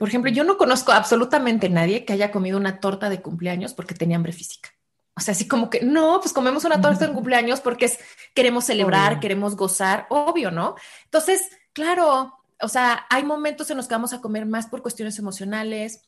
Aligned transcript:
Por 0.00 0.08
ejemplo, 0.08 0.30
yo 0.30 0.44
no 0.44 0.56
conozco 0.56 0.92
absolutamente 0.92 1.68
nadie 1.68 2.06
que 2.06 2.14
haya 2.14 2.30
comido 2.30 2.56
una 2.56 2.80
torta 2.80 3.10
de 3.10 3.20
cumpleaños 3.20 3.74
porque 3.74 3.94
tenía 3.94 4.16
hambre 4.16 4.32
física. 4.32 4.70
O 5.14 5.20
sea, 5.20 5.32
así 5.32 5.46
como 5.46 5.68
que 5.68 5.82
no, 5.82 6.20
pues 6.22 6.32
comemos 6.32 6.64
una 6.64 6.80
torta 6.80 7.06
de 7.06 7.12
cumpleaños 7.12 7.60
porque 7.60 7.84
es, 7.84 7.98
queremos 8.32 8.64
celebrar, 8.64 9.20
queremos 9.20 9.56
gozar, 9.56 10.06
obvio, 10.08 10.50
¿no? 10.50 10.74
Entonces, 11.04 11.50
claro, 11.74 12.32
o 12.62 12.68
sea, 12.68 13.04
hay 13.10 13.24
momentos 13.24 13.70
en 13.70 13.76
los 13.76 13.88
que 13.88 13.94
vamos 13.94 14.14
a 14.14 14.22
comer 14.22 14.46
más 14.46 14.68
por 14.68 14.80
cuestiones 14.80 15.18
emocionales, 15.18 16.00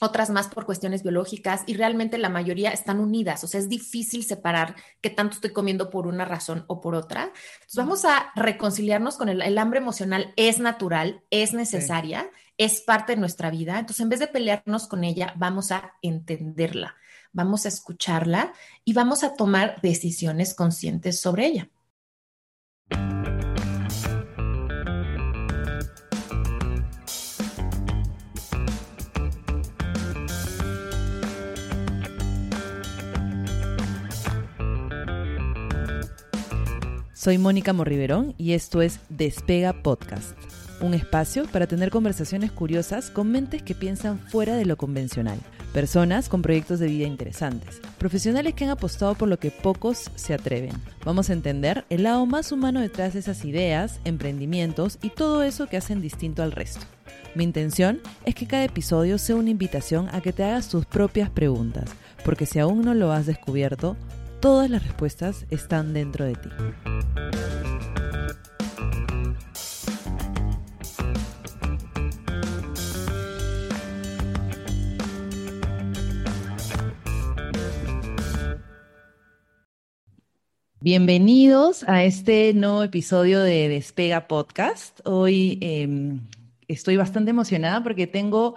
otras 0.00 0.30
más 0.30 0.48
por 0.48 0.64
cuestiones 0.64 1.02
biológicas 1.02 1.62
y 1.66 1.74
realmente 1.74 2.16
la 2.16 2.30
mayoría 2.30 2.70
están 2.70 3.00
unidas, 3.00 3.44
o 3.44 3.48
sea, 3.48 3.60
es 3.60 3.68
difícil 3.68 4.24
separar 4.24 4.76
qué 5.02 5.10
tanto 5.10 5.34
estoy 5.34 5.50
comiendo 5.50 5.90
por 5.90 6.06
una 6.06 6.24
razón 6.24 6.64
o 6.68 6.80
por 6.80 6.94
otra. 6.94 7.24
Entonces 7.24 7.76
vamos 7.76 8.06
a 8.06 8.32
reconciliarnos 8.34 9.18
con 9.18 9.28
el, 9.28 9.42
el 9.42 9.58
hambre 9.58 9.78
emocional, 9.78 10.32
es 10.36 10.58
natural, 10.58 11.22
es 11.28 11.52
necesaria, 11.52 12.30
es 12.58 12.80
parte 12.80 13.14
de 13.14 13.20
nuestra 13.20 13.50
vida, 13.50 13.78
entonces 13.78 14.00
en 14.00 14.08
vez 14.08 14.20
de 14.20 14.28
pelearnos 14.28 14.86
con 14.86 15.04
ella, 15.04 15.34
vamos 15.36 15.72
a 15.72 15.94
entenderla, 16.02 16.96
vamos 17.32 17.66
a 17.66 17.68
escucharla 17.68 18.52
y 18.84 18.92
vamos 18.92 19.24
a 19.24 19.34
tomar 19.34 19.80
decisiones 19.82 20.54
conscientes 20.54 21.20
sobre 21.20 21.46
ella. 21.46 21.70
Soy 37.12 37.38
Mónica 37.38 37.72
Morriverón 37.72 38.36
y 38.38 38.52
esto 38.52 38.82
es 38.82 39.00
Despega 39.08 39.82
Podcast, 39.82 40.38
un 40.80 40.94
espacio 40.94 41.46
para 41.46 41.66
tener 41.66 41.90
conversaciones 41.90 42.52
curiosas 42.52 43.10
con 43.10 43.30
mentes 43.30 43.62
que 43.62 43.74
piensan 43.74 44.18
fuera 44.18 44.56
de 44.56 44.66
lo 44.66 44.76
convencional, 44.76 45.38
personas 45.72 46.28
con 46.28 46.42
proyectos 46.42 46.78
de 46.78 46.88
vida 46.88 47.06
interesantes, 47.06 47.80
profesionales 47.98 48.54
que 48.54 48.64
han 48.64 48.70
apostado 48.70 49.14
por 49.14 49.28
lo 49.28 49.38
que 49.38 49.50
pocos 49.50 50.10
se 50.14 50.34
atreven. 50.34 50.72
Vamos 51.04 51.30
a 51.30 51.32
entender 51.32 51.84
el 51.90 52.02
lado 52.02 52.26
más 52.26 52.52
humano 52.52 52.80
detrás 52.80 53.14
de 53.14 53.20
esas 53.20 53.44
ideas, 53.44 54.00
emprendimientos 54.04 54.98
y 55.02 55.10
todo 55.10 55.42
eso 55.42 55.66
que 55.66 55.76
hacen 55.76 56.00
distinto 56.00 56.42
al 56.42 56.52
resto. 56.52 56.86
Mi 57.34 57.44
intención 57.44 58.00
es 58.24 58.34
que 58.34 58.46
cada 58.46 58.64
episodio 58.64 59.18
sea 59.18 59.36
una 59.36 59.50
invitación 59.50 60.08
a 60.12 60.20
que 60.20 60.32
te 60.32 60.44
hagas 60.44 60.68
tus 60.68 60.86
propias 60.86 61.28
preguntas, 61.30 61.90
porque 62.24 62.46
si 62.46 62.58
aún 62.58 62.82
no 62.82 62.94
lo 62.94 63.12
has 63.12 63.26
descubierto, 63.26 63.96
todas 64.40 64.70
las 64.70 64.82
respuestas 64.82 65.44
están 65.50 65.92
dentro 65.92 66.24
de 66.24 66.34
ti. 66.34 66.48
Bienvenidos 80.86 81.82
a 81.88 82.04
este 82.04 82.54
nuevo 82.54 82.84
episodio 82.84 83.42
de 83.42 83.68
Despega 83.68 84.28
Podcast. 84.28 85.00
Hoy 85.02 85.58
em, 85.60 86.20
estoy 86.68 86.96
bastante 86.96 87.30
emocionada 87.30 87.82
porque 87.82 88.06
tengo 88.06 88.54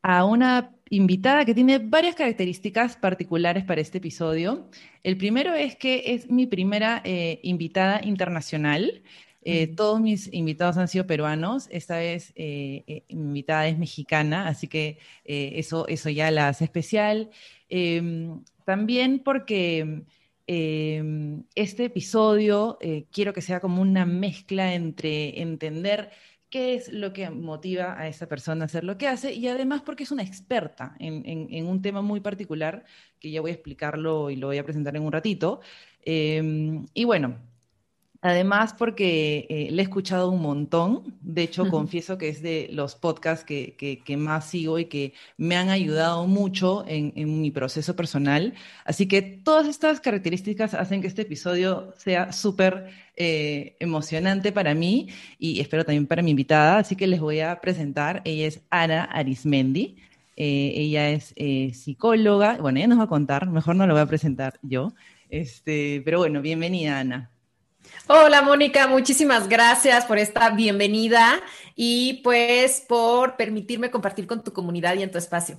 a 0.00 0.24
una 0.24 0.70
invitada 0.88 1.44
que 1.44 1.52
tiene 1.52 1.80
varias 1.80 2.14
características 2.14 2.96
particulares 2.96 3.64
para 3.64 3.80
este 3.80 3.98
episodio. 3.98 4.70
El 5.02 5.16
primero 5.16 5.52
es 5.52 5.74
que 5.74 6.14
es 6.14 6.30
mi 6.30 6.46
primera 6.46 7.02
eh, 7.04 7.40
invitada 7.42 8.00
internacional. 8.04 9.02
Eh, 9.42 9.66
todos 9.66 10.00
mis 10.00 10.32
invitados 10.32 10.76
han 10.76 10.86
sido 10.86 11.08
peruanos, 11.08 11.66
esta 11.72 11.96
vez 11.96 12.32
eh, 12.36 13.02
mi 13.08 13.16
invitada 13.16 13.66
es 13.66 13.78
mexicana, 13.78 14.46
así 14.46 14.68
que 14.68 14.98
eso, 15.24 15.88
eso 15.88 16.08
ya 16.08 16.30
la 16.30 16.46
hace 16.46 16.66
especial. 16.66 17.30
Em, 17.68 18.44
también 18.64 19.18
porque 19.18 20.04
em, 20.46 21.44
este 21.54 21.84
episodio 21.86 22.78
quiero 23.10 23.32
que 23.32 23.42
sea 23.42 23.60
como 23.60 23.82
una 23.82 24.04
mezcla 24.06 24.74
entre 24.74 25.40
entender 25.40 26.10
qué 26.54 26.76
es 26.76 26.92
lo 26.92 27.12
que 27.12 27.28
motiva 27.30 27.98
a 27.98 28.06
esa 28.06 28.28
persona 28.28 28.62
a 28.62 28.66
hacer 28.66 28.84
lo 28.84 28.96
que 28.96 29.08
hace 29.08 29.32
y 29.34 29.48
además 29.48 29.82
porque 29.82 30.04
es 30.04 30.12
una 30.12 30.22
experta 30.22 30.94
en, 31.00 31.66
un 31.66 31.82
tema 31.82 32.00
muy 32.00 32.20
particular 32.20 32.84
que 33.18 33.32
ya 33.32 33.40
voy 33.40 33.50
a 33.50 33.54
explicarlo 33.54 34.30
y 34.30 34.36
lo 34.36 34.46
voy 34.46 34.58
a 34.58 34.64
presentar 34.64 34.94
en 34.94 35.02
un 35.02 35.10
ratito. 35.10 35.62
Em, 36.02 36.86
y 36.94 37.02
bueno, 37.02 37.40
Además, 38.24 38.72
porque 38.72 39.46
eh, 39.50 39.68
le 39.70 39.82
he 39.82 39.84
escuchado 39.84 40.30
un 40.30 40.40
montón. 40.40 41.14
De 41.20 41.42
hecho, 41.42 41.68
confieso 41.68 42.16
que 42.16 42.30
es 42.30 42.40
de 42.40 42.70
los 42.72 42.94
podcasts 42.94 43.44
que, 43.44 43.76
que, 43.76 44.16
más 44.16 44.48
sigo 44.48 44.78
y 44.78 44.86
que 44.86 45.12
me 45.36 45.56
han 45.56 45.68
ayudado 45.68 46.26
mucho 46.26 46.86
en, 46.88 47.12
en, 47.16 47.42
mi 47.42 47.50
proceso 47.50 47.94
personal. 47.94 48.54
Así 48.86 49.06
que 49.08 49.20
todas 49.20 49.68
estas 49.68 50.00
características 50.00 50.72
hacen 50.72 51.02
que 51.02 51.06
este 51.08 51.20
episodio 51.20 51.92
sea 51.98 52.32
súper 52.32 52.92
eh, 53.14 53.76
emocionante 53.78 54.52
para 54.52 54.72
mí 54.72 55.08
y 55.38 55.60
espero 55.60 55.84
también 55.84 56.06
para 56.06 56.22
mi 56.22 56.30
invitada. 56.30 56.78
Así 56.78 56.96
que 56.96 57.06
les 57.06 57.20
voy 57.20 57.40
a 57.40 57.60
presentar. 57.60 58.22
Ella 58.24 58.46
es 58.46 58.62
Ana 58.70 59.04
Arismendi. 59.04 59.96
Eh, 60.34 60.72
ella 60.76 61.10
es 61.10 61.34
psicóloga. 61.76 62.56
Bueno, 62.56 62.78
ella 62.78 62.88
nos 62.88 63.00
va 63.00 63.04
a 63.04 63.08
contar. 63.08 63.50
Mejor 63.50 63.76
no 63.76 63.86
lo 63.86 63.92
voy 63.92 64.02
a 64.02 64.06
presentar 64.06 64.58
yo. 64.62 64.94
Este, 65.28 66.00
pero 66.06 66.20
bueno, 66.20 66.40
bienvenida, 66.40 67.00
Ana. 67.00 67.33
Hola 68.06 68.42
Mónica, 68.42 68.86
muchísimas 68.86 69.48
gracias 69.48 70.04
por 70.04 70.18
esta 70.18 70.50
bienvenida 70.50 71.40
y 71.74 72.20
pues 72.22 72.84
por 72.86 73.36
permitirme 73.36 73.90
compartir 73.90 74.26
con 74.26 74.44
tu 74.44 74.52
comunidad 74.52 74.94
y 74.96 75.02
en 75.02 75.10
tu 75.10 75.16
espacio. 75.16 75.56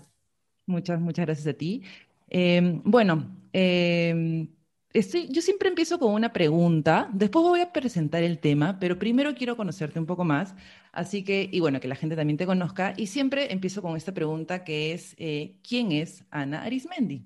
Muchas, 0.67 0.99
muchas 0.99 1.25
gracias 1.25 1.47
a 1.47 1.57
ti. 1.57 1.81
Em, 2.29 2.81
bueno, 2.83 3.35
em, 3.51 4.47
yo 4.93 5.41
siempre 5.41 5.69
empiezo 5.69 5.97
con 5.97 6.13
una 6.13 6.31
pregunta, 6.33 7.09
después 7.13 7.43
voy 7.43 7.61
a 7.61 7.73
presentar 7.73 8.21
el 8.21 8.37
tema, 8.39 8.77
pero 8.79 8.99
primero 8.99 9.33
quiero 9.33 9.57
conocerte 9.57 9.99
un 9.99 10.05
poco 10.05 10.23
más, 10.23 10.53
así 10.91 11.23
que, 11.23 11.49
y 11.51 11.59
bueno, 11.59 11.79
que 11.79 11.87
la 11.87 11.95
gente 11.95 12.15
también 12.15 12.37
te 12.37 12.45
conozca, 12.45 12.93
y 12.95 13.07
siempre 13.07 13.51
empiezo 13.53 13.81
con 13.81 13.97
esta 13.97 14.13
pregunta 14.13 14.63
que 14.63 14.93
es, 14.93 15.15
eh, 15.17 15.55
¿quién 15.67 15.91
es 15.91 16.23
Ana 16.29 16.61
Arismendi? 16.63 17.25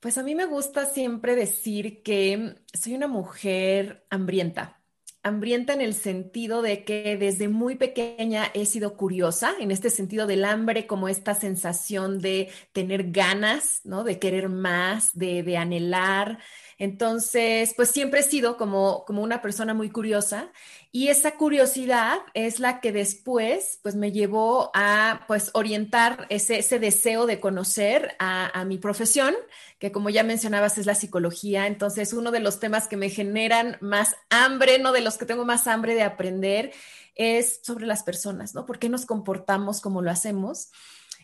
Pues 0.00 0.16
a 0.16 0.22
mí 0.22 0.34
me 0.36 0.46
gusta 0.46 0.86
siempre 0.86 1.34
decir 1.34 2.02
que 2.04 2.54
soy 2.72 2.94
una 2.94 3.08
mujer 3.08 4.06
hambrienta. 4.10 4.80
Hambrienta 5.24 5.72
en 5.72 5.80
el 5.80 5.94
sentido 5.94 6.62
de 6.62 6.84
que 6.84 7.16
desde 7.16 7.48
muy 7.48 7.74
pequeña 7.74 8.44
he 8.54 8.64
sido 8.64 8.96
curiosa, 8.96 9.54
en 9.58 9.72
este 9.72 9.90
sentido 9.90 10.28
del 10.28 10.44
hambre, 10.44 10.86
como 10.86 11.08
esta 11.08 11.34
sensación 11.34 12.20
de 12.20 12.48
tener 12.72 13.10
ganas, 13.10 13.80
¿no? 13.82 14.04
De 14.04 14.20
querer 14.20 14.48
más, 14.48 15.18
de, 15.18 15.42
de 15.42 15.56
anhelar. 15.56 16.38
Entonces, 16.78 17.74
pues 17.76 17.90
siempre 17.90 18.20
he 18.20 18.22
sido 18.22 18.56
como, 18.56 19.04
como 19.04 19.22
una 19.22 19.42
persona 19.42 19.74
muy 19.74 19.90
curiosa 19.90 20.52
y 20.90 21.08
esa 21.08 21.32
curiosidad 21.32 22.18
es 22.32 22.60
la 22.60 22.80
que 22.80 22.92
después, 22.92 23.78
pues 23.82 23.94
me 23.94 24.10
llevó 24.10 24.70
a, 24.74 25.24
pues, 25.26 25.50
orientar 25.54 26.26
ese, 26.30 26.58
ese 26.58 26.78
deseo 26.78 27.26
de 27.26 27.40
conocer 27.40 28.16
a, 28.18 28.58
a 28.58 28.64
mi 28.64 28.78
profesión, 28.78 29.34
que 29.78 29.92
como 29.92 30.08
ya 30.08 30.22
mencionabas 30.22 30.78
es 30.78 30.86
la 30.86 30.94
psicología. 30.94 31.66
Entonces, 31.66 32.12
uno 32.12 32.30
de 32.30 32.40
los 32.40 32.58
temas 32.58 32.88
que 32.88 32.96
me 32.96 33.10
generan 33.10 33.76
más 33.80 34.16
hambre, 34.30 34.78
no 34.78 34.92
de 34.92 35.02
los 35.02 35.18
que 35.18 35.26
tengo 35.26 35.44
más 35.44 35.66
hambre 35.66 35.94
de 35.94 36.02
aprender, 36.02 36.72
es 37.14 37.60
sobre 37.62 37.86
las 37.86 38.02
personas, 38.02 38.54
¿no? 38.54 38.64
¿Por 38.64 38.78
qué 38.78 38.88
nos 38.88 39.04
comportamos 39.04 39.80
como 39.80 40.00
lo 40.00 40.10
hacemos? 40.10 40.70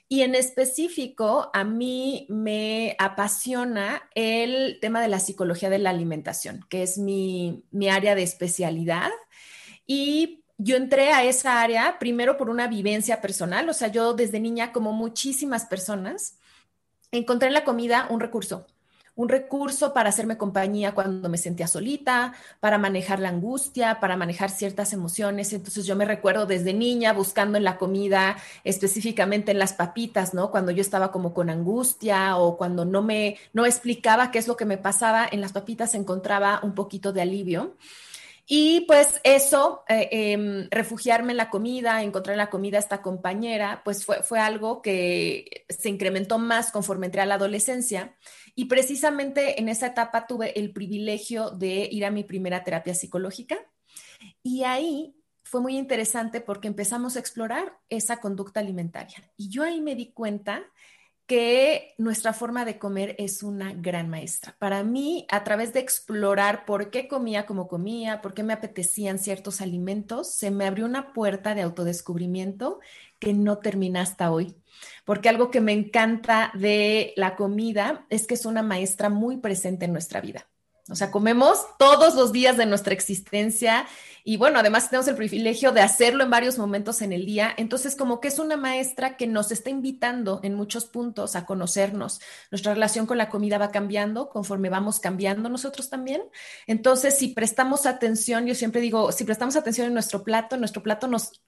Y 0.09 0.21
en 0.21 0.35
específico, 0.35 1.51
a 1.55 1.65
mí 1.65 2.27
me 2.29 2.95
apasiona 2.99 4.03
el 4.15 4.79
tema 4.81 5.01
de 5.01 5.09
la 5.09 5.21
psicología 5.21 5.71
de 5.71 5.79
la 5.79 5.91
alimentación, 5.91 6.67
que 6.69 6.83
es 6.83 6.99
mi, 6.99 7.65
mi 7.71 7.89
área 7.89 8.15
de 8.15 8.23
especialidad. 8.23 9.11
Y 9.87 10.45
yo 10.59 10.77
entré 10.77 11.13
a 11.13 11.25
esa 11.25 11.61
área 11.61 11.99
primero 11.99 12.37
por 12.37 12.49
una 12.49 12.69
vivencia 12.69 13.21
personal, 13.21 13.69
o 13.69 13.75
sea, 13.75 13.89
yo 13.89 14.15
desde 14.15 14.41
niña, 14.41 14.73
como 14.73 14.93
muchísimas 14.93 15.67
personas, 15.67 16.37
encontré 17.11 17.49
en 17.49 17.55
la 17.55 17.65
comida 17.65 18.07
un 18.11 18.21
recurso, 18.21 18.67
un 19.17 19.29
recurso 19.29 19.93
para 19.93 20.09
hacerme 20.09 20.37
compañía 20.37 20.93
cuando 20.93 21.29
me 21.29 21.39
sentía 21.39 21.69
solita, 21.69 22.35
para 22.61 22.79
manejar 22.79 23.21
la 23.21 23.29
angustia, 23.29 24.01
para 24.01 24.17
manejar 24.17 24.51
ciertas 24.51 24.93
emociones. 24.93 25.53
Entonces 25.53 25.87
yo 25.87 25.95
me 25.95 26.05
recuerdo 26.05 26.47
desde 26.47 26.75
niña 26.75 27.13
buscando 27.13 27.57
en 27.57 27.65
la 27.65 27.79
comida, 27.79 28.37
específicamente 28.65 29.53
en 29.53 29.61
las 29.61 29.73
papitas, 29.73 30.35
¿no? 30.35 30.51
Cuando 30.51 30.73
yo 30.73 30.81
estaba 30.81 31.13
como 31.13 31.33
con 31.33 31.49
angustia 31.49 32.37
o 32.37 32.57
cuando 32.57 32.85
no 32.85 33.03
me 33.03 33.37
no 33.53 33.67
explicaba 33.67 34.31
qué 34.33 34.39
es 34.39 34.49
lo 34.49 34.57
que 34.57 34.65
me 34.65 34.79
pasaba, 34.79 35.29
en 35.31 35.41
las 35.41 35.53
papitas 35.53 35.95
encontraba 35.95 36.61
un 36.63 36.75
poquito 36.75 37.13
de 37.13 37.23
alivio. 37.23 37.77
Y 38.47 38.83
pues 38.83 39.21
eso, 39.25 39.85
eh, 39.89 40.09
em, 40.11 40.69
refugiarme 40.71 41.33
en 41.33 41.39
la 41.39 41.49
comida, 41.49 42.03
encontrar 42.03 42.35
en 42.35 42.39
la 42.39 42.51
comida 42.51 42.79
esta 42.79 43.01
compañera, 43.01 43.81
pues 43.85 44.05
fue, 44.05 44.23
fue 44.23 44.39
algo 44.39 44.83
que 44.83 45.65
se 45.69 45.89
incrementó 45.89 46.39
más 46.39 46.71
conforme 46.71 47.07
entré 47.07 47.23
a 47.23 47.27
la 47.27 47.37
adolescencia. 47.37 48.17
Y 48.55 48.67
precisamente 48.67 49.59
en 49.61 49.69
esa 49.69 49.87
etapa 49.87 50.27
tuve 50.27 50.59
el 50.59 50.73
privilegio 50.73 51.51
de 51.51 51.89
ir 51.91 52.05
a 52.05 52.11
mi 52.11 52.23
primera 52.23 52.63
terapia 52.65 52.95
psicológica. 52.95 53.57
Y 54.43 54.65
ahí 54.65 55.17
fue 55.43 55.61
muy 55.61 55.77
interesante 55.77 56.41
porque 56.41 56.69
empezamos 56.69 57.17
a 57.17 57.21
explorar 57.21 57.79
esa 57.89 58.19
conducta 58.21 58.61
alimentaria. 58.61 59.31
Y 59.37 59.49
yo 59.51 59.63
ahí 59.63 59.81
me 59.81 59.95
di 59.95 60.13
cuenta 60.13 60.65
que 61.27 61.95
nuestra 61.97 62.33
forma 62.33 62.65
de 62.65 62.79
comer 62.79 63.17
es 63.19 63.43
una 63.43 63.73
gran 63.73 64.11
maestra. 64.11 64.57
Para 64.59 64.85
mí, 64.85 65.27
a 65.31 65.43
través 65.45 65.73
de 65.73 65.81
explorar 65.81 66.65
por 66.67 66.91
qué 66.91 67.09
comía 67.09 67.47
como 67.47 67.67
comía, 67.67 68.21
por 68.21 68.35
qué 68.35 68.43
me 68.43 68.53
apetecían 68.53 69.19
ciertos 69.19 69.61
alimentos, 69.61 70.35
se 70.35 70.51
me 70.51 70.67
abrió 70.67 70.85
una 70.85 71.13
puerta 71.13 71.55
de 71.55 71.63
autodescubrimiento 71.63 72.81
que 73.19 73.33
no 73.33 73.59
termina 73.59 74.03
hasta 74.03 74.31
hoy. 74.31 74.57
Porque 75.05 75.29
algo 75.29 75.51
que 75.51 75.61
me 75.61 75.73
encanta 75.73 76.53
de 76.55 77.15
la 77.17 77.37
comida 77.37 78.07
es 78.11 78.27
que 78.27 78.35
es 78.35 78.45
una 78.45 78.63
maestra 78.63 79.09
muy 79.09 79.39
presente 79.39 79.87
en 79.87 79.93
nuestra 79.93 80.21
vida. 80.21 80.49
O 80.91 80.95
sea, 80.95 81.11
comemos 81.11 81.65
todos 81.79 82.15
los 82.15 82.31
días 82.31 82.59
de 82.59 82.67
nuestra 82.67 82.93
existencia 82.93 83.87
y 84.23 84.37
bueno, 84.37 84.59
además 84.59 84.91
tenemos 84.91 85.09
el 85.09 85.17
privilegio 85.17 85.73
de 85.73 85.81
hacerlo 85.81 86.25
en 86.25 86.31
varios 86.31 86.59
momentos 86.59 87.01
en 87.01 87.13
el 87.13 87.25
día. 87.25 87.55
Entonces, 87.57 87.97
como 87.97 88.21
que 88.21 88.29
es 88.29 88.39
una 88.39 88.57
maestra 88.57 89.17
que 89.17 89.27
nos 89.27 89.51
está 89.51 89.71
invitando 89.71 90.41
en 90.43 90.55
muchos 90.55 90.87
puntos 90.87 91.37
a 91.37 91.47
conocernos. 91.47 92.21
Nuestra 92.51 92.75
relación 92.75 93.07
con 93.07 93.19
la 93.19 93.29
comida 93.31 93.57
va 93.59 93.71
cambiando 93.71 94.29
conforme 94.29 94.71
vamos 94.71 95.01
cambiando 95.01 95.49
nosotros 95.49 95.91
también. 95.91 96.23
Entonces, 96.67 97.17
si 97.17 97.29
prestamos 97.29 97.87
atención, 97.87 98.47
yo 98.47 98.55
siempre 98.55 98.81
digo, 98.81 99.13
si 99.13 99.25
prestamos 99.25 99.57
atención 99.57 99.87
en 99.87 99.95
nuestro 99.95 100.23
plato, 100.23 100.57
nuestro 100.57 100.83
plato 100.83 101.07
nos 101.07 101.43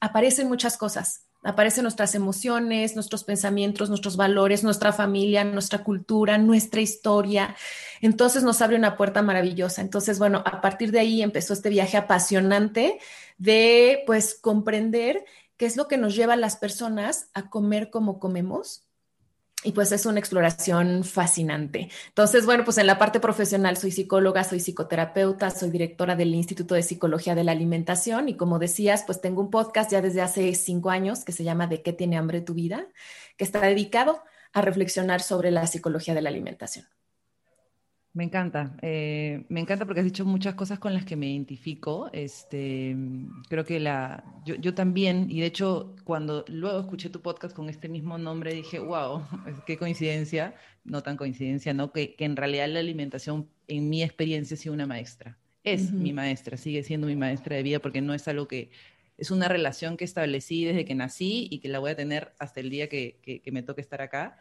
aparecen 0.00 0.48
muchas 0.48 0.76
cosas 0.76 1.26
aparecen 1.42 1.82
nuestras 1.82 2.14
emociones, 2.14 2.94
nuestros 2.94 3.24
pensamientos, 3.24 3.88
nuestros 3.88 4.16
valores, 4.16 4.62
nuestra 4.62 4.92
familia, 4.92 5.44
nuestra 5.44 5.82
cultura, 5.82 6.38
nuestra 6.38 6.80
historia. 6.80 7.56
Entonces 8.00 8.44
nos 8.44 8.62
abre 8.62 8.76
una 8.76 8.96
puerta 8.96 9.22
maravillosa. 9.22 9.82
Entonces, 9.82 10.18
bueno, 10.18 10.42
a 10.46 10.60
partir 10.60 10.92
de 10.92 11.00
ahí 11.00 11.22
empezó 11.22 11.52
este 11.52 11.68
viaje 11.68 11.96
apasionante 11.96 12.98
de 13.38 14.02
pues 14.06 14.38
comprender 14.40 15.24
qué 15.56 15.66
es 15.66 15.76
lo 15.76 15.88
que 15.88 15.98
nos 15.98 16.14
lleva 16.14 16.34
a 16.34 16.36
las 16.36 16.56
personas 16.56 17.28
a 17.34 17.50
comer 17.50 17.90
como 17.90 18.18
comemos 18.20 18.84
y 19.64 19.72
pues 19.72 19.92
es 19.92 20.06
una 20.06 20.18
exploración 20.18 21.04
fascinante. 21.04 21.88
Entonces, 22.08 22.46
bueno, 22.46 22.64
pues 22.64 22.78
en 22.78 22.86
la 22.86 22.98
parte 22.98 23.20
profesional 23.20 23.76
soy 23.76 23.92
psicóloga, 23.92 24.44
soy 24.44 24.60
psicoterapeuta, 24.60 25.50
soy 25.50 25.70
directora 25.70 26.16
del 26.16 26.34
Instituto 26.34 26.74
de 26.74 26.82
Psicología 26.82 27.34
de 27.34 27.44
la 27.44 27.52
Alimentación 27.52 28.28
y 28.28 28.36
como 28.36 28.58
decías, 28.58 29.04
pues 29.06 29.20
tengo 29.20 29.40
un 29.40 29.50
podcast 29.50 29.90
ya 29.90 30.02
desde 30.02 30.22
hace 30.22 30.54
cinco 30.54 30.90
años 30.90 31.24
que 31.24 31.32
se 31.32 31.44
llama 31.44 31.66
¿De 31.66 31.82
qué 31.82 31.92
tiene 31.92 32.16
hambre 32.16 32.40
tu 32.40 32.54
vida? 32.54 32.86
que 33.36 33.44
está 33.44 33.60
dedicado 33.60 34.22
a 34.52 34.60
reflexionar 34.60 35.22
sobre 35.22 35.50
la 35.50 35.66
psicología 35.66 36.14
de 36.14 36.22
la 36.22 36.28
alimentación. 36.28 36.86
Me 38.14 38.24
encanta, 38.24 38.76
eh, 38.82 39.46
me 39.48 39.60
encanta 39.60 39.86
porque 39.86 40.00
has 40.00 40.04
dicho 40.04 40.26
muchas 40.26 40.54
cosas 40.54 40.78
con 40.78 40.92
las 40.92 41.06
que 41.06 41.16
me 41.16 41.30
identifico. 41.30 42.10
Este, 42.12 42.94
creo 43.48 43.64
que 43.64 43.80
la, 43.80 44.22
yo, 44.44 44.74
también, 44.74 45.30
y 45.30 45.40
de 45.40 45.46
hecho 45.46 45.96
cuando 46.04 46.44
luego 46.48 46.80
escuché 46.80 47.08
tu 47.08 47.22
podcast 47.22 47.56
con 47.56 47.70
este 47.70 47.88
mismo 47.88 48.18
nombre 48.18 48.52
dije, 48.52 48.78
wow, 48.80 49.22
qué 49.66 49.78
coincidencia, 49.78 50.54
no 50.84 51.02
tan 51.02 51.16
coincidencia, 51.16 51.72
¿no? 51.72 51.90
Que, 51.90 52.14
que 52.14 52.26
en 52.26 52.36
realidad 52.36 52.68
la 52.68 52.80
alimentación 52.80 53.48
en 53.66 53.88
mi 53.88 54.02
experiencia 54.02 54.56
ha 54.56 54.58
sido 54.58 54.74
una 54.74 54.86
maestra. 54.86 55.38
Es 55.64 55.90
mi 55.92 56.12
maestra, 56.12 56.58
sigue 56.58 56.82
siendo 56.82 57.06
mi 57.06 57.16
maestra 57.16 57.56
de 57.56 57.62
vida 57.62 57.78
porque 57.78 58.02
no 58.02 58.12
es 58.12 58.28
algo 58.28 58.46
que, 58.46 58.72
es 59.16 59.30
una 59.30 59.48
relación 59.48 59.96
que 59.96 60.04
establecí 60.04 60.64
desde 60.64 60.84
que 60.84 60.94
nací 60.94 61.48
y 61.50 61.60
que 61.60 61.68
la 61.68 61.78
voy 61.78 61.92
a 61.92 61.96
tener 61.96 62.34
hasta 62.38 62.60
el 62.60 62.68
día 62.68 62.88
que, 62.90 63.20
que 63.22 63.52
me 63.52 63.62
toque 63.62 63.80
estar 63.80 64.02
acá 64.02 64.36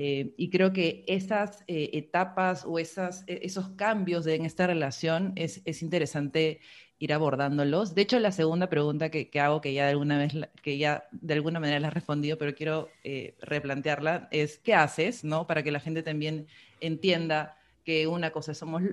eh, 0.00 0.32
y 0.36 0.48
creo 0.48 0.72
que 0.72 1.02
esas 1.08 1.64
eh, 1.66 1.90
etapas 1.94 2.64
o 2.64 2.78
esas, 2.78 3.24
e, 3.26 3.40
esos 3.42 3.70
cambios 3.70 4.28
en 4.28 4.44
esta 4.44 4.68
relación 4.68 5.32
es, 5.34 5.60
es, 5.64 5.82
interesante 5.82 6.60
ir 7.00 7.12
abordándolos. 7.12 7.96
De 7.96 8.02
hecho, 8.02 8.20
la 8.20 8.30
segunda 8.30 8.68
pregunta 8.68 9.10
que, 9.10 9.28
que, 9.28 9.40
hago, 9.40 9.60
que 9.60 9.74
ya 9.74 9.86
de 9.86 9.90
alguna 9.90 10.18
vez, 10.18 10.34
que 10.62 10.78
ya 10.78 11.08
de 11.10 11.34
alguna 11.34 11.58
manera 11.58 11.80
la 11.80 11.88
has 11.88 11.94
respondido, 11.94 12.38
pero 12.38 12.54
quiero 12.54 12.90
eh, 13.02 13.34
replantearla, 13.40 14.28
es 14.30 14.58
¿qué 14.58 14.72
haces, 14.72 15.24
no? 15.24 15.48
Para 15.48 15.64
que 15.64 15.72
la 15.72 15.80
gente 15.80 16.04
también 16.04 16.46
entienda 16.80 17.56
que 17.82 18.06
una 18.06 18.30
cosa 18.30 18.54
somos, 18.54 18.84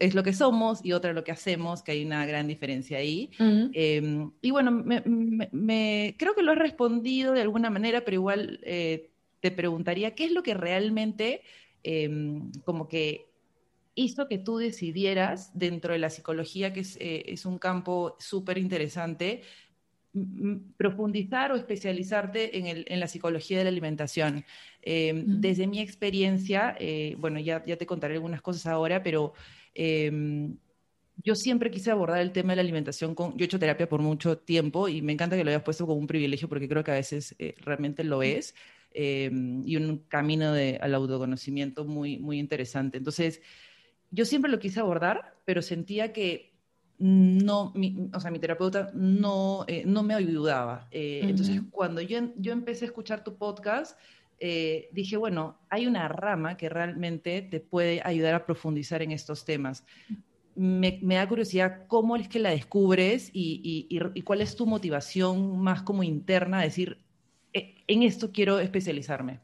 es 0.00 0.14
lo 0.16 0.24
que 0.24 0.32
somos 0.32 0.84
y 0.84 0.92
otra 0.92 1.12
lo 1.12 1.22
que 1.22 1.30
hacemos, 1.30 1.84
que 1.84 1.92
hay 1.92 2.04
una 2.04 2.26
gran 2.26 2.48
diferencia 2.48 2.98
ahí. 2.98 3.30
Em, 3.38 4.32
y 4.42 4.50
bueno, 4.50 4.72
me, 4.72 5.04
me, 5.52 6.16
creo 6.18 6.34
que 6.34 6.42
lo 6.42 6.50
has 6.50 6.58
respondido 6.58 7.32
de 7.32 7.42
alguna 7.42 7.70
manera, 7.70 8.00
pero 8.04 8.16
igual 8.16 8.58
te 9.40 9.50
preguntaría 9.50 10.14
qué 10.14 10.24
es 10.24 10.32
lo 10.32 10.42
que 10.42 10.54
realmente 10.54 11.42
em, 11.82 12.50
como 12.64 12.88
que 12.88 13.28
hizo 13.94 14.28
que 14.28 14.38
tú 14.38 14.58
decidieras 14.58 15.50
dentro 15.58 15.92
de 15.92 15.98
la 15.98 16.10
psicología, 16.10 16.72
que 16.72 16.80
es, 16.80 16.96
eh, 17.00 17.34
un 17.44 17.58
campo 17.58 18.16
súper 18.18 18.58
interesante, 18.58 19.42
profundizar 20.76 21.52
o 21.52 21.56
especializarte 21.56 22.58
en, 22.58 23.00
la 23.00 23.08
psicología 23.08 23.58
de 23.58 23.64
la 23.64 23.70
alimentación. 23.70 24.44
Em, 24.82 25.40
desde 25.40 25.66
mi 25.66 25.80
experiencia, 25.80 26.76
eh, 26.78 27.14
bueno, 27.18 27.38
ya, 27.40 27.64
ya 27.64 27.76
te 27.76 27.86
contaré 27.86 28.14
algunas 28.14 28.40
cosas 28.40 28.66
ahora, 28.66 29.02
pero 29.02 29.34
em, 29.74 30.56
yo 31.22 31.34
siempre 31.34 31.70
quise 31.70 31.90
abordar 31.90 32.20
el 32.20 32.32
tema 32.32 32.52
de 32.52 32.56
la 32.56 32.62
alimentación 32.62 33.14
con, 33.14 33.36
yo 33.36 33.44
he 33.44 33.46
hecho 33.46 33.58
terapia 33.58 33.88
por 33.88 34.00
mucho 34.00 34.38
tiempo 34.38 34.88
y 34.88 35.02
me 35.02 35.12
encanta 35.12 35.36
que 35.36 35.44
lo 35.44 35.50
hayas 35.50 35.62
puesto 35.62 35.86
como 35.86 35.98
un 35.98 36.06
privilegio 36.06 36.48
porque 36.48 36.68
creo 36.68 36.84
que 36.84 36.92
a 36.92 36.94
veces 36.94 37.34
eh, 37.38 37.54
realmente 37.58 38.04
lo 38.04 38.22
es. 38.22 38.54
Em, 38.92 39.62
y 39.66 39.76
un 39.76 39.98
camino 40.08 40.52
de, 40.52 40.78
al 40.80 40.94
autoconocimiento 40.94 41.84
muy, 41.84 42.18
muy 42.18 42.38
interesante. 42.38 42.98
Entonces, 42.98 43.42
yo 44.10 44.24
siempre 44.24 44.50
lo 44.50 44.58
quise 44.58 44.80
abordar, 44.80 45.36
pero 45.44 45.60
sentía 45.60 46.12
que 46.12 46.54
no, 46.98 47.70
mi, 47.74 48.08
o 48.12 48.18
sea, 48.18 48.30
mi 48.30 48.38
terapeuta 48.38 48.90
no, 48.94 49.64
eh, 49.68 49.84
no 49.86 50.02
me 50.02 50.14
ayudaba. 50.14 50.88
Eh, 50.90 51.20
entonces, 51.22 51.60
cuando 51.70 52.00
yo, 52.00 52.18
yo 52.36 52.52
empecé 52.52 52.86
a 52.86 52.88
escuchar 52.88 53.22
tu 53.22 53.36
podcast, 53.36 53.98
eh, 54.40 54.88
dije, 54.92 55.16
bueno, 55.16 55.58
hay 55.68 55.86
una 55.86 56.08
rama 56.08 56.56
que 56.56 56.68
realmente 56.68 57.42
te 57.42 57.60
puede 57.60 58.00
ayudar 58.04 58.34
a 58.34 58.46
profundizar 58.46 59.02
en 59.02 59.12
estos 59.12 59.44
temas. 59.44 59.84
Me, 60.54 60.98
me 61.02 61.16
da 61.16 61.28
curiosidad 61.28 61.86
cómo 61.86 62.16
es 62.16 62.28
que 62.28 62.38
la 62.38 62.50
descubres 62.50 63.30
y, 63.32 63.86
y, 63.90 64.00
y, 64.14 64.22
cuál 64.22 64.40
es 64.40 64.56
tu 64.56 64.66
motivación 64.66 65.60
más 65.60 65.82
como 65.82 66.02
interna, 66.02 66.62
decir, 66.62 66.98
eh, 66.98 67.07
en 67.88 68.04
esto 68.04 68.30
quiero 68.32 68.60
especializarme? 68.60 69.40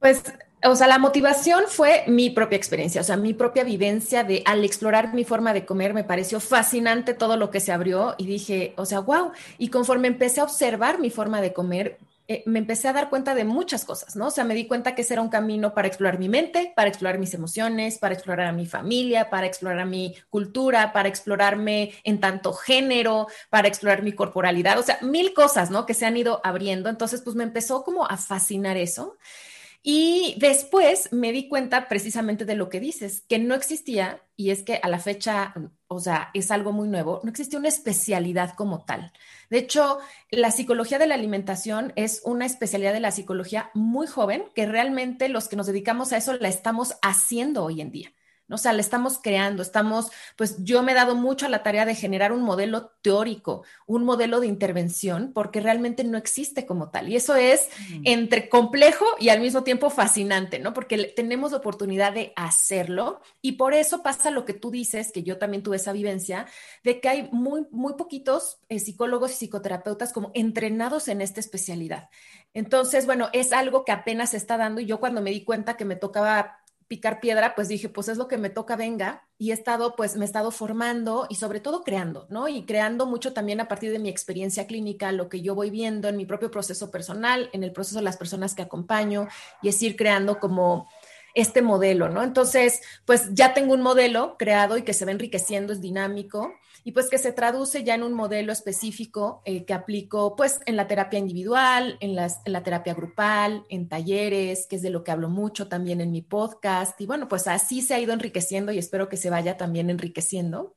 Pues, 0.00 0.22
o 0.64 0.74
sea, 0.74 0.88
la 0.88 0.98
motivación 0.98 1.64
fue 1.68 2.04
mi 2.06 2.30
propia 2.30 2.56
experiencia, 2.56 3.00
o 3.00 3.04
sea, 3.04 3.16
mi 3.16 3.34
propia 3.34 3.64
vivencia 3.64 4.24
de 4.24 4.42
al 4.44 4.64
explorar 4.64 5.14
mi 5.14 5.24
forma 5.24 5.52
de 5.52 5.64
comer 5.64 5.94
me 5.94 6.04
pareció 6.04 6.40
fascinante 6.40 7.14
todo 7.14 7.36
lo 7.36 7.50
que 7.50 7.60
se 7.60 7.72
abrió 7.72 8.14
y 8.18 8.26
dije, 8.26 8.74
o 8.76 8.84
sea, 8.84 9.00
wow, 9.00 9.32
y 9.58 9.68
conforme 9.68 10.08
empecé 10.08 10.40
a 10.40 10.44
observar 10.44 10.98
mi 10.98 11.10
forma 11.10 11.40
de 11.40 11.52
comer, 11.52 11.98
eh, 12.28 12.42
me 12.46 12.58
empecé 12.58 12.88
a 12.88 12.92
dar 12.92 13.08
cuenta 13.08 13.34
de 13.34 13.44
muchas 13.44 13.84
cosas, 13.84 14.16
¿no? 14.16 14.26
O 14.26 14.30
sea, 14.30 14.44
me 14.44 14.54
di 14.54 14.66
cuenta 14.66 14.94
que 14.94 15.02
ese 15.02 15.14
era 15.14 15.22
un 15.22 15.28
camino 15.28 15.74
para 15.74 15.86
explorar 15.86 16.18
mi 16.18 16.28
mente, 16.28 16.72
para 16.74 16.88
explorar 16.88 17.18
mis 17.18 17.34
emociones, 17.34 17.98
para 17.98 18.14
explorar 18.14 18.48
a 18.48 18.52
mi 18.52 18.66
familia, 18.66 19.30
para 19.30 19.46
explorar 19.46 19.78
a 19.78 19.84
mi 19.84 20.14
cultura, 20.28 20.92
para 20.92 21.08
explorarme 21.08 21.92
en 22.04 22.20
tanto 22.20 22.52
género, 22.52 23.28
para 23.48 23.68
explorar 23.68 24.02
mi 24.02 24.12
corporalidad, 24.12 24.78
o 24.78 24.82
sea, 24.82 24.98
mil 25.02 25.34
cosas, 25.34 25.70
¿no? 25.70 25.86
Que 25.86 25.94
se 25.94 26.06
han 26.06 26.16
ido 26.16 26.40
abriendo. 26.42 26.88
Entonces, 26.88 27.22
pues 27.22 27.36
me 27.36 27.44
empezó 27.44 27.84
como 27.84 28.06
a 28.06 28.16
fascinar 28.16 28.76
eso. 28.76 29.16
Y 29.88 30.34
después 30.38 31.12
me 31.12 31.30
di 31.30 31.48
cuenta 31.48 31.86
precisamente 31.86 32.44
de 32.44 32.56
lo 32.56 32.68
que 32.70 32.80
dices, 32.80 33.20
que 33.28 33.38
no 33.38 33.54
existía, 33.54 34.20
y 34.34 34.50
es 34.50 34.64
que 34.64 34.80
a 34.82 34.88
la 34.88 34.98
fecha, 34.98 35.54
o 35.86 36.00
sea, 36.00 36.30
es 36.34 36.50
algo 36.50 36.72
muy 36.72 36.88
nuevo, 36.88 37.20
no 37.22 37.30
existía 37.30 37.60
una 37.60 37.68
especialidad 37.68 38.54
como 38.56 38.84
tal. 38.84 39.12
De 39.48 39.58
hecho, 39.58 40.00
la 40.32 40.50
psicología 40.50 40.98
de 40.98 41.06
la 41.06 41.14
alimentación 41.14 41.92
es 41.94 42.20
una 42.24 42.46
especialidad 42.46 42.94
de 42.94 42.98
la 42.98 43.12
psicología 43.12 43.70
muy 43.74 44.08
joven, 44.08 44.46
que 44.56 44.66
realmente 44.66 45.28
los 45.28 45.46
que 45.46 45.54
nos 45.54 45.68
dedicamos 45.68 46.12
a 46.12 46.16
eso 46.16 46.32
la 46.32 46.48
estamos 46.48 46.96
haciendo 47.00 47.62
hoy 47.62 47.80
en 47.80 47.92
día. 47.92 48.12
O 48.48 48.58
sea, 48.58 48.72
le 48.72 48.80
estamos 48.80 49.18
creando, 49.18 49.62
estamos, 49.62 50.10
pues 50.36 50.62
yo 50.62 50.82
me 50.82 50.92
he 50.92 50.94
dado 50.94 51.16
mucho 51.16 51.46
a 51.46 51.48
la 51.48 51.64
tarea 51.64 51.84
de 51.84 51.96
generar 51.96 52.30
un 52.30 52.42
modelo 52.42 52.92
teórico, 53.02 53.64
un 53.86 54.04
modelo 54.04 54.38
de 54.38 54.46
intervención, 54.46 55.32
porque 55.34 55.60
realmente 55.60 56.04
no 56.04 56.16
existe 56.16 56.64
como 56.64 56.90
tal. 56.90 57.08
Y 57.08 57.16
eso 57.16 57.34
es 57.34 57.68
entre 58.04 58.48
complejo 58.48 59.04
y 59.18 59.30
al 59.30 59.40
mismo 59.40 59.64
tiempo 59.64 59.90
fascinante, 59.90 60.60
¿no? 60.60 60.72
Porque 60.74 61.12
tenemos 61.16 61.52
oportunidad 61.52 62.12
de 62.12 62.32
hacerlo 62.36 63.20
y 63.42 63.52
por 63.52 63.74
eso 63.74 64.02
pasa 64.02 64.30
lo 64.30 64.44
que 64.44 64.54
tú 64.54 64.70
dices, 64.70 65.10
que 65.10 65.24
yo 65.24 65.38
también 65.38 65.64
tuve 65.64 65.76
esa 65.76 65.92
vivencia, 65.92 66.46
de 66.84 67.00
que 67.00 67.08
hay 67.08 67.28
muy, 67.32 67.66
muy 67.72 67.94
poquitos 67.94 68.58
eh, 68.68 68.78
psicólogos 68.78 69.32
y 69.32 69.34
psicoterapeutas 69.34 70.12
como 70.12 70.30
entrenados 70.34 71.08
en 71.08 71.20
esta 71.20 71.40
especialidad. 71.40 72.10
Entonces, 72.54 73.06
bueno, 73.06 73.28
es 73.32 73.52
algo 73.52 73.84
que 73.84 73.92
apenas 73.92 74.30
se 74.30 74.36
está 74.36 74.56
dando 74.56 74.80
y 74.80 74.86
yo 74.86 75.00
cuando 75.00 75.20
me 75.20 75.30
di 75.30 75.44
cuenta 75.44 75.76
que 75.76 75.84
me 75.84 75.96
tocaba 75.96 76.60
picar 76.88 77.20
piedra, 77.20 77.54
pues 77.54 77.68
dije, 77.68 77.88
pues 77.88 78.08
es 78.08 78.16
lo 78.16 78.28
que 78.28 78.38
me 78.38 78.50
toca, 78.50 78.76
venga, 78.76 79.24
y 79.38 79.50
he 79.50 79.54
estado, 79.54 79.96
pues 79.96 80.16
me 80.16 80.24
he 80.24 80.26
estado 80.26 80.50
formando 80.50 81.26
y 81.28 81.34
sobre 81.34 81.60
todo 81.60 81.82
creando, 81.82 82.26
¿no? 82.30 82.48
Y 82.48 82.64
creando 82.64 83.06
mucho 83.06 83.32
también 83.32 83.60
a 83.60 83.68
partir 83.68 83.90
de 83.90 83.98
mi 83.98 84.08
experiencia 84.08 84.66
clínica, 84.66 85.12
lo 85.12 85.28
que 85.28 85.42
yo 85.42 85.54
voy 85.54 85.70
viendo 85.70 86.08
en 86.08 86.16
mi 86.16 86.26
propio 86.26 86.50
proceso 86.50 86.90
personal, 86.90 87.50
en 87.52 87.64
el 87.64 87.72
proceso 87.72 87.98
de 87.98 88.04
las 88.04 88.16
personas 88.16 88.54
que 88.54 88.62
acompaño, 88.62 89.28
y 89.62 89.68
es 89.68 89.82
ir 89.82 89.96
creando 89.96 90.38
como 90.38 90.88
este 91.36 91.60
modelo, 91.60 92.08
¿no? 92.08 92.22
Entonces, 92.22 92.80
pues 93.04 93.28
ya 93.32 93.52
tengo 93.52 93.74
un 93.74 93.82
modelo 93.82 94.36
creado 94.38 94.78
y 94.78 94.82
que 94.82 94.94
se 94.94 95.04
va 95.04 95.12
enriqueciendo, 95.12 95.74
es 95.74 95.82
dinámico 95.82 96.54
y 96.82 96.92
pues 96.92 97.10
que 97.10 97.18
se 97.18 97.30
traduce 97.30 97.84
ya 97.84 97.94
en 97.94 98.02
un 98.02 98.14
modelo 98.14 98.52
específico 98.52 99.42
eh, 99.44 99.64
que 99.64 99.74
aplico 99.74 100.34
pues 100.34 100.60
en 100.64 100.76
la 100.76 100.86
terapia 100.86 101.18
individual, 101.18 101.98
en, 102.00 102.14
la 102.14 102.62
terapia 102.62 102.94
grupal, 102.94 103.66
en 103.68 103.86
talleres, 103.86 104.66
que 104.66 104.76
es 104.76 104.82
de 104.82 104.88
lo 104.90 105.04
que 105.04 105.10
hablo 105.10 105.28
mucho 105.28 105.68
también 105.68 106.00
en 106.00 106.10
mi 106.10 106.22
podcast. 106.22 106.98
Y 107.02 107.06
bueno, 107.06 107.28
pues 107.28 107.46
así 107.48 107.82
se 107.82 107.94
ha 107.94 108.00
ido 108.00 108.14
enriqueciendo 108.14 108.72
y 108.72 108.78
espero 108.78 109.10
que 109.10 109.18
se 109.18 109.28
vaya 109.28 109.58
también 109.58 109.90
enriqueciendo. 109.90 110.74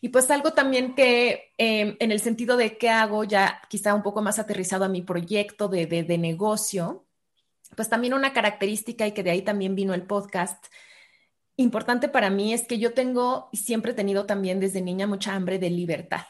Y 0.00 0.08
pues 0.08 0.28
algo 0.32 0.52
también 0.52 0.96
que 0.96 1.52
em, 1.58 1.96
en 2.00 2.10
el 2.10 2.18
sentido 2.18 2.56
de 2.56 2.76
qué 2.76 2.90
hago 2.90 3.22
ya 3.22 3.62
quizá 3.68 3.94
un 3.94 4.02
poco 4.02 4.20
más 4.20 4.40
aterrizado 4.40 4.84
a 4.84 4.88
mi 4.88 5.02
proyecto 5.02 5.68
de, 5.68 5.86
de 5.86 6.18
negocio, 6.18 7.04
pues 7.76 7.88
también 7.88 8.14
una 8.14 8.32
característica 8.32 9.06
y 9.06 9.12
que 9.12 9.22
de 9.22 9.30
ahí 9.30 9.42
también 9.42 9.74
vino 9.74 9.94
el 9.94 10.02
podcast 10.02 10.66
importante 11.56 12.08
para 12.08 12.30
mí 12.30 12.52
es 12.52 12.66
que 12.66 12.78
yo 12.78 12.94
tengo 12.94 13.48
y 13.52 13.58
siempre 13.58 13.92
he 13.92 13.94
tenido 13.94 14.26
también 14.26 14.60
desde 14.60 14.80
niña 14.80 15.06
mucha 15.06 15.34
hambre 15.34 15.58
de 15.58 15.70
libertad. 15.70 16.24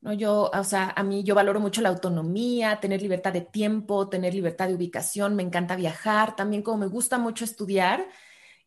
¿no? 0.00 0.12
Yo, 0.12 0.50
o 0.52 0.64
sea, 0.64 0.92
a 0.96 1.02
mí 1.02 1.22
yo 1.24 1.34
valoro 1.34 1.60
mucho 1.60 1.82
la 1.82 1.90
autonomía, 1.90 2.80
tener 2.80 3.02
libertad 3.02 3.32
de 3.32 3.42
tiempo, 3.42 4.08
tener 4.08 4.34
libertad 4.34 4.68
de 4.68 4.74
ubicación, 4.74 5.36
me 5.36 5.42
encanta 5.42 5.76
viajar, 5.76 6.36
también 6.36 6.62
como 6.62 6.78
me 6.78 6.86
gusta 6.86 7.18
mucho 7.18 7.44
estudiar 7.44 8.06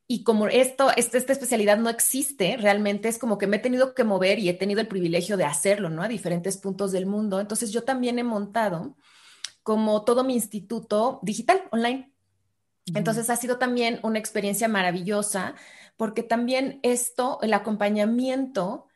y 0.08 0.24
como 0.24 0.48
esto, 0.48 0.92
este, 0.96 1.18
esta 1.18 1.34
especialidad 1.34 1.78
no 1.78 1.90
existe, 1.90 2.58
realmente 2.58 3.08
es 3.08 3.18
como 3.18 3.38
que 3.38 3.48
me 3.48 3.58
he 3.58 3.60
tenido 3.60 3.96
que 3.96 4.04
mover 4.04 4.38
y 4.38 4.50
he 4.50 4.54
tenido 4.54 4.82
el 4.82 4.88
privilegio 4.88 5.38
de 5.38 5.46
hacerlo, 5.46 5.90
¿no? 5.90 6.04
A 6.04 6.08
diferentes 6.08 6.58
puntos 6.58 6.92
del 6.92 7.06
mundo. 7.06 7.40
Entonces 7.40 7.72
yo 7.72 7.84
también 7.84 8.20
he 8.20 8.24
montado 8.24 8.96
como 9.64 10.04
todo 10.04 10.24
mi 10.24 10.34
instituto 10.34 11.20
digital, 11.24 11.64
online. 11.72 12.13
Entonces 12.94 13.30
ha 13.30 13.36
sido 13.36 13.58
también 13.58 14.00
una 14.04 14.20
experiencia 14.20 14.68
maravillosa 14.68 15.56
porque 15.96 16.24
también 16.24 16.80
esto, 16.84 17.40
el 17.42 17.54
acompañamiento 17.54 18.88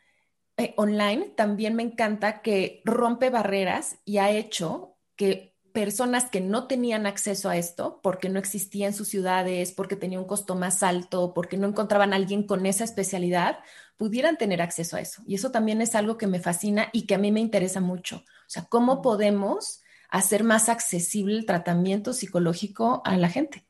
eh, 0.57 0.73
online, 0.77 1.29
también 1.35 1.75
me 1.75 1.83
encanta 1.83 2.41
que 2.41 2.81
rompe 2.83 3.29
barreras 3.29 3.97
y 4.05 4.17
ha 4.17 4.31
hecho 4.31 4.97
que 5.15 5.55
personas 5.71 6.31
que 6.31 6.41
no 6.41 6.65
tenían 6.65 7.05
acceso 7.05 7.49
a 7.49 7.57
esto, 7.57 7.99
porque 8.01 8.29
no 8.29 8.39
existía 8.39 8.87
en 8.87 8.95
sus 8.95 9.09
ciudades, 9.09 9.71
porque 9.71 9.95
tenía 9.95 10.19
un 10.19 10.25
costo 10.25 10.55
más 10.55 10.81
alto, 10.81 11.35
porque 11.35 11.55
no 11.55 11.67
encontraban 11.67 12.13
a 12.13 12.15
alguien 12.15 12.47
con 12.47 12.65
esa 12.65 12.83
especialidad, 12.83 13.59
pudieran 13.95 14.37
tener 14.37 14.59
acceso 14.63 14.97
a 14.97 15.01
eso. 15.01 15.21
Y 15.27 15.35
eso 15.35 15.51
también 15.51 15.79
es 15.81 15.93
algo 15.93 16.17
que 16.17 16.25
me 16.25 16.39
fascina 16.39 16.89
y 16.93 17.05
que 17.05 17.13
a 17.13 17.19
mí 17.19 17.31
me 17.31 17.41
interesa 17.41 17.79
mucho. 17.79 18.17
O 18.17 18.49
sea, 18.49 18.63
¿cómo 18.63 19.03
podemos 19.03 19.83
hacer 20.09 20.43
más 20.43 20.67
accesible 20.67 21.35
el 21.37 21.45
tratamiento 21.45 22.13
psicológico 22.13 23.03
a 23.05 23.15
la 23.17 23.29
gente? 23.29 23.66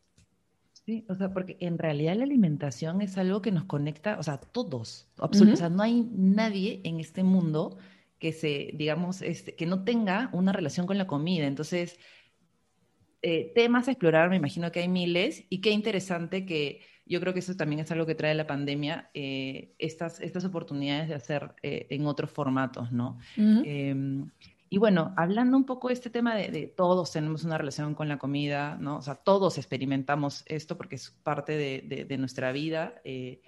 Sí, 0.87 1.03
o 1.09 1.15
sea, 1.15 1.33
porque 1.33 1.57
en 1.59 1.77
realidad 1.77 2.15
la 2.15 2.23
alimentación 2.23 3.01
es 3.01 3.17
algo 3.17 3.41
que 3.41 3.51
nos 3.51 3.65
conecta, 3.65 4.17
o 4.19 4.23
sea, 4.23 4.37
todos, 4.37 5.09
absolutamente. 5.17 5.53
O 5.55 5.67
sea, 5.67 5.69
no 5.69 5.83
hay 5.83 6.07
nadie 6.15 6.79
en 6.85 7.01
este 7.01 7.23
mundo 7.23 7.77
que 8.19 8.31
se, 8.31 8.71
digamos, 8.73 9.21
este, 9.21 9.53
que 9.53 9.65
no 9.65 9.83
tenga 9.83 10.29
una 10.31 10.53
relación 10.53 10.87
con 10.87 10.97
la 10.97 11.05
comida. 11.05 11.45
Entonces, 11.45 11.99
eh, 13.21 13.51
temas 13.53 13.89
a 13.89 13.91
explorar, 13.91 14.29
me 14.29 14.37
imagino 14.37 14.71
que 14.71 14.79
hay 14.79 14.87
miles, 14.87 15.43
y 15.49 15.59
qué 15.59 15.71
interesante 15.71 16.45
que 16.45 16.79
yo 17.05 17.19
creo 17.19 17.33
que 17.33 17.39
eso 17.39 17.57
también 17.57 17.81
es 17.81 17.91
algo 17.91 18.05
que 18.05 18.15
trae 18.15 18.33
la 18.33 18.47
pandemia, 18.47 19.11
eh, 19.13 19.73
estas, 19.79 20.21
estas 20.21 20.45
oportunidades 20.45 21.09
de 21.09 21.15
hacer 21.15 21.53
eh, 21.63 21.87
en 21.89 22.05
otros 22.05 22.31
formatos, 22.31 22.93
¿no? 22.93 23.19
Y 24.69 24.77
bueno, 24.79 25.13
hablando 25.15 25.55
un 25.55 25.65
poco 25.65 25.87
de 25.87 25.93
este 25.93 26.09
tema 26.09 26.35
de, 26.35 26.67
todos 26.75 27.11
tenemos 27.11 27.43
una 27.43 27.57
relación 27.57 27.95
con 27.95 28.09
la 28.09 28.17
comida, 28.17 28.77
¿no? 28.79 28.97
O 28.97 29.01
sea, 29.01 29.15
todos 29.15 29.57
experimentamos 29.57 30.43
esto 30.47 30.77
porque 30.77 30.95
es 30.95 31.11
parte 31.23 31.53
de, 31.53 32.17
nuestra 32.17 32.51
vida. 32.51 32.95
Eh, 33.05 33.41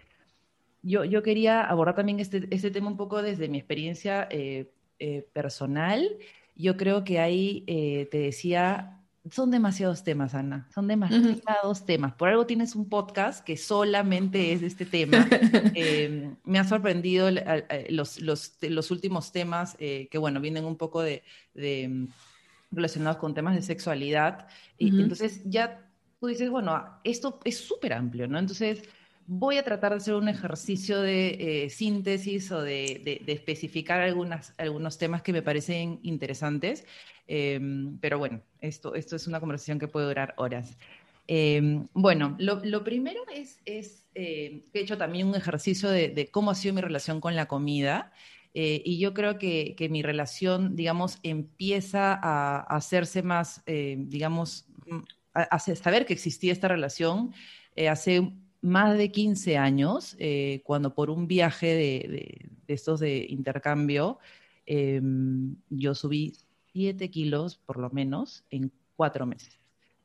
yo, 0.81 1.03
yo, 1.03 1.21
quería 1.21 1.61
abordar 1.61 1.95
también 1.95 2.19
este, 2.21 2.47
este, 2.51 2.71
tema 2.71 2.87
un 2.87 2.95
poco 2.95 3.21
desde 3.21 3.49
mi 3.49 3.57
experiencia 3.57 4.27
eh, 4.31 4.71
eh, 4.99 5.27
personal. 5.33 6.17
Yo 6.55 6.77
creo 6.77 7.03
que 7.03 7.19
ahí, 7.19 7.63
te 8.11 8.17
decía, 8.17 8.98
son 9.31 9.51
demasiados 9.51 10.03
temas, 10.03 10.35
Ana, 10.35 10.67
son 10.73 10.87
demasiados 10.87 11.85
temas. 11.85 12.13
Por 12.13 12.29
algo 12.29 12.45
tienes 12.45 12.75
un 12.75 12.87
podcast 12.89 13.43
que 13.43 13.57
solamente 13.57 14.53
es 14.53 14.61
de 14.61 14.67
este 14.67 14.85
tema. 14.85 15.27
Em, 15.73 16.35
me 16.43 16.59
ha 16.59 16.63
sorprendido 16.63 17.29
los, 17.89 18.21
los, 18.21 18.57
los 18.61 18.91
últimos 18.91 19.31
temas 19.31 19.75
eh, 19.79 20.07
que, 20.11 20.17
bueno, 20.17 20.41
vienen 20.41 20.65
un 20.65 20.77
poco 20.77 21.01
de, 21.01 21.23
mm, 21.55 22.05
relacionados 22.71 23.17
con 23.17 23.33
temas 23.33 23.55
de 23.55 23.61
sexualidad. 23.61 24.47
Y 24.77 24.89
entonces 24.99 25.41
ya 25.45 25.85
tú 26.19 26.27
dices, 26.27 26.49
bueno, 26.49 26.99
esto 27.03 27.39
es 27.43 27.57
súper 27.57 27.93
amplio, 27.93 28.27
¿no? 28.27 28.37
Entonces 28.37 28.83
voy 29.31 29.59
a 29.59 29.63
tratar 29.63 29.91
de 29.91 29.97
hacer 29.97 30.15
un 30.15 30.27
ejercicio 30.27 31.01
de 31.01 31.65
eh, 31.65 31.69
síntesis 31.69 32.51
o 32.51 32.63
de, 32.63 33.21
especificar 33.27 34.01
algunas, 34.01 34.55
algunos 34.57 34.97
temas 34.97 35.21
que 35.21 35.31
me 35.31 35.43
parecen 35.43 35.99
interesantes. 36.01 36.83
Em, 37.27 37.99
pero 37.99 38.17
bueno, 38.17 38.41
esto, 38.59 38.95
esto 38.95 39.15
es 39.15 39.27
una 39.27 39.39
conversación 39.39 39.77
que 39.77 39.87
puede 39.87 40.07
durar 40.07 40.33
horas. 40.37 40.75
Em, 41.27 41.85
bueno, 41.93 42.35
lo, 42.39 42.83
primero 42.83 43.21
es, 43.31 43.59
es 43.65 44.07
eh, 44.15 44.63
he 44.73 44.79
hecho 44.79 44.97
también 44.97 45.27
un 45.27 45.35
ejercicio 45.35 45.91
de, 45.91 46.29
cómo 46.31 46.49
ha 46.49 46.55
sido 46.55 46.73
mi 46.73 46.81
relación 46.81 47.21
con 47.21 47.35
la 47.35 47.47
comida. 47.47 48.11
Eh, 48.55 48.81
y 48.83 48.97
yo 48.97 49.13
creo 49.13 49.37
que, 49.37 49.75
que, 49.77 49.89
mi 49.89 50.01
relación, 50.01 50.75
digamos, 50.75 51.19
empieza 51.21 52.19
a, 52.19 52.61
hacerse 52.61 53.21
más, 53.21 53.63
digamos, 53.67 54.65
mm, 54.87 55.01
a, 55.35 55.59
saber 55.59 56.07
que 56.07 56.13
existía 56.13 56.51
esta 56.51 56.67
relación 56.67 57.31
hace 57.87 58.33
más 58.61 58.97
de 58.97 59.11
15 59.11 59.57
años, 59.57 60.15
eh, 60.19 60.61
cuando 60.63 60.93
por 60.93 61.09
un 61.09 61.27
viaje 61.27 61.67
de, 61.67 62.49
estos 62.67 62.99
de 62.99 63.25
intercambio, 63.29 64.19
em, 64.65 65.55
yo 65.69 65.95
subí 65.95 66.33
7 66.73 67.09
kilos 67.09 67.57
por 67.57 67.77
lo 67.77 67.89
menos 67.89 68.43
en 68.49 68.71
cuatro 68.95 69.25
meses. 69.25 69.59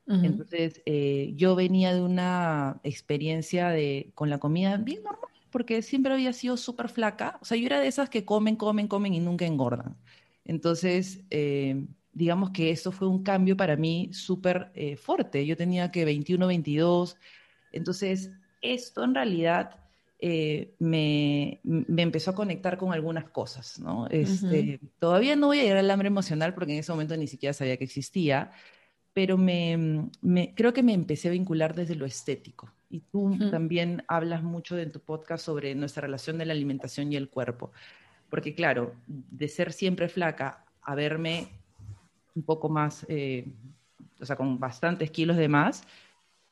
Entonces, 0.06 0.82
eh, 0.84 1.32
yo 1.34 1.56
venía 1.56 1.94
de 1.94 2.02
una 2.02 2.78
experiencia 2.82 3.70
de, 3.70 4.10
con 4.14 4.28
la 4.28 4.38
comida 4.38 4.76
bien 4.76 5.02
normal, 5.02 5.30
porque 5.50 5.80
siempre 5.80 6.12
había 6.12 6.34
sido 6.34 6.58
súper 6.58 6.90
flaca. 6.90 7.38
O 7.40 7.46
sea, 7.46 7.56
yo 7.56 7.64
era 7.64 7.80
de 7.80 7.88
esas 7.88 8.10
que 8.10 8.24
comen, 8.26 8.56
comen, 8.56 8.86
comen 8.86 9.14
y 9.14 9.20
nunca 9.20 9.46
engordan. 9.46 9.96
Entonces, 10.44 11.24
em, 11.30 11.88
digamos 12.12 12.50
que 12.50 12.70
eso 12.70 12.92
fue 12.92 13.08
un 13.08 13.22
cambio 13.22 13.56
para 13.56 13.76
mí 13.76 14.10
súper 14.12 14.70
eh, 14.74 14.96
fuerte. 14.96 15.46
Yo 15.46 15.56
tenía 15.56 15.90
que 15.90 16.04
21, 16.04 16.46
22. 16.46 17.16
Entonces, 17.72 18.30
esto 18.64 19.04
en 19.04 19.14
realidad 19.14 19.76
eh, 20.18 20.74
me, 20.78 21.60
empezó 21.64 22.30
a 22.30 22.34
conectar 22.34 22.78
con 22.78 22.92
algunas 22.92 23.28
cosas, 23.28 23.78
¿no? 23.78 24.06
Este, 24.08 24.80
todavía 24.98 25.36
no 25.36 25.48
voy 25.48 25.60
a 25.60 25.62
llegar 25.62 25.76
al 25.76 25.90
hambre 25.90 26.08
emocional 26.08 26.54
porque 26.54 26.72
en 26.72 26.78
ese 26.78 26.92
momento 26.92 27.16
ni 27.16 27.26
siquiera 27.26 27.52
sabía 27.52 27.76
que 27.76 27.84
existía, 27.84 28.52
pero 29.12 29.36
me, 29.36 30.08
creo 30.54 30.72
que 30.72 30.82
me 30.82 30.94
empecé 30.94 31.28
a 31.28 31.32
vincular 31.32 31.74
desde 31.74 31.94
lo 31.94 32.06
estético. 32.06 32.72
Y 32.88 33.00
tú 33.00 33.36
también 33.50 34.04
hablas 34.08 34.42
mucho 34.42 34.78
en 34.78 34.92
tu 34.92 35.00
podcast 35.00 35.44
sobre 35.44 35.74
nuestra 35.74 36.02
relación 36.02 36.38
de 36.38 36.46
la 36.46 36.52
alimentación 36.52 37.12
y 37.12 37.16
el 37.16 37.28
cuerpo. 37.28 37.72
Porque 38.30 38.54
claro, 38.54 38.94
de 39.06 39.48
ser 39.48 39.72
siempre 39.72 40.08
flaca 40.08 40.64
a 40.80 40.94
verme 40.94 41.48
un 42.34 42.44
poco 42.44 42.68
más, 42.68 43.04
eh, 43.08 43.46
o 44.20 44.24
sea, 44.24 44.36
con 44.36 44.58
bastantes 44.58 45.10
kilos 45.10 45.36
de 45.36 45.48
más, 45.48 45.84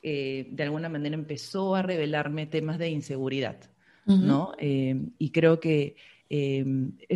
eh, 0.02 0.48
de 0.50 0.62
alguna 0.64 0.88
manera 0.88 1.14
empezó 1.14 1.74
a 1.74 1.82
revelarme 1.82 2.46
temas 2.46 2.78
de 2.78 2.90
inseguridad, 2.90 3.56
¿no? 4.04 4.52
Eh, 4.58 5.00
y 5.18 5.30
creo 5.30 5.60
que 5.60 5.94
eh, 6.28 6.64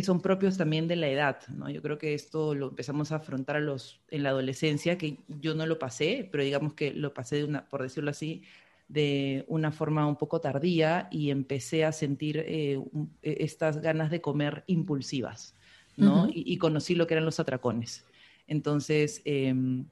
son 0.01 0.21
propios 0.21 0.57
también 0.57 0.87
de 0.87 0.95
la 0.95 1.09
edad, 1.09 1.39
¿no? 1.49 1.69
Yo 1.69 1.81
creo 1.81 1.97
que 1.97 2.13
esto 2.13 2.55
lo 2.55 2.69
empezamos 2.69 3.11
a 3.11 3.17
afrontar 3.17 3.57
a 3.57 3.59
los, 3.59 3.99
en 4.09 4.23
la 4.23 4.29
adolescencia, 4.29 4.97
que 4.97 5.17
yo 5.27 5.53
no 5.53 5.65
lo 5.65 5.79
pasé, 5.79 6.29
pero 6.31 6.43
digamos 6.43 6.75
que 6.75 6.93
lo 6.93 7.13
pasé 7.13 7.37
de 7.37 7.43
una, 7.43 7.67
por 7.67 7.81
decirlo 7.81 8.09
así, 8.09 8.43
de 8.87 9.43
una 9.47 9.71
forma 9.71 10.07
un 10.07 10.15
poco 10.15 10.39
tardía 10.39 11.09
y 11.11 11.29
empecé 11.29 11.83
a 11.83 11.91
sentir 11.91 12.37
e, 12.37 12.79
estas 13.21 13.81
ganas 13.81 14.11
de 14.11 14.21
comer 14.21 14.63
impulsivas, 14.67 15.55
¿no? 15.97 16.29
y, 16.29 16.43
y, 16.45 16.57
conocí 16.57 16.95
lo 16.95 17.05
que 17.05 17.15
eran 17.15 17.25
los 17.25 17.39
atracones. 17.41 18.05
Entonces, 18.47 19.21
em, 19.25 19.85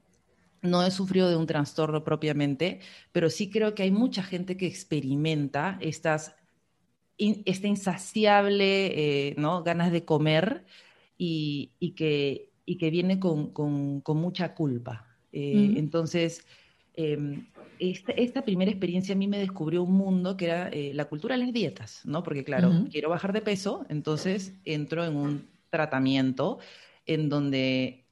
no 0.65 0.83
he 0.83 0.91
sufrido 0.91 1.29
de 1.29 1.35
un 1.35 1.47
trastorno 1.47 2.03
propiamente, 2.03 2.79
pero 3.11 3.29
sí 3.29 3.49
creo 3.49 3.75
que 3.75 3.83
hay 3.83 3.91
mucha 3.91 4.23
gente 4.23 4.57
que 4.57 4.67
experimenta 4.67 5.77
estas, 5.81 6.35
esta 7.17 7.67
insaciable 7.67 9.29
eh, 9.29 9.35
¿no? 9.37 9.63
ganas 9.63 9.91
de 9.91 10.05
comer 10.05 10.65
y, 11.17 11.93
que, 11.95 12.51
y 12.65 12.77
que 12.77 12.89
viene 12.89 13.19
con, 13.19 13.53
mucha 14.07 14.53
culpa. 14.53 15.07
Eh, 15.31 15.73
entonces, 15.77 16.45
em, 16.93 17.45
esta, 17.79 18.43
primera 18.43 18.71
experiencia 18.71 19.15
a 19.15 19.17
mí 19.17 19.27
me 19.27 19.39
descubrió 19.39 19.83
un 19.83 19.93
mundo 19.93 20.37
que 20.37 20.45
era 20.45 20.69
eh, 20.69 20.91
la 20.93 21.05
cultura 21.05 21.37
de 21.37 21.43
las 21.43 21.53
dietas, 21.53 22.01
¿no? 22.05 22.23
Porque 22.23 22.43
claro, 22.43 22.85
quiero 22.91 23.09
bajar 23.09 23.33
de 23.33 23.41
peso, 23.41 23.85
entonces 23.89 24.53
entro 24.63 25.03
en 25.03 25.15
un 25.15 25.47
tratamiento 25.69 26.59
en 27.05 27.29
donde 27.29 28.04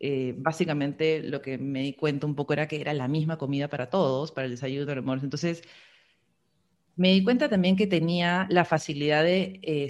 eh, 0.00 0.34
básicamente 0.38 1.22
lo 1.22 1.42
que 1.42 1.58
me 1.58 1.82
di 1.82 1.94
cuenta 1.94 2.26
un 2.26 2.34
poco 2.34 2.52
era 2.52 2.68
que 2.68 2.80
era 2.80 2.94
la 2.94 3.08
misma 3.08 3.36
comida 3.38 3.68
para 3.68 3.90
todos, 3.90 4.32
para 4.32 4.46
el 4.46 4.52
desayuno, 4.52 4.92
el 4.92 4.98
almuerzo. 4.98 5.26
Entonces, 5.26 5.62
Me 6.96 7.12
di 7.12 7.22
cuenta 7.22 7.48
también 7.48 7.76
que 7.76 7.86
tenía 7.86 8.46
la 8.50 8.64
facilidad 8.64 9.22
de, 9.22 9.60
eh, 9.62 9.88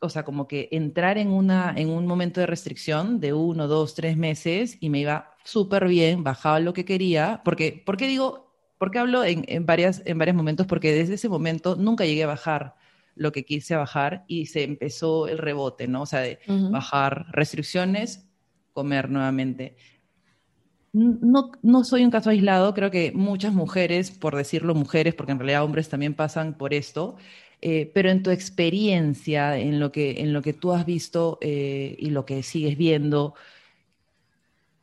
o 0.00 0.08
sea, 0.08 0.24
como 0.24 0.46
que 0.46 0.68
entrar 0.70 1.18
en, 1.18 1.28
una, 1.28 1.74
en 1.76 1.90
un 1.90 2.06
momento 2.06 2.40
de 2.40 2.46
restricción 2.46 3.20
de 3.20 3.32
uno, 3.32 3.66
dos, 3.66 3.94
tres 3.94 4.16
meses 4.16 4.78
y 4.80 4.90
me 4.90 5.00
iba 5.00 5.34
súper 5.44 5.88
bien, 5.88 6.22
bajaba 6.22 6.60
lo 6.60 6.72
que 6.72 6.84
quería, 6.84 7.42
porque, 7.44 7.82
¿por 7.84 7.96
qué 7.96 8.06
digo, 8.06 8.54
por 8.78 8.90
qué 8.92 9.00
hablo 9.00 9.24
en, 9.24 9.44
en, 9.48 9.66
varias, 9.66 10.02
en 10.06 10.18
varios 10.18 10.36
momentos? 10.36 10.66
Porque 10.66 10.92
desde 10.92 11.14
ese 11.14 11.28
momento 11.28 11.74
nunca 11.76 12.04
llegué 12.04 12.22
a 12.24 12.28
bajar 12.28 12.76
lo 13.16 13.32
que 13.32 13.44
quise 13.44 13.74
bajar 13.76 14.24
y 14.28 14.46
se 14.46 14.62
empezó 14.62 15.26
el 15.28 15.38
rebote, 15.38 15.88
¿no? 15.88 16.02
O 16.02 16.06
sea, 16.06 16.20
de 16.20 16.38
bajar 16.70 17.26
restricciones, 17.32 18.29
comer 18.72 19.10
nuevamente. 19.10 19.76
No, 20.92 21.52
no 21.62 21.84
soy 21.84 22.04
un 22.04 22.10
caso 22.10 22.30
aislado, 22.30 22.74
creo 22.74 22.90
que 22.90 23.12
muchas 23.12 23.52
mujeres, 23.52 24.10
por 24.10 24.34
decirlo 24.34 24.74
mujeres, 24.74 25.14
porque 25.14 25.32
en 25.32 25.38
realidad 25.38 25.62
hombres 25.62 25.88
también 25.88 26.14
pasan 26.14 26.58
por 26.58 26.74
esto, 26.74 27.16
eh, 27.62 27.90
pero 27.94 28.10
en 28.10 28.22
tu 28.22 28.30
experiencia, 28.30 29.56
en 29.56 29.78
lo 29.78 29.92
que, 29.92 30.20
en 30.20 30.32
lo 30.32 30.42
que 30.42 30.52
tú 30.52 30.72
has 30.72 30.84
visto 30.86 31.38
eh, 31.42 31.94
y 31.98 32.10
lo 32.10 32.24
que 32.24 32.42
sigues 32.42 32.76
viendo, 32.76 33.34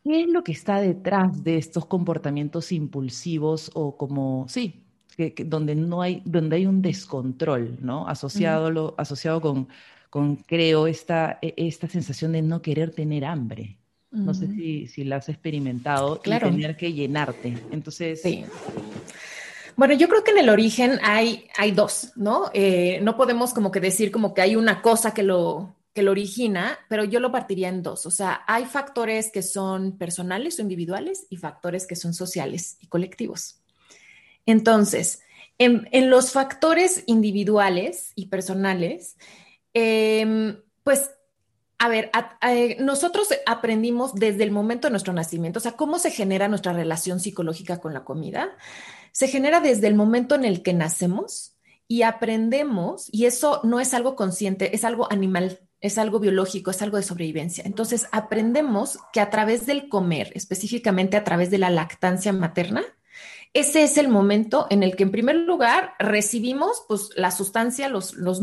¿qué 0.05 0.21
es 0.21 0.29
lo 0.29 0.43
que 0.43 0.53
está 0.53 0.79
detrás 0.79 1.43
de 1.43 1.57
estos 1.57 1.85
comportamientos 1.85 2.71
impulsivos 2.71 3.71
o 3.73 3.97
como, 3.97 4.45
sí, 4.47 4.85
donde, 5.45 5.75
no 5.75 6.01
hay, 6.01 6.21
donde 6.25 6.57
hay 6.57 6.65
un 6.67 6.81
descontrol, 6.81 7.77
¿no? 7.81 8.07
Asociado, 8.07 8.95
asociado 8.97 9.41
con, 9.41 9.67
con, 10.09 10.37
creo, 10.37 10.87
esta, 10.87 11.39
e, 11.41 11.53
esta 11.57 11.87
sensación 11.87 12.31
de 12.33 12.41
no 12.41 12.61
querer 12.61 12.91
tener 12.91 13.25
hambre. 13.25 13.77
No 14.09 14.33
sé 14.33 14.47
si, 14.47 14.87
si 14.87 15.03
la 15.03 15.17
has 15.17 15.29
experimentado 15.29 16.19
claro. 16.21 16.47
y 16.47 16.51
tener 16.51 16.77
que 16.77 16.93
llenarte. 16.93 17.57
Entonces. 17.71 18.21
Sí. 18.21 18.45
Bueno, 19.75 19.93
yo 19.93 20.07
creo 20.07 20.23
que 20.23 20.31
en 20.31 20.39
el 20.39 20.49
origen 20.49 20.99
hay, 21.03 21.47
hay 21.55 21.71
dos, 21.71 22.13
¿no? 22.15 22.49
Eh, 22.53 22.99
no 23.03 23.15
podemos 23.15 23.53
como 23.53 23.69
que 23.69 23.79
decir 23.79 24.09
como 24.11 24.33
que 24.33 24.41
hay 24.41 24.55
una 24.55 24.81
cosa 24.81 25.13
que 25.13 25.21
lo, 25.21 25.75
que 25.93 26.03
lo 26.03 26.11
origina, 26.11 26.79
pero 26.89 27.03
yo 27.03 27.19
lo 27.19 27.31
partiría 27.31 27.69
en 27.69 27.83
dos. 27.83 28.05
O 28.05 28.11
sea, 28.11 28.43
hay 28.47 28.65
factores 28.65 29.31
que 29.31 29.41
son 29.41 29.97
personales 29.97 30.57
o 30.57 30.61
individuales 30.61 31.27
y 31.29 31.37
factores 31.37 31.85
que 31.85 31.95
son 31.95 32.13
sociales 32.13 32.77
y 32.81 32.87
colectivos. 32.87 33.61
Entonces, 34.45 35.21
en, 35.57 36.09
los 36.09 36.31
factores 36.31 37.03
individuales 37.07 38.11
y 38.15 38.27
personales, 38.27 39.17
em, 39.73 40.61
pues 40.83 41.11
a 41.79 41.89
ver, 41.89 42.09
nosotros 42.79 43.27
aprendimos 43.45 44.15
desde 44.15 44.43
el 44.43 44.51
momento 44.51 44.87
de 44.87 44.91
nuestro 44.91 45.13
nacimiento, 45.13 45.59
o 45.59 45.61
sea, 45.61 45.73
cómo 45.73 45.99
se 45.99 46.09
genera 46.09 46.47
nuestra 46.47 46.73
relación 46.73 47.19
psicológica 47.19 47.79
con 47.79 47.93
la 47.93 48.03
comida. 48.03 48.57
Se 49.11 49.27
genera 49.27 49.59
desde 49.59 49.87
el 49.87 49.95
momento 49.95 50.33
en 50.33 50.43
el 50.43 50.63
que 50.63 50.73
nacemos 50.73 51.55
y 51.87 52.01
aprendemos, 52.01 53.09
y 53.11 53.25
eso 53.25 53.61
no 53.63 53.79
es 53.79 53.93
algo 53.93 54.15
consciente, 54.15 54.75
es 54.75 54.83
algo 54.83 55.11
animal, 55.11 55.59
es 55.79 55.99
algo 55.99 56.19
biológico, 56.19 56.71
es 56.71 56.81
algo 56.81 56.97
de 56.97 57.03
sobrevivencia. 57.03 57.63
Entonces, 57.65 58.07
aprendemos 58.11 58.97
que 59.13 59.21
a 59.21 59.29
través 59.29 59.67
del 59.67 59.87
comer, 59.87 60.31
específicamente 60.33 61.15
a 61.15 61.23
través 61.23 61.51
de 61.51 61.59
la 61.59 61.69
lactancia 61.69 62.33
materna, 62.33 62.83
ese 63.59 63.83
es 63.83 63.97
el 63.97 64.07
momento 64.07 64.67
en 64.69 64.83
el 64.83 64.95
que 64.95 65.03
en 65.03 65.11
primer 65.11 65.35
lugar 65.35 65.93
recibimos 65.97 66.83
pues 66.87 67.09
la 67.15 67.31
sustancia, 67.31 67.89
los, 67.89 68.13
los 68.13 68.39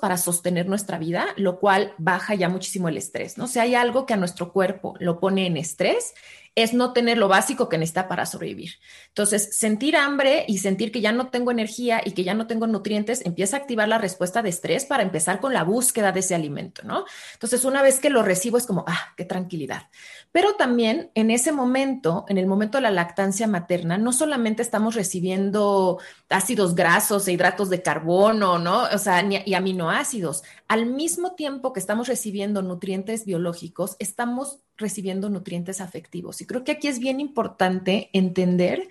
para 0.00 0.16
sostener 0.16 0.68
nuestra 0.68 0.96
vida, 0.98 1.26
lo 1.36 1.58
cual 1.58 1.92
baja 1.98 2.34
ya 2.34 2.48
muchísimo 2.48 2.88
el 2.88 2.96
estrés, 2.96 3.36
¿no? 3.36 3.48
Si 3.48 3.58
hay 3.58 3.74
algo 3.74 4.06
que 4.06 4.14
a 4.14 4.16
nuestro 4.16 4.52
cuerpo 4.52 4.94
lo 5.00 5.18
pone 5.18 5.46
en 5.46 5.56
estrés, 5.56 6.14
es 6.54 6.74
no 6.74 6.92
tener 6.92 7.18
lo 7.18 7.28
básico 7.28 7.68
que 7.68 7.78
necesita 7.78 8.08
para 8.08 8.26
sobrevivir. 8.26 8.74
Entonces, 9.08 9.56
sentir 9.56 9.96
hambre 9.96 10.44
y 10.48 10.58
sentir 10.58 10.90
que 10.90 11.00
ya 11.00 11.12
no 11.12 11.28
tengo 11.28 11.52
energía 11.52 12.00
y 12.04 12.12
que 12.12 12.24
ya 12.24 12.34
no 12.34 12.48
tengo 12.48 12.66
nutrientes 12.66 13.24
empieza 13.24 13.56
a 13.56 13.60
activar 13.60 13.88
la 13.88 13.98
respuesta 13.98 14.42
de 14.42 14.48
estrés 14.48 14.84
para 14.84 15.04
empezar 15.04 15.38
con 15.38 15.52
la 15.52 15.62
búsqueda 15.62 16.10
de 16.10 16.20
ese 16.20 16.34
alimento, 16.34 16.82
¿no? 16.84 17.04
Entonces, 17.34 17.64
una 17.64 17.80
vez 17.80 18.00
que 18.00 18.10
lo 18.10 18.24
recibo 18.24 18.58
es 18.58 18.66
como, 18.66 18.84
ah, 18.88 19.14
qué 19.16 19.24
tranquilidad. 19.24 19.88
Pero 20.30 20.54
también 20.54 21.10
en 21.14 21.30
ese 21.30 21.52
momento, 21.52 22.26
en 22.28 22.36
el 22.36 22.46
momento 22.46 22.78
de 22.78 22.82
la 22.82 22.90
lactancia 22.90 23.46
materna, 23.46 23.96
no 23.96 24.12
solamente 24.12 24.62
estamos 24.62 24.94
recibiendo 24.94 25.98
ácidos 26.28 26.74
grasos 26.74 27.26
e 27.26 27.32
hidratos 27.32 27.70
de 27.70 27.82
carbono, 27.82 28.58
¿no? 28.58 28.82
O 28.92 28.98
sea, 28.98 29.24
y 29.24 29.54
aminoácidos. 29.54 30.42
Al 30.68 30.86
mismo 30.86 31.34
tiempo 31.34 31.72
que 31.72 31.80
estamos 31.80 32.08
recibiendo 32.08 32.62
nutrientes 32.62 33.24
biológicos, 33.24 33.96
estamos 33.98 34.58
recibiendo 34.76 35.30
nutrientes 35.30 35.80
afectivos. 35.80 36.40
Y 36.40 36.46
creo 36.46 36.62
que 36.62 36.72
aquí 36.72 36.88
es 36.88 36.98
bien 36.98 37.20
importante 37.20 38.10
entender 38.12 38.88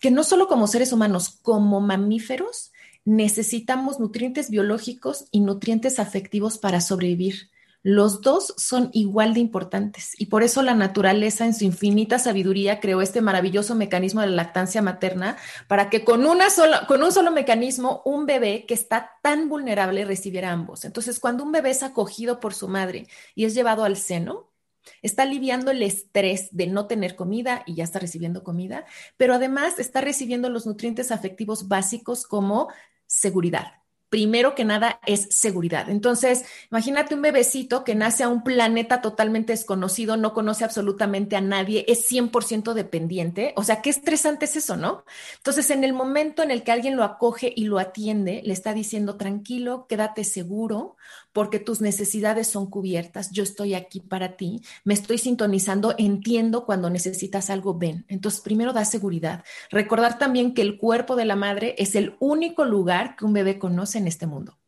que 0.00 0.10
no 0.10 0.24
solo 0.24 0.48
como 0.48 0.66
seres 0.66 0.92
humanos, 0.92 1.38
como 1.42 1.80
mamíferos, 1.80 2.72
necesitamos 3.04 4.00
nutrientes 4.00 4.50
biológicos 4.50 5.26
y 5.30 5.40
nutrientes 5.40 5.98
afectivos 5.98 6.58
para 6.58 6.80
sobrevivir. 6.80 7.51
Los 7.82 8.20
dos 8.20 8.54
son 8.56 8.90
igual 8.92 9.34
de 9.34 9.40
importantes 9.40 10.14
y 10.16 10.26
por 10.26 10.42
eso 10.42 10.62
la 10.62 10.74
naturaleza 10.74 11.46
en 11.46 11.54
su 11.54 11.64
infinita 11.64 12.18
sabiduría 12.18 12.78
creó 12.78 13.02
este 13.02 13.20
maravilloso 13.20 13.74
mecanismo 13.74 14.20
de 14.20 14.28
la 14.28 14.36
lactancia 14.36 14.82
materna 14.82 15.36
para 15.66 15.90
que 15.90 16.04
con, 16.04 16.24
una 16.24 16.48
sola, 16.50 16.86
con 16.86 17.02
un 17.02 17.10
solo 17.10 17.32
mecanismo 17.32 18.02
un 18.04 18.26
bebé 18.26 18.66
que 18.66 18.74
está 18.74 19.18
tan 19.22 19.48
vulnerable 19.48 20.04
recibiera 20.04 20.52
ambos. 20.52 20.84
Entonces, 20.84 21.18
cuando 21.18 21.42
un 21.42 21.52
bebé 21.52 21.70
es 21.70 21.82
acogido 21.82 22.38
por 22.38 22.54
su 22.54 22.68
madre 22.68 23.08
y 23.34 23.46
es 23.46 23.54
llevado 23.54 23.84
al 23.84 23.96
seno, 23.96 24.52
Está 25.00 25.22
aliviando 25.22 25.70
el 25.70 25.82
estrés 25.82 26.48
de 26.50 26.66
no 26.66 26.86
tener 26.86 27.14
comida 27.14 27.62
y 27.66 27.74
ya 27.74 27.84
está 27.84 27.98
recibiendo 27.98 28.42
comida, 28.42 28.84
pero 29.16 29.34
además 29.34 29.78
está 29.78 30.00
recibiendo 30.00 30.48
los 30.48 30.66
nutrientes 30.66 31.12
afectivos 31.12 31.68
básicos 31.68 32.26
como 32.26 32.68
seguridad, 33.06 33.81
primero 34.12 34.54
que 34.54 34.66
nada 34.66 35.00
es 35.06 35.28
seguridad. 35.30 35.88
Entonces, 35.88 36.44
imagínate 36.70 37.14
un 37.14 37.22
bebecito 37.22 37.82
que 37.82 37.94
nace 37.94 38.22
a 38.22 38.28
un 38.28 38.44
planeta 38.44 39.00
totalmente 39.00 39.54
desconocido, 39.54 40.18
no 40.18 40.34
conoce 40.34 40.64
absolutamente 40.64 41.34
a 41.34 41.40
nadie, 41.40 41.86
es 41.88 42.06
100% 42.12 42.74
dependiente. 42.74 43.54
O 43.56 43.64
sea, 43.64 43.80
qué 43.80 43.88
estresante 43.88 44.44
es 44.44 44.56
eso, 44.56 44.76
¿no? 44.76 45.06
Entonces, 45.38 45.70
en 45.70 45.82
el 45.82 45.94
momento 45.94 46.42
en 46.42 46.50
el 46.50 46.62
que 46.62 46.72
alguien 46.72 46.94
lo 46.94 47.04
acoge 47.04 47.54
y 47.56 47.64
lo 47.64 47.78
atiende, 47.78 48.42
le 48.44 48.52
está 48.52 48.74
diciendo, 48.74 49.16
tranquilo, 49.16 49.86
quédate 49.88 50.24
seguro, 50.24 50.96
porque 51.32 51.58
tus 51.58 51.80
necesidades 51.80 52.46
son 52.46 52.68
cubiertas, 52.68 53.30
yo 53.30 53.42
estoy 53.42 53.74
aquí 53.74 54.00
para 54.00 54.36
ti, 54.36 54.62
me 54.84 54.94
estoy 54.94 55.18
sintonizando, 55.18 55.94
entiendo 55.98 56.66
cuando 56.66 56.90
necesitas 56.90 57.50
algo, 57.50 57.74
ven. 57.78 58.04
Entonces, 58.08 58.40
primero 58.40 58.72
da 58.72 58.84
seguridad. 58.84 59.44
Recordar 59.70 60.18
también 60.18 60.54
que 60.54 60.62
el 60.62 60.78
cuerpo 60.78 61.16
de 61.16 61.24
la 61.24 61.36
madre 61.36 61.74
es 61.78 61.94
el 61.94 62.16
único 62.20 62.64
lugar 62.64 63.16
que 63.16 63.24
un 63.24 63.32
bebé 63.32 63.58
conoce 63.58 63.98
en 63.98 64.06
este 64.06 64.26
mundo. 64.26 64.58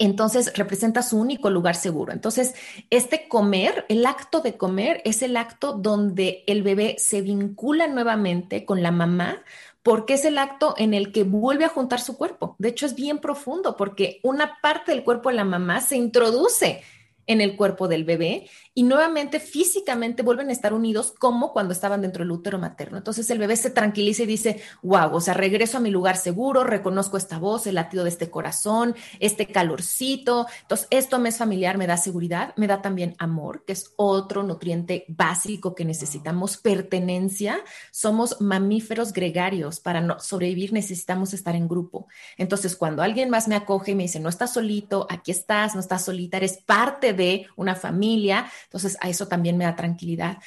Entonces 0.00 0.52
representa 0.54 1.02
su 1.02 1.18
único 1.18 1.50
lugar 1.50 1.74
seguro. 1.74 2.12
Entonces, 2.12 2.54
este 2.88 3.28
comer, 3.28 3.84
el 3.88 4.06
acto 4.06 4.40
de 4.40 4.56
comer, 4.56 5.02
es 5.04 5.22
el 5.22 5.36
acto 5.36 5.72
donde 5.72 6.44
el 6.46 6.62
bebé 6.62 6.96
se 6.98 7.20
vincula 7.20 7.88
nuevamente 7.88 8.64
con 8.64 8.80
la 8.80 8.92
mamá 8.92 9.42
porque 9.88 10.12
es 10.12 10.26
el 10.26 10.36
acto 10.36 10.74
en 10.76 10.92
el 10.92 11.12
que 11.12 11.24
vuelve 11.24 11.64
a 11.64 11.70
juntar 11.70 11.98
su 11.98 12.18
cuerpo. 12.18 12.56
De 12.58 12.68
hecho, 12.68 12.84
es 12.84 12.94
bien 12.94 13.20
profundo 13.20 13.74
porque 13.74 14.20
una 14.22 14.58
parte 14.60 14.92
del 14.92 15.02
cuerpo 15.02 15.30
de 15.30 15.36
la 15.36 15.44
mamá 15.44 15.80
se 15.80 15.96
introduce 15.96 16.82
en 17.28 17.40
el 17.40 17.56
cuerpo 17.56 17.86
del 17.86 18.04
bebé 18.04 18.48
y 18.74 18.82
nuevamente 18.82 19.38
físicamente 19.38 20.22
vuelven 20.22 20.48
a 20.48 20.52
estar 20.52 20.72
unidos 20.72 21.12
como 21.16 21.52
cuando 21.52 21.72
estaban 21.72 22.00
dentro 22.00 22.24
del 22.24 22.30
útero 22.30 22.58
materno. 22.58 22.96
Entonces 22.96 23.28
el 23.30 23.38
bebé 23.38 23.56
se 23.56 23.70
tranquiliza 23.70 24.22
y 24.22 24.26
dice, 24.26 24.60
wow, 24.82 25.14
o 25.14 25.20
sea, 25.20 25.34
regreso 25.34 25.76
a 25.76 25.80
mi 25.80 25.90
lugar 25.90 26.16
seguro, 26.16 26.64
reconozco 26.64 27.16
esta 27.16 27.38
voz, 27.38 27.66
el 27.66 27.74
latido 27.74 28.04
de 28.04 28.10
este 28.10 28.30
corazón, 28.30 28.96
este 29.20 29.46
calorcito. 29.46 30.46
Entonces 30.62 30.88
esto 30.90 31.18
me 31.18 31.28
es 31.28 31.36
familiar, 31.36 31.76
me 31.76 31.86
da 31.86 31.98
seguridad, 31.98 32.54
me 32.56 32.66
da 32.66 32.80
también 32.80 33.14
amor, 33.18 33.64
que 33.66 33.74
es 33.74 33.92
otro 33.96 34.42
nutriente 34.42 35.04
básico 35.08 35.74
que 35.74 35.84
necesitamos, 35.84 36.56
pertenencia. 36.56 37.60
Somos 37.90 38.40
mamíferos 38.40 39.12
gregarios, 39.12 39.80
para 39.80 40.00
no 40.00 40.18
sobrevivir 40.18 40.72
necesitamos 40.72 41.34
estar 41.34 41.54
en 41.54 41.68
grupo. 41.68 42.06
Entonces 42.38 42.74
cuando 42.74 43.02
alguien 43.02 43.28
más 43.28 43.48
me 43.48 43.56
acoge 43.56 43.90
y 43.90 43.94
me 43.94 44.04
dice, 44.04 44.18
no 44.18 44.30
estás 44.30 44.54
solito, 44.54 45.06
aquí 45.10 45.30
estás, 45.30 45.74
no 45.74 45.80
estás 45.80 46.04
solita, 46.06 46.38
eres 46.38 46.56
parte 46.58 47.12
de 47.18 47.46
una 47.56 47.74
familia, 47.74 48.50
entonces, 48.64 48.96
a 49.02 49.10
eso 49.10 49.28
también 49.28 49.58
me 49.58 49.64
da 49.64 49.76
tranquilidad. 49.76 50.38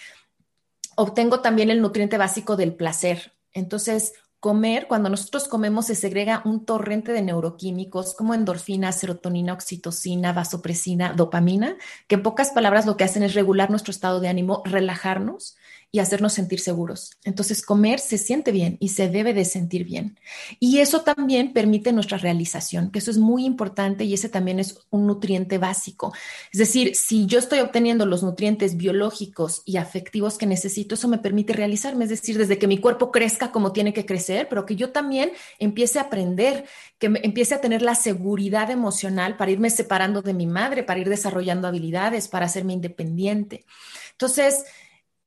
Obtengo 0.95 1.41
también 1.41 1.69
el 1.69 1.81
nutriente 1.81 2.17
básico 2.17 2.55
del 2.55 2.73
placer. 2.73 3.33
Entonces, 3.53 4.13
comer, 4.41 4.87
cuando 4.87 5.07
nosotros 5.07 5.47
comemos 5.47 5.85
se 5.85 5.95
segrega 5.95 6.41
un 6.45 6.65
torrente 6.65 7.13
de 7.13 7.21
neuroquímicos 7.21 8.15
como 8.15 8.33
endorfina, 8.33 8.91
serotonina, 8.91 9.53
oxitocina, 9.53 10.33
vasopresina, 10.33 11.13
dopamina, 11.13 11.77
que 12.07 12.15
en 12.15 12.23
pocas 12.23 12.49
palabras 12.49 12.87
lo 12.87 12.97
que 12.97 13.03
hacen 13.03 13.21
es 13.21 13.35
regular 13.35 13.69
nuestro 13.69 13.91
estado 13.91 14.19
de 14.19 14.29
ánimo, 14.29 14.63
relajarnos 14.65 15.57
y 15.93 15.99
hacernos 15.99 16.33
sentir 16.33 16.61
seguros. 16.61 17.11
Entonces, 17.25 17.61
comer 17.61 17.99
se 17.99 18.17
siente 18.17 18.51
bien 18.51 18.77
y 18.79 18.89
se 18.89 19.09
debe 19.09 19.33
de 19.33 19.43
sentir 19.43 19.83
bien. 19.83 20.17
Y 20.59 20.79
eso 20.79 21.01
también 21.01 21.51
permite 21.51 21.91
nuestra 21.91 22.17
realización, 22.17 22.91
que 22.91 22.99
eso 22.99 23.11
es 23.11 23.17
muy 23.17 23.45
importante 23.45 24.05
y 24.05 24.13
ese 24.13 24.29
también 24.29 24.59
es 24.59 24.79
un 24.89 25.05
nutriente 25.05 25.57
básico. 25.57 26.13
Es 26.53 26.59
decir, 26.59 26.95
si 26.95 27.25
yo 27.25 27.39
estoy 27.39 27.59
obteniendo 27.59 28.05
los 28.05 28.23
nutrientes 28.23 28.77
biológicos 28.77 29.63
y 29.65 29.77
afectivos 29.77 30.37
que 30.37 30.45
necesito, 30.45 30.95
eso 30.95 31.09
me 31.09 31.17
permite 31.17 31.51
realizarme, 31.51 32.05
es 32.05 32.09
decir, 32.09 32.37
desde 32.37 32.57
que 32.57 32.67
mi 32.67 32.77
cuerpo 32.77 33.11
crezca 33.11 33.51
como 33.51 33.73
tiene 33.73 33.93
que 33.93 34.05
crecer, 34.05 34.47
pero 34.49 34.65
que 34.65 34.77
yo 34.77 34.91
también 34.91 35.31
empiece 35.59 35.99
a 35.99 36.03
aprender, 36.03 36.65
que 36.99 37.07
empiece 37.21 37.55
a 37.55 37.61
tener 37.61 37.81
la 37.81 37.95
seguridad 37.95 38.71
emocional 38.71 39.35
para 39.35 39.51
irme 39.51 39.69
separando 39.69 40.21
de 40.21 40.33
mi 40.33 40.47
madre, 40.47 40.83
para 40.83 41.01
ir 41.01 41.09
desarrollando 41.09 41.67
habilidades, 41.67 42.29
para 42.29 42.45
hacerme 42.45 42.73
independiente. 42.73 43.65
Entonces, 44.11 44.63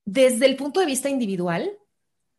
desde 0.05 0.47
el 0.47 0.57
punto 0.57 0.81
de 0.81 0.87
vista 0.87 1.09
individual, 1.09 1.79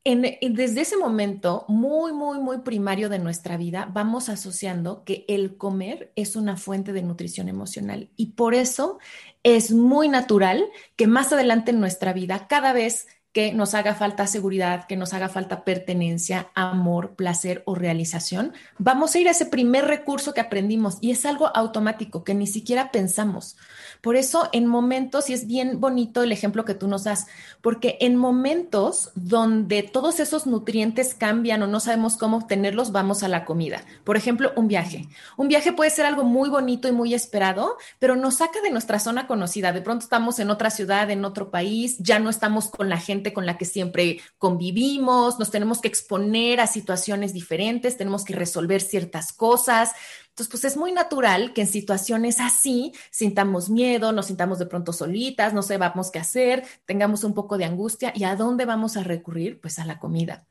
desde 0.05 0.81
ese 0.81 0.97
momento 0.97 1.65
muy, 1.67 2.13
muy, 2.13 2.37
muy 2.37 2.59
primario 2.59 3.09
de 3.09 3.17
nuestra 3.17 3.57
vida, 3.57 3.89
vamos 3.91 4.29
asociando 4.29 5.03
que 5.03 5.25
el 5.27 5.57
comer 5.57 6.11
es 6.15 6.35
una 6.35 6.57
fuente 6.57 6.93
de 6.93 7.01
nutrición 7.01 7.49
emocional. 7.49 8.11
Y 8.15 8.33
por 8.33 8.53
eso 8.53 8.99
es 9.41 9.71
muy 9.71 10.07
natural 10.07 10.63
que 10.95 11.07
más 11.07 11.33
adelante 11.33 11.71
en 11.71 11.79
nuestra 11.79 12.13
vida, 12.13 12.47
cada 12.47 12.71
vez 12.71 13.07
que 13.35 13.51
nos 13.51 13.73
haga 13.73 13.95
falta 13.95 14.27
seguridad, 14.27 14.87
que 14.87 14.95
nos 14.95 15.13
haga 15.13 15.27
falta 15.27 15.65
pertenencia, 15.65 16.47
amor, 16.55 17.15
placer 17.15 17.63
o 17.65 17.75
realización, 17.75 18.53
vamos 18.77 19.13
a 19.13 19.19
ir 19.19 19.27
a 19.27 19.31
ese 19.31 19.45
primer 19.45 19.83
recurso 19.83 20.33
que 20.33 20.39
aprendimos 20.39 20.99
y 21.01 21.11
es 21.11 21.25
algo 21.25 21.51
automático 21.53 22.23
que 22.23 22.33
ni 22.33 22.47
siquiera 22.47 22.93
pensamos. 22.93 23.57
Por 23.99 24.15
eso 24.15 24.47
en 24.53 24.67
momentos, 24.67 25.29
y 25.29 25.33
es 25.33 25.47
bien 25.47 25.81
bonito 25.81 26.23
el 26.23 26.31
ejemplo 26.31 26.63
que 26.63 26.75
tú 26.75 26.87
nos 26.87 27.03
das, 27.03 27.27
porque 27.59 27.97
en 27.99 28.15
momentos 28.15 29.11
donde 29.15 29.83
todos 29.83 30.21
esos 30.21 30.47
nutrientes 30.47 31.13
cambian 31.13 31.61
o 31.61 31.67
no 31.67 31.81
sabemos 31.81 32.15
cómo 32.15 32.37
obtenerlos, 32.37 32.93
vamos 32.93 33.21
a 33.21 33.27
la 33.27 33.43
comida. 33.43 33.83
Por 34.05 34.15
ejemplo, 34.15 34.53
un 34.55 34.69
viaje. 34.69 35.09
Un 35.35 35.49
viaje 35.49 35.73
puede 35.73 35.89
ser 35.89 36.05
algo 36.05 36.23
muy 36.23 36.49
bonito 36.49 36.87
y 36.87 36.93
muy 36.93 37.13
esperado, 37.13 37.75
pero 37.99 38.15
nos 38.15 38.35
saca 38.35 38.61
de 38.61 38.71
nuestra 38.71 38.99
zona 38.99 39.27
conocida. 39.27 39.73
De 39.73 39.81
pronto 39.81 40.05
estamos 40.05 40.39
en 40.39 40.51
otra 40.51 40.69
ciudad, 40.69 41.09
en 41.09 41.25
otro 41.25 41.51
país, 41.51 41.97
ya 41.99 42.19
no 42.19 42.29
estamos 42.29 42.69
con 42.69 42.87
la 42.87 42.97
gente 42.97 43.24
con 43.33 43.45
la 43.45 43.57
que 43.57 43.65
siempre 43.65 44.19
convivimos, 44.37 45.39
nos 45.39 45.51
tenemos 45.51 45.81
que 45.81 45.87
exponer 45.87 46.59
a 46.59 46.67
situaciones 46.67 47.33
diferentes, 47.33 47.97
tenemos 47.97 48.25
que 48.25 48.33
resolver 48.33 48.81
ciertas 48.81 49.33
cosas. 49.33 49.91
Entonces, 50.29 50.51
pues 50.51 50.65
es 50.65 50.77
muy 50.77 50.91
natural 50.91 51.53
que 51.53 51.61
en 51.61 51.67
situaciones 51.67 52.39
así 52.39 52.93
sintamos 53.11 53.69
miedo, 53.69 54.11
nos 54.11 54.25
sintamos 54.25 54.59
de 54.59 54.65
pronto 54.65 54.91
solitas, 54.93 55.53
no 55.53 55.61
sepamos 55.61 56.11
qué 56.11 56.19
hacer, 56.19 56.65
tengamos 56.85 57.23
un 57.23 57.33
poco 57.33 57.57
de 57.57 57.65
angustia 57.65 58.11
y 58.15 58.25
a 58.25 58.35
dónde 58.35 58.65
vamos 58.65 58.97
a 58.97 59.03
recurrir, 59.03 59.61
pues 59.61 59.79
a 59.79 59.85
la 59.85 59.99
comida. 59.99 60.45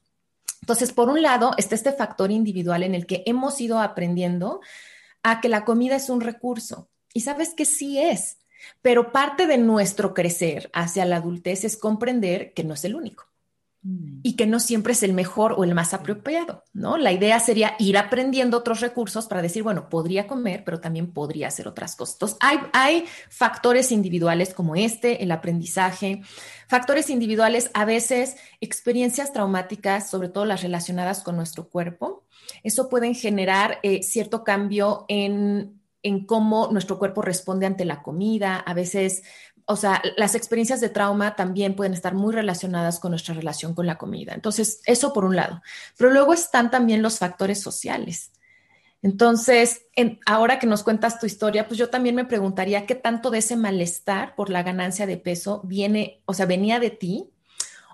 Entonces, 0.62 0.92
por 0.92 1.10
un 1.10 1.20
lado, 1.20 1.52
está 1.58 1.74
este 1.74 1.92
factor 1.92 2.30
individual 2.30 2.82
en 2.82 2.94
el 2.94 3.04
que 3.04 3.22
hemos 3.26 3.60
ido 3.60 3.80
aprendiendo 3.80 4.62
a 5.22 5.42
que 5.42 5.50
la 5.50 5.66
comida 5.66 5.96
es 5.96 6.08
un 6.08 6.22
recurso. 6.22 6.88
Y 7.12 7.20
sabes 7.20 7.52
que 7.54 7.66
sí 7.66 7.98
es, 7.98 8.38
pero 8.82 9.12
parte 9.12 9.46
de 9.46 9.58
nuestro 9.58 10.14
crecer 10.14 10.70
hacia 10.72 11.04
la 11.04 11.16
adultez 11.16 11.64
es 11.64 11.76
comprender 11.76 12.52
que 12.52 12.64
no 12.64 12.74
es 12.74 12.84
el 12.84 12.94
único 12.94 13.24
mm. 13.82 14.20
y 14.22 14.36
que 14.36 14.46
no 14.46 14.60
siempre 14.60 14.92
es 14.92 15.02
el 15.02 15.12
mejor 15.12 15.54
o 15.56 15.64
el 15.64 15.74
más 15.74 15.94
apropiado, 15.94 16.64
¿no? 16.72 16.96
La 16.96 17.12
idea 17.12 17.40
sería 17.40 17.74
ir 17.78 17.96
aprendiendo 17.96 18.58
otros 18.58 18.80
recursos 18.80 19.26
para 19.26 19.42
decir, 19.42 19.62
bueno, 19.62 19.88
podría 19.88 20.26
comer, 20.26 20.64
pero 20.64 20.80
también 20.80 21.12
podría 21.12 21.48
hacer 21.48 21.68
otras 21.68 21.96
cosas. 21.96 22.36
hay, 22.40 22.58
hay 22.72 23.04
factores 23.30 23.92
individuales 23.92 24.52
como 24.52 24.76
este, 24.76 25.22
el 25.22 25.30
aprendizaje, 25.30 26.22
factores 26.68 27.10
individuales, 27.10 27.70
a 27.74 27.84
veces 27.84 28.36
experiencias 28.60 29.32
traumáticas, 29.32 30.10
sobre 30.10 30.28
todo 30.28 30.44
las 30.44 30.62
relacionadas 30.62 31.22
con 31.22 31.36
nuestro 31.36 31.68
cuerpo. 31.68 32.24
Eso 32.62 32.88
pueden 32.88 33.14
generar 33.14 33.78
eh, 33.82 34.02
cierto 34.02 34.44
cambio 34.44 35.06
en 35.08 35.80
en 36.04 36.26
cómo 36.26 36.68
nuestro 36.70 36.98
cuerpo 36.98 37.22
responde 37.22 37.66
ante 37.66 37.84
la 37.84 38.02
comida. 38.02 38.58
A 38.58 38.74
veces, 38.74 39.24
o 39.64 39.74
sea, 39.74 40.00
las 40.16 40.36
experiencias 40.36 40.80
de 40.80 40.90
trauma 40.90 41.34
también 41.34 41.74
pueden 41.74 41.94
estar 41.94 42.14
muy 42.14 42.32
relacionadas 42.32 43.00
con 43.00 43.10
nuestra 43.10 43.34
relación 43.34 43.74
con 43.74 43.86
la 43.86 43.98
comida. 43.98 44.34
Entonces, 44.34 44.82
eso 44.84 45.12
por 45.12 45.24
un 45.24 45.34
lado. 45.34 45.62
Pero 45.96 46.10
luego 46.10 46.32
están 46.32 46.70
también 46.70 47.02
los 47.02 47.18
factores 47.18 47.60
sociales. 47.60 48.30
Entonces, 49.02 49.86
ahora 50.26 50.58
que 50.58 50.66
nos 50.66 50.82
cuentas 50.82 51.18
tu 51.18 51.26
historia, 51.26 51.66
pues 51.66 51.78
yo 51.78 51.90
también 51.90 52.14
me 52.14 52.24
preguntaría 52.24 52.86
qué 52.86 52.94
tanto 52.94 53.30
de 53.30 53.38
ese 53.38 53.56
malestar 53.56 54.34
por 54.34 54.50
la 54.50 54.62
ganancia 54.62 55.06
de 55.06 55.16
peso 55.16 55.62
viene, 55.64 56.22
o 56.26 56.34
sea, 56.34 56.46
venía 56.46 56.80
de 56.80 56.90
ti 56.90 57.30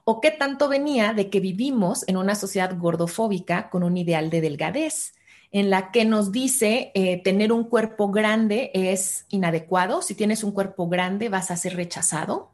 o 0.04 0.20
qué 0.20 0.30
tanto 0.30 0.68
venía 0.68 1.12
de 1.12 1.30
que 1.30 1.40
vivimos 1.40 2.04
en 2.08 2.16
una 2.16 2.34
sociedad 2.34 2.76
gordofóbica 2.76 3.70
con 3.70 3.82
un 3.82 3.96
ideal 3.96 4.30
de 4.30 4.40
delgadez 4.40 5.14
en 5.52 5.70
la 5.70 5.90
que 5.90 6.04
nos 6.04 6.30
dice 6.30 6.92
eh, 6.94 7.22
tener 7.22 7.52
un 7.52 7.64
cuerpo 7.64 8.10
grande 8.10 8.70
es 8.72 9.26
inadecuado. 9.28 10.02
Si 10.02 10.14
tienes 10.14 10.44
un 10.44 10.52
cuerpo 10.52 10.88
grande 10.88 11.28
vas 11.28 11.50
a 11.50 11.56
ser 11.56 11.76
rechazado. 11.76 12.52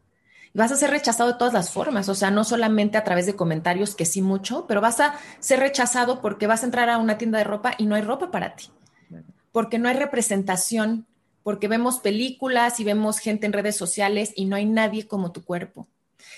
Vas 0.54 0.72
a 0.72 0.76
ser 0.76 0.90
rechazado 0.90 1.32
de 1.32 1.38
todas 1.38 1.52
las 1.52 1.70
formas, 1.70 2.08
o 2.08 2.14
sea, 2.14 2.30
no 2.30 2.42
solamente 2.42 2.96
a 2.96 3.04
través 3.04 3.26
de 3.26 3.36
comentarios, 3.36 3.94
que 3.94 4.06
sí 4.06 4.22
mucho, 4.22 4.66
pero 4.66 4.80
vas 4.80 5.00
a 5.00 5.14
ser 5.38 5.60
rechazado 5.60 6.22
porque 6.22 6.46
vas 6.46 6.62
a 6.62 6.64
entrar 6.64 6.88
a 6.88 6.96
una 6.96 7.18
tienda 7.18 7.36
de 7.36 7.44
ropa 7.44 7.74
y 7.76 7.84
no 7.84 7.94
hay 7.94 8.00
ropa 8.00 8.30
para 8.30 8.56
ti, 8.56 8.70
porque 9.52 9.78
no 9.78 9.90
hay 9.90 9.96
representación, 9.96 11.06
porque 11.42 11.68
vemos 11.68 11.98
películas 11.98 12.80
y 12.80 12.84
vemos 12.84 13.18
gente 13.18 13.44
en 13.44 13.52
redes 13.52 13.76
sociales 13.76 14.32
y 14.34 14.46
no 14.46 14.56
hay 14.56 14.64
nadie 14.64 15.06
como 15.06 15.30
tu 15.30 15.44
cuerpo. 15.44 15.88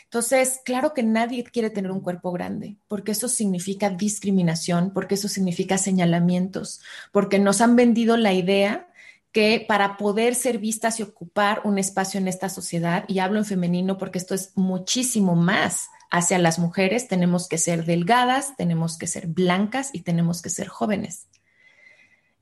Entonces, 0.05 0.61
claro 0.64 0.94
que 0.94 1.03
nadie 1.03 1.44
quiere 1.44 1.70
tener 1.70 1.90
un 1.90 2.01
cuerpo 2.01 2.33
grande, 2.33 2.77
porque 2.88 3.12
eso 3.12 3.29
significa 3.29 3.90
discriminación, 3.90 4.92
porque 4.92 5.14
eso 5.14 5.29
significa 5.29 5.79
señalamientos, 5.79 6.81
porque 7.12 7.38
nos 7.38 7.61
han 7.61 7.77
vendido 7.77 8.16
la 8.16 8.33
idea 8.33 8.88
que 9.33 9.64
para 9.66 9.96
poder 9.96 10.35
ser 10.35 10.59
vistas 10.59 10.98
y 10.98 11.03
ocupar 11.03 11.61
un 11.64 11.79
espacio 11.79 12.18
en 12.18 12.29
esta 12.29 12.48
sociedad, 12.48 13.05
y 13.09 13.18
hablo 13.18 13.38
en 13.38 13.44
femenino 13.44 13.98
porque 13.98 14.18
esto 14.18 14.35
es 14.35 14.53
muchísimo 14.55 15.35
más 15.35 15.88
hacia 16.11 16.38
las 16.38 16.59
mujeres, 16.59 17.09
tenemos 17.09 17.48
que 17.48 17.59
ser 17.59 17.85
delgadas, 17.85 18.57
tenemos 18.57 18.96
que 18.96 19.07
ser 19.07 19.27
blancas 19.27 19.90
y 19.92 20.01
tenemos 20.01 20.40
que 20.40 20.51
ser 20.51 20.68
jóvenes. 20.68 21.27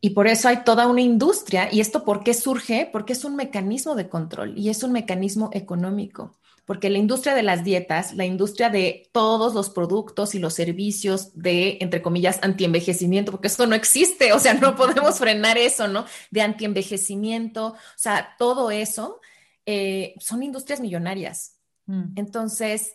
Y 0.00 0.10
por 0.10 0.28
eso 0.28 0.48
hay 0.48 0.62
toda 0.62 0.86
una 0.86 1.00
industria. 1.00 1.72
¿Y 1.72 1.80
esto 1.80 2.04
por 2.04 2.22
qué 2.22 2.34
surge? 2.34 2.88
Porque 2.92 3.12
es 3.14 3.24
un 3.24 3.34
mecanismo 3.34 3.94
de 3.94 4.08
control 4.08 4.56
y 4.56 4.68
es 4.68 4.82
un 4.82 4.92
mecanismo 4.92 5.50
económico 5.52 6.38
porque 6.66 6.90
la 6.90 6.98
industria 6.98 7.34
de 7.34 7.44
las 7.44 7.64
dietas, 7.64 8.12
la 8.14 8.26
industria 8.26 8.68
de 8.68 9.08
todos 9.12 9.54
los 9.54 9.70
productos 9.70 10.34
y 10.34 10.40
los 10.40 10.52
servicios 10.52 11.30
de, 11.34 11.78
entre 11.80 12.02
comillas, 12.02 12.40
antienvejecimiento, 12.42 13.30
porque 13.30 13.46
esto 13.46 13.66
no 13.66 13.76
existe, 13.76 14.32
o 14.32 14.40
sea, 14.40 14.54
no 14.54 14.74
podemos 14.76 15.18
frenar 15.18 15.56
eso, 15.56 15.86
¿no? 15.86 16.04
De 16.30 16.42
antienvejecimiento, 16.42 17.68
o 17.68 17.76
sea, 17.96 18.34
todo 18.36 18.72
eso 18.72 19.20
eh, 19.64 20.14
son 20.18 20.42
industrias 20.42 20.80
millonarias. 20.80 21.56
Mm. 21.86 22.14
Entonces, 22.16 22.94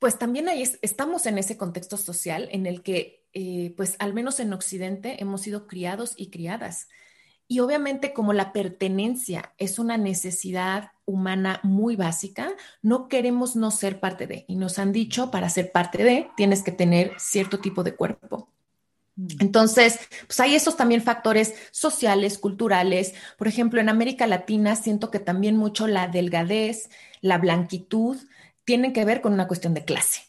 pues 0.00 0.18
también 0.18 0.48
ahí 0.48 0.64
estamos 0.82 1.26
en 1.26 1.38
ese 1.38 1.56
contexto 1.56 1.96
social 1.96 2.48
en 2.50 2.66
el 2.66 2.82
que, 2.82 3.26
eh, 3.32 3.74
pues 3.76 3.94
al 4.00 4.12
menos 4.12 4.40
en 4.40 4.52
Occidente, 4.52 5.22
hemos 5.22 5.42
sido 5.42 5.68
criados 5.68 6.14
y 6.16 6.30
criadas. 6.30 6.88
Y 7.46 7.60
obviamente 7.60 8.12
como 8.12 8.32
la 8.32 8.52
pertenencia 8.52 9.54
es 9.56 9.78
una 9.78 9.96
necesidad 9.96 10.90
humana 11.08 11.58
muy 11.62 11.96
básica, 11.96 12.52
no 12.82 13.08
queremos 13.08 13.56
no 13.56 13.70
ser 13.70 13.98
parte 13.98 14.26
de. 14.26 14.44
Y 14.46 14.56
nos 14.56 14.78
han 14.78 14.92
dicho, 14.92 15.30
para 15.30 15.48
ser 15.48 15.72
parte 15.72 16.04
de, 16.04 16.28
tienes 16.36 16.62
que 16.62 16.70
tener 16.70 17.12
cierto 17.18 17.58
tipo 17.58 17.82
de 17.82 17.96
cuerpo. 17.96 18.50
Mm. 19.16 19.26
Entonces, 19.40 19.98
pues 20.26 20.38
hay 20.38 20.54
esos 20.54 20.76
también 20.76 21.02
factores 21.02 21.54
sociales, 21.70 22.38
culturales. 22.38 23.14
Por 23.38 23.48
ejemplo, 23.48 23.80
en 23.80 23.88
América 23.88 24.26
Latina 24.26 24.76
siento 24.76 25.10
que 25.10 25.18
también 25.18 25.56
mucho 25.56 25.86
la 25.86 26.08
delgadez, 26.08 26.90
la 27.22 27.38
blanquitud, 27.38 28.18
tienen 28.64 28.92
que 28.92 29.06
ver 29.06 29.22
con 29.22 29.32
una 29.32 29.48
cuestión 29.48 29.72
de 29.72 29.86
clase. 29.86 30.22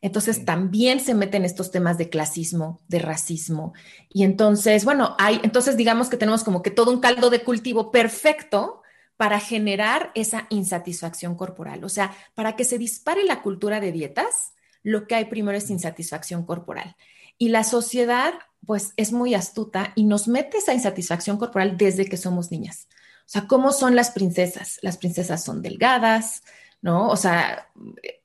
Entonces 0.00 0.44
también 0.44 1.00
se 1.00 1.14
meten 1.14 1.44
estos 1.44 1.70
temas 1.70 1.98
de 1.98 2.08
clasismo, 2.08 2.80
de 2.88 3.00
racismo. 3.00 3.74
Y 4.08 4.24
entonces, 4.24 4.84
bueno, 4.84 5.14
hay, 5.18 5.40
entonces 5.42 5.76
digamos 5.76 6.08
que 6.08 6.16
tenemos 6.16 6.42
como 6.42 6.62
que 6.62 6.70
todo 6.70 6.90
un 6.90 7.00
caldo 7.00 7.28
de 7.28 7.42
cultivo 7.42 7.90
perfecto 7.90 8.82
para 9.16 9.40
generar 9.40 10.10
esa 10.14 10.46
insatisfacción 10.50 11.34
corporal. 11.36 11.84
O 11.84 11.88
sea, 11.88 12.14
para 12.34 12.56
que 12.56 12.64
se 12.64 12.78
dispare 12.78 13.24
la 13.24 13.42
cultura 13.42 13.80
de 13.80 13.92
dietas, 13.92 14.52
lo 14.82 15.06
que 15.06 15.14
hay 15.14 15.24
primero 15.26 15.56
es 15.56 15.70
insatisfacción 15.70 16.44
corporal. 16.44 16.96
Y 17.38 17.48
la 17.48 17.64
sociedad, 17.64 18.34
pues, 18.66 18.92
es 18.96 19.12
muy 19.12 19.34
astuta 19.34 19.92
y 19.94 20.04
nos 20.04 20.28
mete 20.28 20.58
esa 20.58 20.74
insatisfacción 20.74 21.38
corporal 21.38 21.76
desde 21.76 22.06
que 22.06 22.16
somos 22.16 22.50
niñas. 22.50 22.88
O 23.20 23.28
sea, 23.28 23.46
¿cómo 23.46 23.72
son 23.72 23.96
las 23.96 24.10
princesas? 24.10 24.78
Las 24.82 24.98
princesas 24.98 25.42
son 25.42 25.60
delgadas, 25.60 26.42
¿no? 26.80 27.08
O 27.08 27.16
sea, 27.16 27.68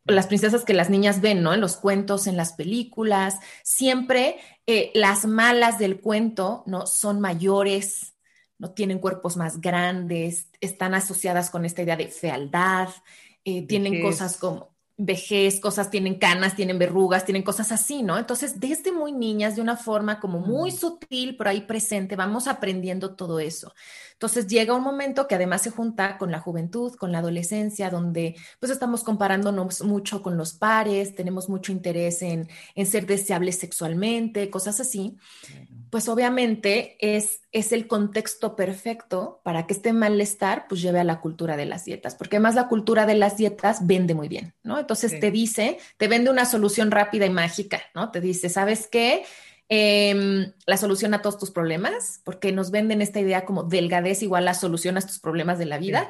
las 0.06 0.28
princesas 0.28 0.64
que 0.64 0.74
las 0.74 0.90
niñas 0.90 1.22
ven, 1.22 1.42
¿no? 1.42 1.54
En 1.54 1.62
los 1.62 1.78
cuentos, 1.78 2.28
en 2.28 2.38
las 2.38 2.54
películas, 2.54 3.40
siempre 3.64 4.38
eh, 4.68 4.92
las 4.94 5.26
malas 5.26 5.80
del 5.80 6.00
cuento, 6.00 6.64
¿no? 6.68 6.86
Son 6.86 7.20
mayores, 7.20 8.11
no 8.62 8.70
tienen 8.70 9.00
cuerpos 9.00 9.38
más 9.38 9.60
grandes, 9.60 10.48
están 10.62 10.94
asociadas 10.94 11.50
con 11.50 11.66
esta 11.66 11.82
idea 11.82 11.98
de 11.98 12.10
fealdad, 12.10 12.90
eh, 13.44 13.66
tienen 13.66 14.04
cosas 14.04 14.38
como 14.38 14.70
vejez, 14.98 15.60
cosas 15.60 15.90
tienen 15.90 16.20
canas, 16.20 16.56
tienen 16.56 16.78
verrugas, 16.78 17.26
tienen 17.26 17.42
cosas 17.42 17.72
así, 17.72 18.04
¿no? 18.04 18.20
Entonces, 18.20 18.60
desde 18.60 18.92
muy 18.92 19.14
niñas, 19.14 19.56
de 19.56 19.64
una 19.64 19.78
forma 19.78 20.20
como 20.20 20.40
muy 20.40 20.70
sutil, 20.70 21.36
pero 21.38 21.50
ahí 21.50 21.62
presente, 21.62 22.16
vamos 22.16 22.48
aprendiendo 22.48 23.16
todo 23.16 23.40
eso. 23.40 23.74
Entonces, 24.22 24.46
llega 24.46 24.76
un 24.76 24.84
momento 24.84 25.28
que 25.28 25.34
además 25.34 25.64
se 25.64 25.72
junta 25.72 26.20
con 26.20 26.30
la 26.30 26.40
juventud, 26.40 26.94
con 26.94 27.12
la 27.12 27.18
adolescencia, 27.18 27.90
donde 27.90 28.36
pues 28.60 28.72
estamos 28.72 29.04
comparándonos 29.04 29.82
mucho 29.82 30.22
con 30.22 30.38
los 30.38 30.54
pares, 30.54 31.16
tenemos 31.16 31.50
mucho 31.50 31.72
interés 31.72 32.22
en, 32.22 32.48
en 32.76 32.86
ser 32.86 33.08
deseables 33.08 33.58
sexualmente, 33.58 34.52
cosas 34.52 34.80
así 34.80 35.18
pues 35.92 36.08
obviamente 36.08 36.96
es, 37.00 37.42
es 37.52 37.74
el 37.74 37.86
contexto 37.86 38.56
perfecto 38.56 39.42
para 39.44 39.68
que 39.68 39.74
este 39.74 39.92
malestar 39.92 40.66
pues 40.70 40.82
lleve 40.82 41.02
a 41.02 41.04
la 41.04 41.20
cultura 41.20 41.58
de 41.58 41.66
las 41.66 41.84
dietas, 41.84 42.16
porque 42.16 42.38
además 42.38 42.56
la 42.56 42.70
cultura 42.70 43.06
de 43.06 43.16
las 43.16 43.36
dietas 43.36 43.86
vende 43.86 44.16
muy 44.16 44.30
bien, 44.30 44.54
¿no? 44.64 44.80
Entonces 44.80 45.20
te 45.20 45.32
dice, 45.32 45.78
te 45.98 46.08
vende 46.08 46.32
una 46.32 46.46
solución 46.46 46.92
rápida 46.92 47.26
y 47.26 47.30
mágica, 47.30 47.82
¿no? 47.94 48.10
Te 48.10 48.22
dice, 48.22 48.48
¿sabes 48.48 48.88
qué? 48.88 49.26
Em, 49.74 50.52
la 50.66 50.76
solución 50.76 51.14
a 51.14 51.22
todos 51.22 51.40
tus 51.40 51.50
problemas, 51.50 52.20
porque 52.26 52.52
nos 52.52 52.72
venden 52.72 53.02
esta 53.02 53.22
idea 53.22 53.46
como 53.46 53.64
delgadez 53.64 54.22
igual 54.22 54.44
la 54.44 54.54
solución 54.54 54.98
a 54.98 55.02
tus 55.02 55.20
problemas 55.20 55.60
de 55.60 55.66
la 55.66 55.78
vida. 55.78 56.10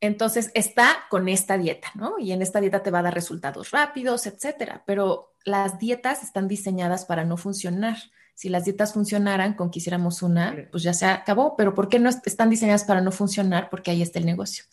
Entonces 0.00 0.52
está 0.54 1.06
con 1.10 1.28
esta 1.28 1.58
dieta, 1.58 1.88
¿no? 1.96 2.20
Y 2.20 2.30
en 2.30 2.40
esta 2.40 2.60
dieta 2.60 2.84
te 2.84 2.92
va 2.92 3.00
a 3.00 3.02
dar 3.02 3.12
resultados 3.12 3.72
rápidos, 3.72 4.28
etcétera. 4.28 4.84
Pero 4.86 5.34
las 5.44 5.80
dietas 5.80 6.22
están 6.22 6.46
diseñadas 6.46 7.04
para 7.04 7.24
no 7.24 7.36
funcionar 7.36 7.96
si 8.34 8.48
las 8.48 8.64
dietas 8.64 8.92
funcionaran 8.92 9.54
con 9.54 9.72
que 9.72 9.80
hiciéramos 9.80 10.22
una, 10.22 10.68
pues 10.70 10.84
ya 10.84 10.94
se 10.94 11.04
acabó, 11.04 11.56
pero 11.56 11.74
¿por 11.74 11.88
qué 11.88 11.98
no 11.98 12.08
están 12.08 12.48
diseñadas 12.48 12.84
para 12.84 13.00
no 13.00 13.10
funcionar? 13.10 13.68
Porque 13.70 13.90
ahí 13.90 14.02
está 14.02 14.20
el 14.20 14.24
negocio. 14.24 14.64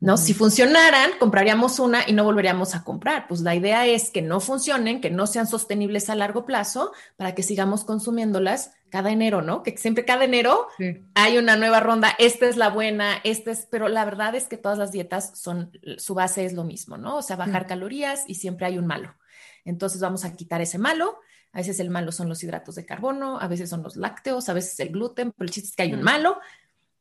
¿No? 0.00 0.16
Si 0.16 0.32
funcionaran, 0.32 1.10
compraríamos 1.18 1.80
una 1.80 2.08
y 2.08 2.12
no 2.12 2.22
volveríamos 2.22 2.76
a 2.76 2.84
comprar. 2.84 3.26
Pues 3.26 3.40
la 3.40 3.56
idea 3.56 3.84
es 3.86 4.10
que 4.10 4.22
no 4.22 4.38
funcionen, 4.38 5.00
que 5.00 5.10
no 5.10 5.26
sean 5.26 5.48
sostenibles 5.48 6.08
a 6.08 6.14
largo 6.14 6.46
plazo 6.46 6.92
para 7.16 7.34
que 7.34 7.42
sigamos 7.42 7.84
consumiéndolas 7.84 8.70
cada 8.90 9.10
enero, 9.10 9.42
¿no? 9.42 9.64
Que 9.64 9.76
siempre 9.76 10.04
cada 10.04 10.24
enero 10.24 10.68
hay 11.14 11.36
una 11.36 11.56
nueva 11.56 11.80
ronda, 11.80 12.14
esta 12.18 12.46
es 12.46 12.56
la 12.56 12.70
buena, 12.70 13.16
esta 13.24 13.50
es, 13.50 13.66
pero 13.70 13.88
la 13.88 14.04
verdad 14.04 14.34
es 14.36 14.44
que 14.44 14.56
todas 14.56 14.78
las 14.78 14.92
dietas 14.92 15.32
son, 15.38 15.72
su 15.98 16.14
base 16.14 16.44
es 16.44 16.52
lo 16.52 16.62
mismo, 16.62 16.96
¿no? 16.96 17.16
O 17.16 17.22
sea, 17.22 17.34
bajar 17.34 17.66
calorías 17.66 18.22
y 18.28 18.36
siempre 18.36 18.66
hay 18.66 18.78
un 18.78 18.86
malo. 18.86 19.16
Entonces 19.64 20.00
vamos 20.00 20.24
a 20.24 20.34
quitar 20.36 20.60
ese 20.60 20.78
malo 20.78 21.18
a 21.52 21.58
veces 21.58 21.80
el 21.80 21.90
malo 21.90 22.12
son 22.12 22.28
los 22.28 22.42
hidratos 22.42 22.74
de 22.74 22.84
carbono, 22.84 23.38
a 23.40 23.48
veces 23.48 23.70
son 23.70 23.82
los 23.82 23.96
lácteos, 23.96 24.48
a 24.48 24.52
veces 24.52 24.78
el 24.80 24.90
gluten, 24.90 25.32
pero 25.32 25.46
el 25.46 25.50
chiste 25.50 25.70
es 25.70 25.76
que 25.76 25.82
hay 25.82 25.94
un 25.94 26.02
malo. 26.02 26.38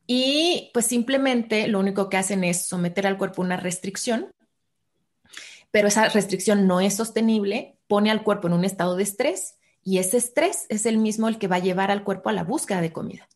Y 0.07 0.71
pues 0.73 0.85
simplemente 0.85 1.67
lo 1.67 1.79
único 1.79 2.09
que 2.09 2.17
hacen 2.17 2.45
es 2.45 2.65
someter 2.65 3.05
al 3.05 3.17
cuerpo 3.17 3.41
una 3.41 3.57
restricción, 3.57 4.31
pero 5.69 5.89
esa 5.89 6.07
restricción 6.07 6.65
no 6.65 6.79
es 6.79 6.95
sostenible, 6.95 7.77
pone 7.87 8.09
al 8.09 8.23
cuerpo 8.23 8.47
en 8.47 8.53
un 8.53 8.63
estado 8.63 8.95
de 8.95 9.03
estrés 9.03 9.55
y 9.83 9.97
ese 9.97 10.17
estrés 10.17 10.65
es 10.69 10.85
el 10.85 10.97
mismo 10.97 11.27
el 11.27 11.37
que 11.37 11.47
va 11.47 11.57
a 11.57 11.59
llevar 11.59 11.91
al 11.91 12.05
cuerpo 12.05 12.29
a 12.29 12.33
la 12.33 12.45
búsqueda 12.45 12.79
de 12.79 12.93
comida. 12.93 13.27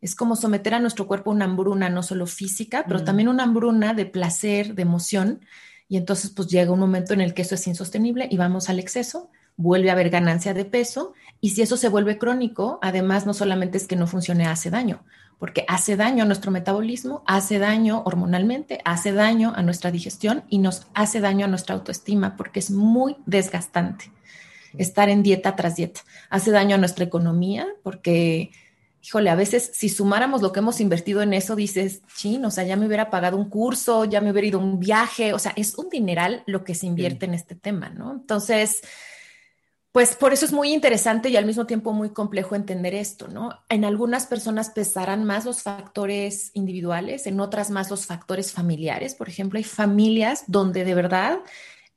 Es 0.00 0.14
como 0.14 0.34
someter 0.34 0.74
a 0.74 0.80
nuestro 0.80 1.06
cuerpo 1.06 1.30
a 1.30 1.34
una 1.34 1.44
hambruna, 1.44 1.88
no 1.88 2.02
solo 2.02 2.26
física, 2.26 2.84
pero 2.86 3.04
también 3.04 3.28
una 3.28 3.44
hambruna 3.44 3.94
de 3.94 4.06
placer, 4.06 4.74
de 4.74 4.82
emoción. 4.82 5.40
Y 5.88 5.96
entonces 5.96 6.30
pues 6.30 6.48
llega 6.48 6.72
un 6.72 6.80
momento 6.80 7.14
en 7.14 7.20
el 7.20 7.32
que 7.32 7.42
eso 7.42 7.54
es 7.54 7.66
insostenible 7.66 8.28
y 8.30 8.36
vamos 8.36 8.68
al 8.68 8.78
exceso 8.78 9.30
vuelve 9.56 9.90
a 9.90 9.92
haber 9.92 10.10
ganancia 10.10 10.54
de 10.54 10.64
peso 10.64 11.14
y 11.40 11.50
si 11.50 11.62
eso 11.62 11.76
se 11.76 11.88
vuelve 11.88 12.18
crónico, 12.18 12.78
además 12.82 13.26
no 13.26 13.34
solamente 13.34 13.78
es 13.78 13.86
que 13.86 13.96
no 13.96 14.06
funcione, 14.06 14.46
hace 14.46 14.70
daño, 14.70 15.04
porque 15.38 15.64
hace 15.68 15.96
daño 15.96 16.24
a 16.24 16.26
nuestro 16.26 16.50
metabolismo, 16.50 17.22
hace 17.26 17.58
daño 17.58 18.02
hormonalmente, 18.04 18.80
hace 18.84 19.12
daño 19.12 19.52
a 19.54 19.62
nuestra 19.62 19.90
digestión 19.90 20.44
y 20.48 20.58
nos 20.58 20.86
hace 20.94 21.20
daño 21.20 21.44
a 21.44 21.48
nuestra 21.48 21.74
autoestima 21.74 22.36
porque 22.36 22.60
es 22.60 22.70
muy 22.70 23.16
desgastante 23.26 24.10
estar 24.78 25.08
en 25.08 25.22
dieta 25.22 25.54
tras 25.54 25.76
dieta. 25.76 26.00
Hace 26.30 26.50
daño 26.50 26.74
a 26.74 26.78
nuestra 26.78 27.04
economía 27.04 27.66
porque, 27.82 28.50
híjole, 29.04 29.30
a 29.30 29.34
veces 29.34 29.70
si 29.72 29.88
sumáramos 29.88 30.42
lo 30.42 30.52
que 30.52 30.60
hemos 30.60 30.80
invertido 30.80 31.22
en 31.22 31.32
eso, 31.34 31.54
dices, 31.54 32.02
chin, 32.16 32.44
o 32.44 32.50
sea, 32.50 32.64
ya 32.64 32.76
me 32.76 32.86
hubiera 32.86 33.10
pagado 33.10 33.36
un 33.36 33.48
curso, 33.48 34.04
ya 34.04 34.20
me 34.20 34.32
hubiera 34.32 34.48
ido 34.48 34.58
un 34.58 34.80
viaje, 34.80 35.32
o 35.32 35.38
sea, 35.38 35.52
es 35.56 35.76
un 35.76 35.90
dineral 35.90 36.42
lo 36.46 36.64
que 36.64 36.74
se 36.74 36.86
invierte 36.86 37.26
en 37.26 37.34
este 37.34 37.54
tema, 37.54 37.90
¿no? 37.90 38.12
Entonces, 38.12 38.80
pues 39.94 40.16
por 40.16 40.32
eso 40.32 40.44
es 40.44 40.52
muy 40.52 40.72
interesante 40.72 41.28
y 41.28 41.36
al 41.36 41.46
mismo 41.46 41.66
tiempo 41.66 41.92
muy 41.92 42.08
complejo 42.08 42.56
entender 42.56 42.96
esto, 42.96 43.28
¿no? 43.28 43.60
En 43.68 43.84
algunas 43.84 44.26
personas 44.26 44.70
pesarán 44.70 45.22
más 45.22 45.44
los 45.44 45.62
factores 45.62 46.50
individuales, 46.52 47.28
en 47.28 47.38
otras 47.38 47.70
más 47.70 47.90
los 47.90 48.04
factores 48.04 48.50
familiares. 48.50 49.14
Por 49.14 49.28
ejemplo, 49.28 49.56
hay 49.56 49.62
familias 49.62 50.42
donde 50.48 50.84
de 50.84 50.96
verdad 50.96 51.38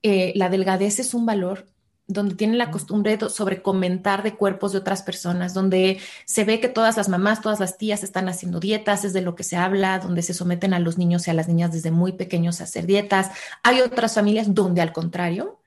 eh, 0.04 0.32
la 0.36 0.50
delgadez 0.50 1.00
es 1.00 1.16
un 1.16 1.26
valor, 1.26 1.66
donde 2.06 2.36
tienen 2.36 2.60
la 2.60 2.70
costumbre 2.70 3.18
sobre 3.32 3.64
comentar 3.64 4.22
de 4.22 4.36
cuerpos 4.36 4.74
de 4.74 4.78
otras 4.78 5.02
personas, 5.02 5.56
donde 5.56 5.98
se 6.26 6.44
ve 6.44 6.60
que 6.60 6.70
todas 6.70 6.98
las 6.98 7.10
mamás, 7.10 7.42
todas 7.42 7.60
las 7.60 7.80
tías 7.80 8.04
están 8.04 8.30
haciendo 8.30 8.60
dietas, 8.60 9.06
es 9.06 9.14
de 9.14 9.22
lo 9.22 9.34
que 9.34 9.44
se 9.44 9.58
habla, 9.58 9.98
donde 9.98 10.22
se 10.22 10.36
someten 10.36 10.76
a 10.76 10.80
los 10.80 11.00
niños 11.00 11.28
y 11.28 11.32
a 11.32 11.34
las 11.34 11.48
niñas 11.48 11.72
desde 11.72 11.90
muy 11.90 12.12
pequeños 12.12 12.62
a 12.62 12.66
hacer 12.66 12.86
dietas. 12.86 13.32
Hay 13.64 13.82
otras 13.82 14.14
familias 14.14 14.54
donde 14.54 14.82
al 14.82 14.94
contrario, 14.94 15.58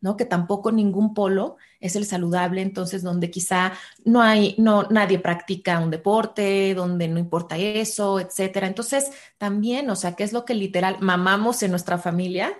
¿no? 0.00 0.16
Que 0.16 0.24
tampoco 0.24 0.72
ningún 0.72 1.14
polo 1.14 1.56
es 1.80 1.96
el 1.96 2.04
saludable, 2.04 2.62
entonces 2.62 3.02
donde 3.02 3.30
quizá 3.30 3.72
no 4.04 4.22
hay, 4.22 4.54
no, 4.58 4.84
nadie 4.84 5.18
practica 5.18 5.80
un 5.80 5.90
deporte, 5.90 6.74
donde 6.74 7.08
no 7.08 7.18
importa 7.18 7.56
eso, 7.56 8.20
etcétera. 8.20 8.66
Entonces, 8.66 9.10
también, 9.38 9.90
o 9.90 9.96
sea, 9.96 10.14
¿qué 10.14 10.24
es 10.24 10.32
lo 10.32 10.44
que 10.44 10.54
literal 10.54 10.96
mamamos 11.00 11.62
en 11.62 11.70
nuestra 11.70 11.98
familia? 11.98 12.52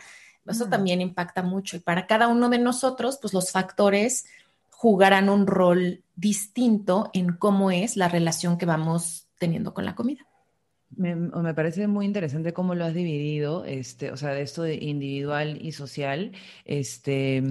Eso 0.47 0.69
también 0.69 1.01
impacta 1.01 1.43
mucho. 1.43 1.77
Y 1.77 1.81
para 1.81 2.07
cada 2.07 2.29
uno 2.29 2.49
de 2.49 2.59
nosotros, 2.59 3.19
pues 3.21 3.35
los 3.35 3.51
factores 3.53 4.27
jugarán 4.71 5.29
un 5.29 5.47
rol 5.47 6.03
distinto 6.17 7.11
en 7.13 7.37
cómo 7.37 7.71
es 7.71 7.97
la 7.97 8.09
relación 8.09 8.59
que 8.59 8.67
vamos 8.67 9.27
teniendo 9.39 9.75
con 9.75 9.85
la 9.85 9.95
comida. 9.95 10.27
Me, 10.97 11.55
parece 11.55 11.87
muy 11.87 12.07
interesante 12.07 12.53
cómo 12.53 12.75
lo 12.75 12.85
has 12.85 12.95
dividido, 12.95 13.65
este, 13.65 14.11
o 14.11 14.17
sea, 14.17 14.31
de 14.31 14.43
esto 14.43 14.63
de 14.63 14.75
individual 14.77 15.59
y 15.61 15.73
social, 15.73 16.33
este, 16.65 17.43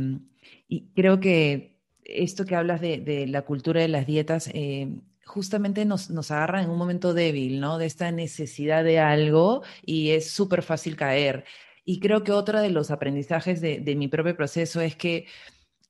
y 0.68 0.88
creo 0.96 1.20
que 1.20 1.78
esto 2.04 2.46
que 2.46 2.56
hablas 2.56 2.82
de, 2.82 2.98
de 3.00 3.28
la 3.28 3.44
cultura 3.44 3.82
de 3.82 3.88
las 3.90 4.08
dietas, 4.08 4.50
eh, 4.54 5.02
justamente 5.26 5.86
nos, 5.86 6.10
nos 6.10 6.32
agarra 6.32 6.64
en 6.64 6.70
un 6.70 6.78
momento 6.78 7.14
débil, 7.14 7.60
¿no? 7.60 7.78
De 7.78 7.86
esta 7.86 8.12
necesidad 8.12 8.84
de 8.84 9.00
algo 9.00 9.62
y 9.86 10.12
es 10.12 10.32
súper 10.32 10.64
fácil 10.64 10.96
caer. 10.96 11.46
Y 11.86 12.00
creo 12.00 12.24
que 12.24 12.32
otro 12.32 12.60
de 12.60 12.70
los 12.70 12.92
aprendizajes 12.92 13.62
de, 13.62 13.80
de 13.80 13.96
mi 13.96 14.08
propio 14.08 14.36
proceso 14.36 14.82
es 14.82 14.96
que 14.96 15.26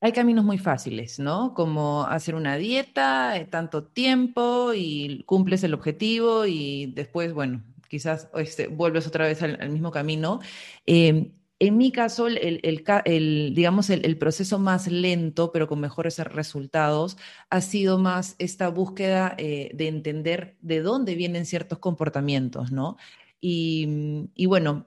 hay 0.00 0.12
caminos 0.12 0.44
muy 0.44 0.58
fáciles, 0.58 1.18
¿no? 1.18 1.54
Como 1.54 2.04
hacer 2.04 2.34
una 2.34 2.56
dieta, 2.56 3.36
eh, 3.36 3.46
tanto 3.46 3.84
tiempo 3.84 4.72
y 4.74 5.24
cumples 5.24 5.64
el 5.64 5.74
objetivo 5.74 6.46
y 6.46 6.92
después, 6.94 7.32
bueno, 7.32 7.64
quizás 7.88 8.28
este, 8.36 8.68
vuelves 8.68 9.06
otra 9.06 9.26
vez 9.26 9.42
al, 9.42 9.70
mismo 9.70 9.90
camino. 9.90 10.40
Em, 10.86 11.32
en 11.60 11.76
mi 11.76 11.90
caso, 11.90 12.28
el, 12.28 13.52
digamos, 13.54 13.90
el, 13.90 14.18
proceso 14.18 14.60
más 14.60 14.86
lento, 14.86 15.50
pero 15.50 15.66
con 15.66 15.80
mejores 15.80 16.18
resultados, 16.20 17.16
ha 17.50 17.60
sido 17.60 17.98
más 17.98 18.36
esta 18.38 18.68
búsqueda 18.68 19.34
eh, 19.38 19.70
de 19.74 19.88
entender 19.88 20.56
de 20.60 20.80
dónde 20.82 21.16
vienen 21.16 21.46
ciertos 21.46 21.80
comportamientos, 21.80 22.70
¿no? 22.70 22.96
Y, 23.40 24.28
y 24.36 24.46
bueno, 24.46 24.86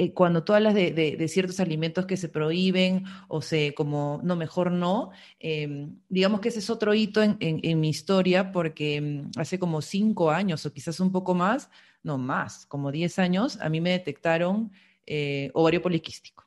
eh, 0.00 0.14
cuando 0.14 0.42
tú 0.44 0.54
hablas 0.54 0.72
de, 0.72 1.28
ciertos 1.28 1.60
alimentos 1.60 2.06
que 2.06 2.16
se 2.16 2.30
prohíben 2.30 3.04
o 3.28 3.42
se 3.42 3.74
como, 3.74 4.18
no, 4.24 4.34
mejor 4.34 4.72
no, 4.72 5.10
em, 5.38 5.94
digamos 6.08 6.40
que 6.40 6.48
ese 6.48 6.60
es 6.60 6.70
otro 6.70 6.94
hito 6.94 7.20
en, 7.22 7.80
mi 7.80 7.90
historia 7.90 8.50
porque 8.50 8.96
em, 8.96 9.30
hace 9.36 9.58
como 9.58 9.82
cinco 9.82 10.30
años 10.30 10.64
o 10.64 10.72
quizás 10.72 11.00
un 11.00 11.12
poco 11.12 11.34
más, 11.34 11.68
no 12.02 12.16
más, 12.16 12.64
como 12.64 12.90
diez 12.90 13.18
años, 13.18 13.60
a 13.60 13.68
mí 13.68 13.82
me 13.82 13.90
detectaron 13.90 14.72
eh, 15.06 15.50
ovario 15.52 15.82
poliquístico. 15.82 16.46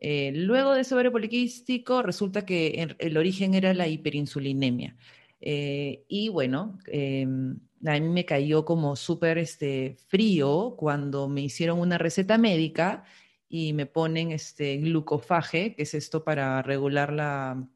Eh, 0.00 0.32
luego 0.34 0.72
de 0.72 0.80
ese 0.80 0.94
ovario 0.94 1.12
poliquístico 1.12 2.02
resulta 2.02 2.46
que 2.46 2.88
el 2.98 3.16
origen 3.18 3.52
era 3.52 3.74
la 3.74 3.86
hiperinsulinemia. 3.86 4.96
y 5.42 6.30
bueno, 6.30 6.78
em, 6.86 7.58
a 7.86 7.92
mí 8.00 8.08
me 8.08 8.24
cayó 8.24 8.64
como 8.64 8.96
súper 8.96 9.38
este, 9.38 9.96
frío 10.08 10.74
cuando 10.76 11.28
me 11.28 11.42
hicieron 11.42 11.80
una 11.80 11.98
receta 11.98 12.38
médica 12.38 13.04
y 13.48 13.72
me 13.72 13.86
ponen 13.86 14.32
este 14.32 14.78
glucofaje, 14.78 15.74
que 15.74 15.82
es 15.82 15.94
esto 15.94 16.24
para 16.24 16.62
regular 16.62 17.12
la, 17.12 17.68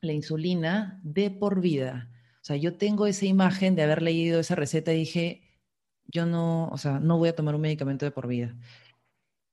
la 0.00 0.12
insulina, 0.12 1.00
de 1.02 1.30
por 1.30 1.60
vida. 1.60 2.10
O 2.40 2.44
sea, 2.44 2.56
yo 2.56 2.76
tengo 2.76 3.06
esa 3.06 3.26
imagen 3.26 3.76
de 3.76 3.82
haber 3.82 4.02
leído 4.02 4.40
esa 4.40 4.54
receta 4.54 4.92
y 4.92 4.98
dije, 4.98 5.42
yo 6.06 6.26
no, 6.26 6.68
o 6.68 6.78
sea, 6.78 6.98
no 6.98 7.18
voy 7.18 7.28
a 7.28 7.36
tomar 7.36 7.54
un 7.54 7.60
medicamento 7.60 8.04
de 8.04 8.10
por 8.10 8.26
vida. 8.26 8.56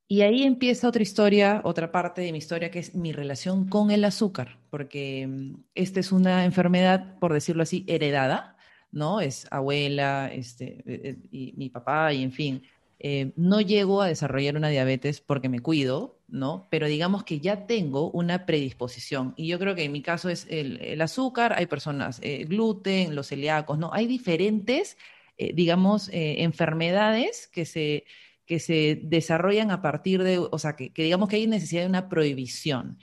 Y 0.07 0.21
ahí 0.21 0.41
empieza 0.41 0.87
otra 0.87 1.03
historia, 1.03 1.61
otra 1.63 1.91
parte 1.91 2.21
de 2.21 2.31
mi 2.31 2.39
historia, 2.39 2.71
que 2.71 2.79
es 2.79 2.95
mi 2.95 3.11
relación 3.11 3.67
con 3.69 3.91
el 3.91 4.03
azúcar, 4.03 4.57
porque 4.71 5.27
mm, 5.27 5.53
esta 5.75 5.99
es 5.99 6.11
una 6.11 6.45
enfermedad, 6.45 7.19
por 7.19 7.31
decirlo 7.31 7.61
así, 7.61 7.85
heredada. 7.87 8.57
¿No? 8.91 9.21
Es 9.21 9.47
abuela, 9.51 10.29
este, 10.33 10.83
eh, 10.85 11.01
eh, 11.03 11.17
y 11.31 11.53
mi 11.57 11.69
papá, 11.69 12.13
y 12.13 12.23
en 12.23 12.31
fin. 12.31 12.63
Eh, 13.01 13.31
no 13.37 13.61
llego 13.61 14.01
a 14.01 14.07
desarrollar 14.07 14.57
una 14.57 14.67
diabetes 14.67 15.21
porque 15.21 15.47
me 15.47 15.61
cuido, 15.61 16.19
¿no? 16.27 16.67
Pero 16.69 16.87
digamos 16.87 17.23
que 17.23 17.39
ya 17.39 17.65
tengo 17.65 18.11
una 18.11 18.45
predisposición. 18.45 19.33
Y 19.37 19.47
yo 19.47 19.57
creo 19.57 19.73
que 19.73 19.85
en 19.85 19.93
mi 19.93 20.01
caso 20.01 20.27
es 20.29 20.45
el, 20.49 21.01
azúcar, 21.01 21.53
hay 21.53 21.65
personas, 21.65 22.19
eh, 22.21 22.43
gluten, 22.45 23.15
los 23.15 23.27
celíacos, 23.27 23.79
¿no? 23.79 23.91
Hay 23.93 24.05
diferentes, 24.05 24.97
eh, 25.37 25.53
digamos, 25.53 26.09
enfermedades 26.11 27.47
que 27.47 27.63
se, 27.63 28.03
que 28.45 28.59
se 28.59 28.99
desarrollan 29.01 29.71
a 29.71 29.81
partir 29.81 30.21
de, 30.21 30.37
o 30.37 30.59
sea, 30.59 30.75
que, 30.75 30.91
digamos 30.93 31.29
que 31.29 31.37
hay 31.37 31.47
necesidad 31.47 31.83
de 31.83 31.89
una 31.89 32.09
prohibición. 32.09 32.97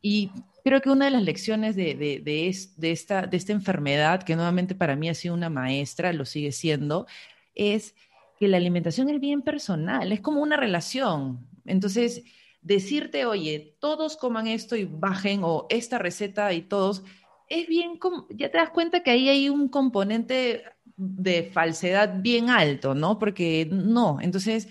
y 0.00 0.30
creo 0.68 0.80
que 0.82 0.90
una 0.90 1.06
de 1.06 1.10
las 1.10 1.22
lecciones 1.22 1.76
de, 1.76 1.94
de, 1.94 2.20
de, 2.20 2.92
esta, 2.92 3.26
de 3.26 3.36
esta 3.36 3.52
enfermedad, 3.52 4.22
que 4.22 4.36
nuevamente 4.36 4.74
para 4.74 4.96
mí 4.96 5.08
ha 5.08 5.14
sido 5.14 5.34
una 5.34 5.48
maestra, 5.48 6.12
lo 6.12 6.26
sigue 6.26 6.52
siendo, 6.52 7.06
es 7.54 7.94
que 8.38 8.48
la 8.48 8.58
alimentación 8.58 9.08
es 9.08 9.18
bien 9.18 9.40
personal, 9.40 10.12
es 10.12 10.20
como 10.20 10.42
una 10.42 10.58
relación. 10.58 11.48
Entonces, 11.64 12.22
decirte, 12.60 13.24
oye, 13.24 13.76
todos 13.80 14.16
coman 14.18 14.46
esto 14.46 14.76
y 14.76 14.84
bajen, 14.84 15.40
o 15.42 15.66
esta 15.70 15.96
receta 15.96 16.52
y 16.52 16.62
todos, 16.62 17.02
es 17.48 17.66
bien, 17.66 17.98
ya 18.30 18.50
te 18.50 18.58
das 18.58 18.70
cuenta 18.70 19.02
que 19.02 19.10
ahí 19.10 19.28
hay 19.30 19.48
un 19.48 19.68
componente 19.68 20.64
de 20.96 21.44
falsedad 21.44 22.20
bien 22.20 22.50
alto, 22.50 22.94
¿no? 22.94 23.18
Porque 23.18 23.66
no, 23.70 24.18
entonces, 24.20 24.68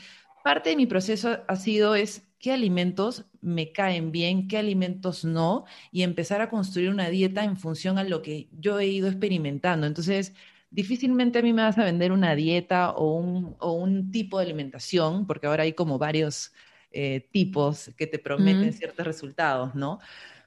parte 0.48 0.70
de 0.70 0.78
mi 0.78 0.86
proceso 0.86 1.40
ha 1.46 1.56
sido 1.58 1.94
es 1.94 2.26
qué 2.40 2.54
alimentos 2.54 3.26
me 3.42 3.74
caen 3.74 4.14
bien, 4.14 4.48
qué 4.48 4.58
alimentos 4.58 5.26
no, 5.26 5.66
y 5.92 6.04
empezar 6.04 6.40
a 6.40 6.50
construir 6.50 6.90
una 6.90 7.10
dieta 7.10 7.44
en 7.44 7.58
función 7.58 7.98
a 7.98 8.06
lo 8.06 8.22
que 8.22 8.48
yo 8.58 8.80
he 8.80 8.88
ido 8.88 9.10
experimentando. 9.10 9.86
Entonces, 9.86 10.34
difícilmente 10.72 11.40
a 11.40 11.42
mí 11.42 11.52
me 11.52 11.64
vas 11.64 11.78
a 11.78 11.84
vender 11.84 12.14
una 12.14 12.34
dieta 12.34 12.92
o 12.92 13.16
un, 13.20 14.10
tipo 14.10 14.40
de 14.40 14.46
alimentación, 14.46 15.28
porque 15.28 15.48
ahora 15.48 15.64
hay 15.64 15.74
como 15.74 15.98
varios 15.98 16.54
eh, 16.92 17.28
tipos 17.34 17.92
que 17.98 18.08
te 18.08 18.18
prometen 18.18 18.72
ciertos 18.72 19.06
resultados, 19.06 19.76
¿no? 19.76 20.00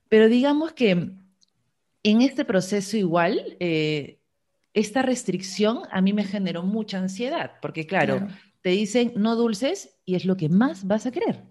Pero 0.09 0.29
digamos 0.29 0.73
que 0.73 1.11
en 2.03 2.23
este 2.23 2.47
proceso 2.47 2.97
igual, 2.97 3.59
eh, 3.61 4.17
esta 4.73 5.03
restricción 5.03 5.83
a 5.91 6.01
mí 6.01 6.15
me 6.15 6.25
generó 6.25 6.63
mucha 6.63 6.97
ansiedad, 6.97 7.59
porque 7.61 7.87
claro, 7.87 8.27
te 8.63 8.71
dicen 8.71 9.13
no 9.17 9.37
dulces 9.37 9.99
y 10.05 10.15
es 10.15 10.25
lo 10.25 10.37
que 10.37 10.49
más 10.49 10.87
vas 10.87 11.07
a 11.07 11.13
querer. 11.13 11.45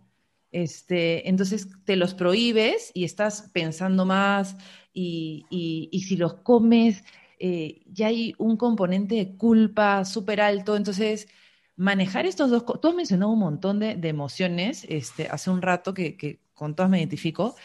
Este, 0.51 1.29
entonces 1.29 1.67
te 1.85 1.95
los 1.95 2.13
prohíbes 2.13 2.91
y 2.93 3.03
estás 3.03 3.49
pensando 3.53 4.05
más 4.05 4.55
y, 4.93 5.45
y 5.49 6.01
si 6.01 6.17
los 6.17 6.35
comes 6.35 7.03
eh, 7.39 7.83
ya 7.87 8.07
hay 8.07 8.35
un 8.37 8.57
componente 8.57 9.15
de 9.15 9.37
culpa 9.37 10.03
súper 10.03 10.41
alto, 10.41 10.75
entonces 10.75 11.29
manejar 11.77 12.25
estos 12.25 12.49
dos, 12.49 12.65
tú 12.81 12.89
has 12.89 12.95
mencionado 12.95 13.31
un 13.31 13.39
montón 13.39 13.79
de, 13.79 13.91
emociones 14.03 14.85
este, 14.89 15.29
hace 15.29 15.49
un 15.49 15.61
rato 15.61 15.93
que, 15.93 16.41
con 16.53 16.75
todas 16.75 16.89
me 16.89 16.99
identifico, 16.99 17.55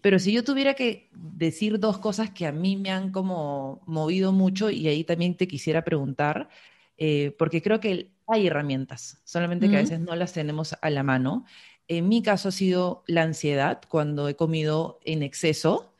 pero 0.00 0.20
si 0.20 0.32
yo 0.32 0.44
tuviera 0.44 0.74
que 0.74 1.10
decir 1.12 1.80
dos 1.80 1.98
cosas 1.98 2.30
que 2.30 2.46
a 2.46 2.52
mí 2.52 2.76
me 2.76 2.90
han 2.90 3.10
como 3.10 3.82
movido 3.86 4.30
mucho 4.30 4.70
y 4.70 4.86
ahí 4.86 5.02
también 5.02 5.36
te 5.36 5.48
quisiera 5.48 5.82
preguntar, 5.82 6.48
eh, 6.96 7.34
porque 7.36 7.60
creo 7.60 7.80
que 7.80 8.13
hay 8.26 8.46
herramientas, 8.46 9.20
solamente 9.24 9.68
que 9.68 9.76
a 9.76 9.80
veces 9.80 10.00
no 10.00 10.14
las 10.16 10.32
tenemos 10.32 10.74
a 10.80 10.90
la 10.90 11.02
mano. 11.02 11.44
En 11.88 12.08
mi 12.08 12.22
caso 12.22 12.48
ha 12.48 12.52
sido 12.52 13.04
la 13.06 13.22
ansiedad 13.22 13.82
cuando 13.88 14.28
he 14.28 14.36
comido 14.36 15.00
en 15.04 15.22
exceso, 15.22 15.94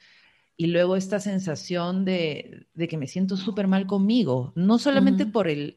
y 0.57 0.69
luego 0.69 0.97
esta 0.97 1.19
sensación 1.19 2.05
de, 2.05 2.67
que 2.89 2.97
me 2.97 3.09
siento 3.09 3.37
súper 3.37 3.67
mal 3.67 3.87
conmigo, 3.87 4.53
no 4.55 4.79
solamente 4.79 5.27
por 5.27 5.49
el, 5.49 5.75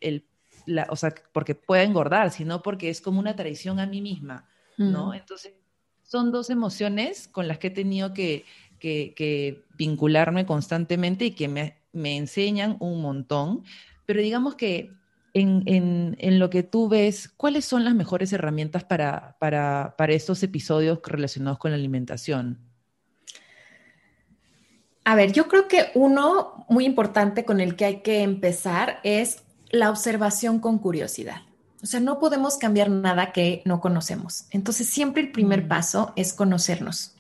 o 0.90 0.96
sea, 0.96 1.16
porque 1.34 1.56
pueda 1.56 1.84
engordar, 1.84 2.32
sino 2.32 2.62
porque 2.62 2.90
es 2.90 3.02
como 3.02 3.20
una 3.20 3.36
traición 3.36 3.80
a 3.80 3.88
mí 3.88 4.02
misma, 4.02 4.48
¿no? 4.78 5.14
Entonces, 5.16 5.54
son 6.04 6.32
dos 6.32 6.50
emociones 6.50 7.28
con 7.28 7.48
las 7.48 7.58
que 7.58 7.68
he 7.68 7.72
tenido 7.72 8.14
que, 8.14 8.46
vincularme 9.78 10.46
constantemente 10.46 11.26
y 11.26 11.32
que 11.32 11.48
me, 11.48 11.78
enseñan 11.94 12.78
un 12.80 13.02
montón, 13.02 13.64
pero 14.06 14.22
digamos 14.22 14.56
que 14.56 14.92
en, 15.40 16.40
lo 16.40 16.50
que 16.50 16.64
tú 16.64 16.90
ves, 16.90 17.30
¿cuáles 17.30 17.66
son 17.66 17.84
las 17.84 17.96
mejores 17.96 18.34
herramientas 18.34 18.84
para, 18.84 19.38
para, 19.40 19.96
para 19.98 20.14
estos 20.14 20.42
episodios 20.44 21.00
relacionados 21.04 21.60
con 21.60 21.72
la 21.72 21.78
alimentación? 21.78 22.60
A 25.04 25.16
ver, 25.16 25.32
yo 25.32 25.48
creo 25.48 25.68
que 25.68 25.92
uno 25.94 26.66
muy 26.68 26.86
importante 26.86 27.46
con 27.46 27.62
el 27.62 27.76
que 27.76 27.86
hay 27.86 28.02
que 28.02 28.24
empezar 28.24 29.00
es 29.04 29.44
la 29.70 29.90
observación 29.90 30.60
con 30.60 30.80
curiosidad. 30.80 31.44
O 31.82 31.86
sea, 31.86 32.00
no 32.00 32.20
podemos 32.20 32.58
cambiar 32.58 32.90
nada 32.90 33.32
que 33.32 33.62
no 33.66 33.80
conocemos. 33.80 34.46
Entonces, 34.52 34.90
siempre 34.90 35.22
el 35.22 35.32
primer 35.32 35.66
mm. 35.66 35.68
paso 35.68 36.14
es 36.16 36.34
conocernos. 36.34 37.16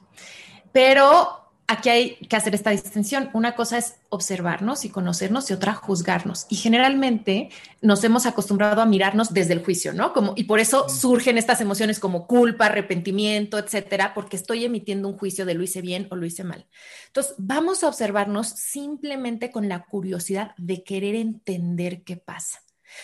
Pero 0.71 1.46
aquí 1.67 1.89
hay 1.89 2.15
que 2.15 2.36
hacer 2.36 2.56
esta 2.56 2.71
distinción. 2.71 3.30
Una 3.34 3.56
cosa 3.56 3.77
es 3.77 3.95
observarnos 4.10 4.86
y 4.86 4.89
conocernos 4.89 5.49
y 5.49 5.53
otra 5.53 5.73
juzgarnos. 5.73 6.47
Y 6.49 6.56
generalmente 6.56 7.49
nos 7.82 8.03
hemos 8.03 8.25
acostumbrado 8.25 8.82
a 8.82 8.86
mirarnos 8.86 9.34
desde 9.34 9.53
el 9.53 9.63
juicio, 9.63 9.93
¿no? 9.93 10.13
Como, 10.13 10.34
y 10.38 10.45
por 10.45 10.60
eso 10.60 10.88
surgen 10.88 11.38
estas 11.38 11.60
emociones 11.60 11.99
como 11.99 12.25
culpa, 12.25 12.67
arrepentimiento, 12.67 13.58
etcétera, 13.58 14.13
porque 14.13 14.38
estoy 14.38 14.63
emitiendo 14.63 15.10
un 15.10 15.17
juicio 15.17 15.45
de 15.45 15.53
lo 15.53 15.63
hice 15.63 15.82
bien 15.82 16.08
o 16.10 16.15
lo 16.15 16.25
hice 16.25 16.45
mal. 16.45 16.65
Entonces, 17.08 17.36
vamos 17.38 17.84
a 17.84 17.89
observarnos 17.89 18.47
simplemente 18.47 19.51
con 19.51 19.67
la 19.67 19.84
curiosidad 19.84 20.56
de 20.58 20.84
querer 20.84 21.15
entender 21.15 22.03
qué 22.03 22.15
pasa. 22.15 22.62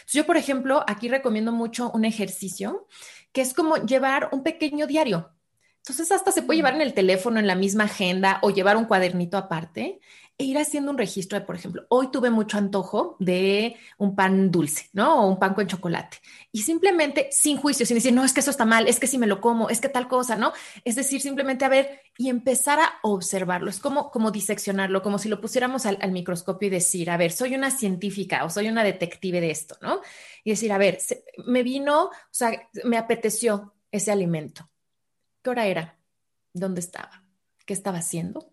yo, 0.08 0.26
por 0.26 0.38
ejemplo, 0.38 0.84
aquí 0.88 1.10
recomiendo 1.10 1.52
mucho 1.52 1.92
un 1.94 2.06
ejercicio 2.06 2.88
que 3.34 3.42
es 3.42 3.54
como 3.54 3.76
llevar 3.78 4.30
un 4.32 4.44
pequeño 4.44 4.88
diario 4.88 5.34
entonces 5.84 6.14
hasta 6.14 6.32
se 6.32 6.44
puede 6.44 6.58
llevar 6.58 6.76
en 6.76 6.82
el 6.82 6.94
teléfono, 6.94 7.42
en 7.42 7.48
la 7.48 7.56
misma 7.56 7.84
agenda 7.84 8.40
o 8.42 8.52
llevar 8.52 8.78
un 8.78 8.86
cuadernito 8.86 9.36
aparte 9.36 10.00
e 10.38 10.46
ir 10.46 10.58
haciendo 10.58 10.92
un 10.92 10.98
registro 10.98 11.38
de, 11.38 11.46
por 11.46 11.58
ejemplo, 11.58 11.86
hoy 11.90 12.10
tuve 12.10 12.30
mucho 12.30 12.58
antojo 12.58 13.18
de 13.20 13.76
un 13.98 14.16
pan 14.16 14.50
dulce, 14.50 14.90
¿no? 14.94 15.22
O 15.22 15.28
un 15.28 15.38
pan 15.38 15.54
con 15.54 15.68
chocolate. 15.68 16.20
Y 16.54 16.62
simplemente 16.62 17.28
sin 17.34 17.58
juicio, 17.58 17.86
sin 17.86 17.96
decir, 17.96 18.14
no, 18.14 18.24
es 18.24 18.32
que 18.32 18.40
eso 18.40 18.50
está 18.50 18.64
mal, 18.64 18.88
es 18.88 18.98
que 18.98 19.08
si 19.08 19.18
me 19.18 19.28
lo 19.28 19.42
como, 19.42 19.70
es 19.70 19.82
que 19.82 19.90
tal 19.90 20.08
cosa, 20.08 20.38
¿no? 20.38 20.54
Es 20.86 20.96
decir, 20.96 21.20
simplemente 21.20 21.66
a 21.66 21.70
ver 21.70 22.00
y 22.18 22.30
empezar 22.30 22.80
a 22.80 22.94
observarlo. 23.02 23.70
Es 23.70 23.80
como, 23.80 24.10
como 24.10 24.32
diseccionarlo, 24.32 25.02
como 25.02 25.20
si 25.20 25.28
lo 25.28 25.42
pusiéramos 25.42 25.86
al, 25.86 25.98
al 26.02 26.14
microscopio 26.14 26.68
y 26.68 26.72
decir, 26.72 27.10
a 27.12 27.18
ver, 27.18 27.34
soy 27.34 27.56
una 27.56 27.72
científica 27.72 28.46
o 28.46 28.50
soy 28.50 28.70
una 28.70 28.86
detective 28.86 29.42
de 29.42 29.52
esto, 29.52 29.76
¿no? 29.82 30.00
Y 30.46 30.52
decir, 30.52 30.72
a 30.72 30.78
ver, 30.78 31.00
me 31.46 31.62
vino, 31.62 32.06
o 32.06 32.12
sea, 32.32 32.70
me 32.86 32.98
apeteció 32.98 33.74
ese 33.92 34.14
alimento 34.14 34.70
¿Qué 35.44 35.50
hora 35.50 35.68
era? 35.68 35.98
¿Dónde 36.54 36.80
estaba? 36.80 37.24
¿Qué 37.66 37.74
estaba 37.74 37.98
haciendo? 37.98 38.50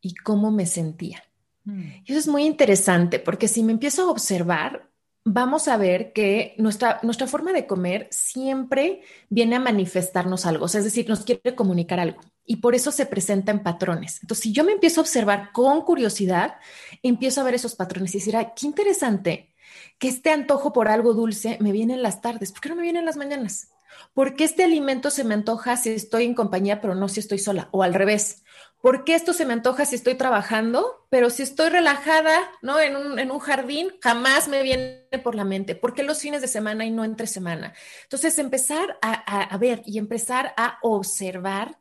¿Y 0.00 0.14
cómo 0.14 0.50
me 0.50 0.64
sentía? 0.64 1.22
Mm. 1.64 1.82
Y 2.04 2.12
eso 2.12 2.18
es 2.18 2.28
muy 2.28 2.44
interesante 2.44 3.18
porque 3.18 3.46
si 3.46 3.62
me 3.62 3.72
empiezo 3.72 4.02
a 4.02 4.10
observar, 4.10 4.90
vamos 5.22 5.68
a 5.68 5.76
ver 5.76 6.14
que 6.14 6.54
nuestra, 6.56 6.98
nuestra 7.02 7.26
forma 7.26 7.52
de 7.52 7.66
comer 7.66 8.08
siempre 8.10 9.02
viene 9.28 9.56
a 9.56 9.60
manifestarnos 9.60 10.46
algo, 10.46 10.64
es 10.64 10.72
decir, 10.72 11.08
nos 11.08 11.24
quiere 11.24 11.54
comunicar 11.54 12.00
algo 12.00 12.20
y 12.46 12.56
por 12.56 12.74
eso 12.74 12.90
se 12.90 13.04
presenta 13.04 13.52
en 13.52 13.62
patrones. 13.62 14.18
Entonces, 14.22 14.44
si 14.44 14.52
yo 14.52 14.64
me 14.64 14.72
empiezo 14.72 15.00
a 15.00 15.02
observar 15.02 15.52
con 15.52 15.82
curiosidad, 15.82 16.56
empiezo 17.02 17.42
a 17.42 17.44
ver 17.44 17.54
esos 17.54 17.74
patrones 17.74 18.14
y 18.14 18.18
decir, 18.18 18.34
qué 18.56 18.66
interesante 18.66 19.54
que 19.98 20.08
este 20.08 20.30
antojo 20.30 20.72
por 20.72 20.88
algo 20.88 21.12
dulce 21.12 21.58
me 21.60 21.72
viene 21.72 21.94
en 21.94 22.02
las 22.02 22.22
tardes, 22.22 22.50
¿por 22.52 22.62
qué 22.62 22.70
no 22.70 22.76
me 22.76 22.82
viene 22.82 22.98
en 22.98 23.06
las 23.06 23.16
mañanas? 23.16 23.68
¿Por 24.12 24.36
qué 24.36 24.44
este 24.44 24.64
alimento 24.64 25.10
se 25.10 25.24
me 25.24 25.34
antoja 25.34 25.76
si 25.76 25.90
estoy 25.90 26.24
en 26.24 26.34
compañía, 26.34 26.80
pero 26.80 26.94
no 26.94 27.08
si 27.08 27.20
estoy 27.20 27.38
sola? 27.38 27.68
O 27.72 27.82
al 27.82 27.94
revés. 27.94 28.42
¿Por 28.80 29.04
qué 29.04 29.14
esto 29.14 29.32
se 29.32 29.46
me 29.46 29.54
antoja 29.54 29.86
si 29.86 29.96
estoy 29.96 30.14
trabajando, 30.14 31.06
pero 31.08 31.30
si 31.30 31.42
estoy 31.42 31.70
relajada, 31.70 32.38
¿no? 32.60 32.78
En 32.78 32.96
un, 32.96 33.38
jardín, 33.38 33.88
jamás 34.02 34.46
me 34.48 34.62
viene 34.62 35.06
por 35.22 35.34
la 35.34 35.44
mente. 35.44 35.74
¿Por 35.74 35.94
qué 35.94 36.02
los 36.02 36.20
fines 36.20 36.42
de 36.42 36.48
semana 36.48 36.84
y 36.84 36.90
no 36.90 37.04
entre 37.04 37.26
semana? 37.26 37.72
Entonces, 38.02 38.38
empezar 38.38 38.98
a 39.00 39.56
ver 39.56 39.82
y 39.86 39.96
empezar 39.96 40.52
a 40.58 40.78
observar 40.82 41.78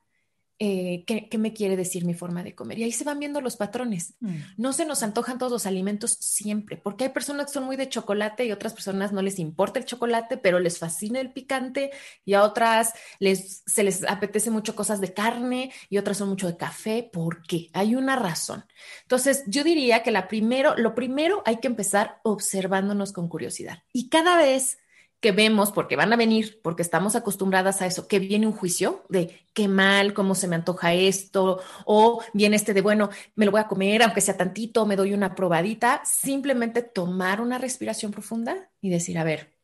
eh, 0.65 1.04
¿qué, 1.06 1.38
me 1.38 1.52
quiere 1.52 1.76
decir 1.76 2.06
mi 2.06 2.13
forma 2.13 2.41
de 2.41 2.56
comer. 2.56 2.80
Y 2.80 2.84
ahí 2.84 2.93
se 2.93 3.04
van 3.04 3.19
viendo 3.19 3.41
los 3.41 3.58
patrones. 3.58 4.13
Mm. 4.21 4.36
No 4.56 4.71
se 4.71 4.86
nos 4.86 5.04
antojan 5.04 5.38
todos 5.38 5.52
los 5.52 5.65
alimentos 5.65 6.13
siempre, 6.21 6.78
porque 6.78 7.04
hay 7.04 7.10
personas 7.10 7.47
que 7.47 7.52
son 7.52 7.65
muy 7.65 7.76
de 7.76 7.89
chocolate 7.89 8.45
y 8.45 8.54
otras 8.54 8.71
personas 8.71 9.12
no 9.12 9.21
les 9.21 9.39
importa 9.39 9.80
el 9.80 9.86
chocolate, 9.86 10.38
pero 10.38 10.60
les 10.60 10.80
fascina 10.80 11.19
el 11.19 11.34
picante 11.34 11.91
y 12.23 12.36
a 12.36 12.43
otras 12.43 12.93
les, 13.19 13.63
se 13.65 13.84
les 13.84 14.06
apetece 14.06 14.52
mucho 14.52 14.73
cosas 14.73 15.02
de 15.02 15.13
carne 15.13 15.73
y 15.89 15.97
otras 15.97 16.15
son 16.15 16.30
mucho 16.30 16.47
de 16.47 16.56
café. 16.56 17.10
¿Por 17.12 17.41
qué? 17.41 17.69
Hay 17.73 17.95
una 17.95 18.15
razón. 18.15 18.63
Entonces, 19.02 19.43
yo 19.47 19.65
diría 19.65 20.02
que 20.02 20.12
la 20.12 20.30
primero, 20.30 20.78
lo 20.78 20.95
primero 20.95 21.43
hay 21.45 21.58
que 21.58 21.67
empezar 21.67 22.21
observándonos 22.23 23.12
con 23.12 23.28
curiosidad. 23.28 23.84
Y 23.91 24.08
cada 24.08 24.38
vez 24.38 24.78
que 25.24 25.32
vemos, 25.32 25.71
porque 25.71 25.95
van 25.95 26.11
a 26.11 26.17
venir, 26.17 26.59
porque 26.61 26.82
estamos 26.82 27.15
acostumbradas 27.15 27.82
a 27.82 27.86
eso, 27.86 28.09
que 28.09 28.19
viene 28.19 28.45
un 28.45 28.51
juicio 28.51 29.05
de 29.07 29.47
qué 29.53 29.69
mal, 29.69 30.13
cómo 30.13 30.36
se 30.36 30.49
me 30.49 30.57
antoja 30.57 30.93
esto, 30.93 31.61
o 31.86 32.21
viene 32.34 32.57
este 32.57 32.74
de, 32.74 32.82
bueno, 32.82 33.09
me 33.36 33.45
lo 33.45 33.51
voy 33.51 33.61
a 33.61 33.69
comer, 33.69 34.03
aunque 34.03 34.19
sea 34.19 34.36
tantito, 34.36 34.86
me 34.86 34.97
doy 34.97 35.13
una 35.13 35.34
probadita, 35.34 36.01
simplemente 36.03 36.82
tomar 36.82 37.39
una 37.39 37.57
respiración 37.57 38.11
profunda 38.11 38.69
y 38.82 38.89
decir, 38.89 39.17
a 39.17 39.24
ver, 39.24 39.55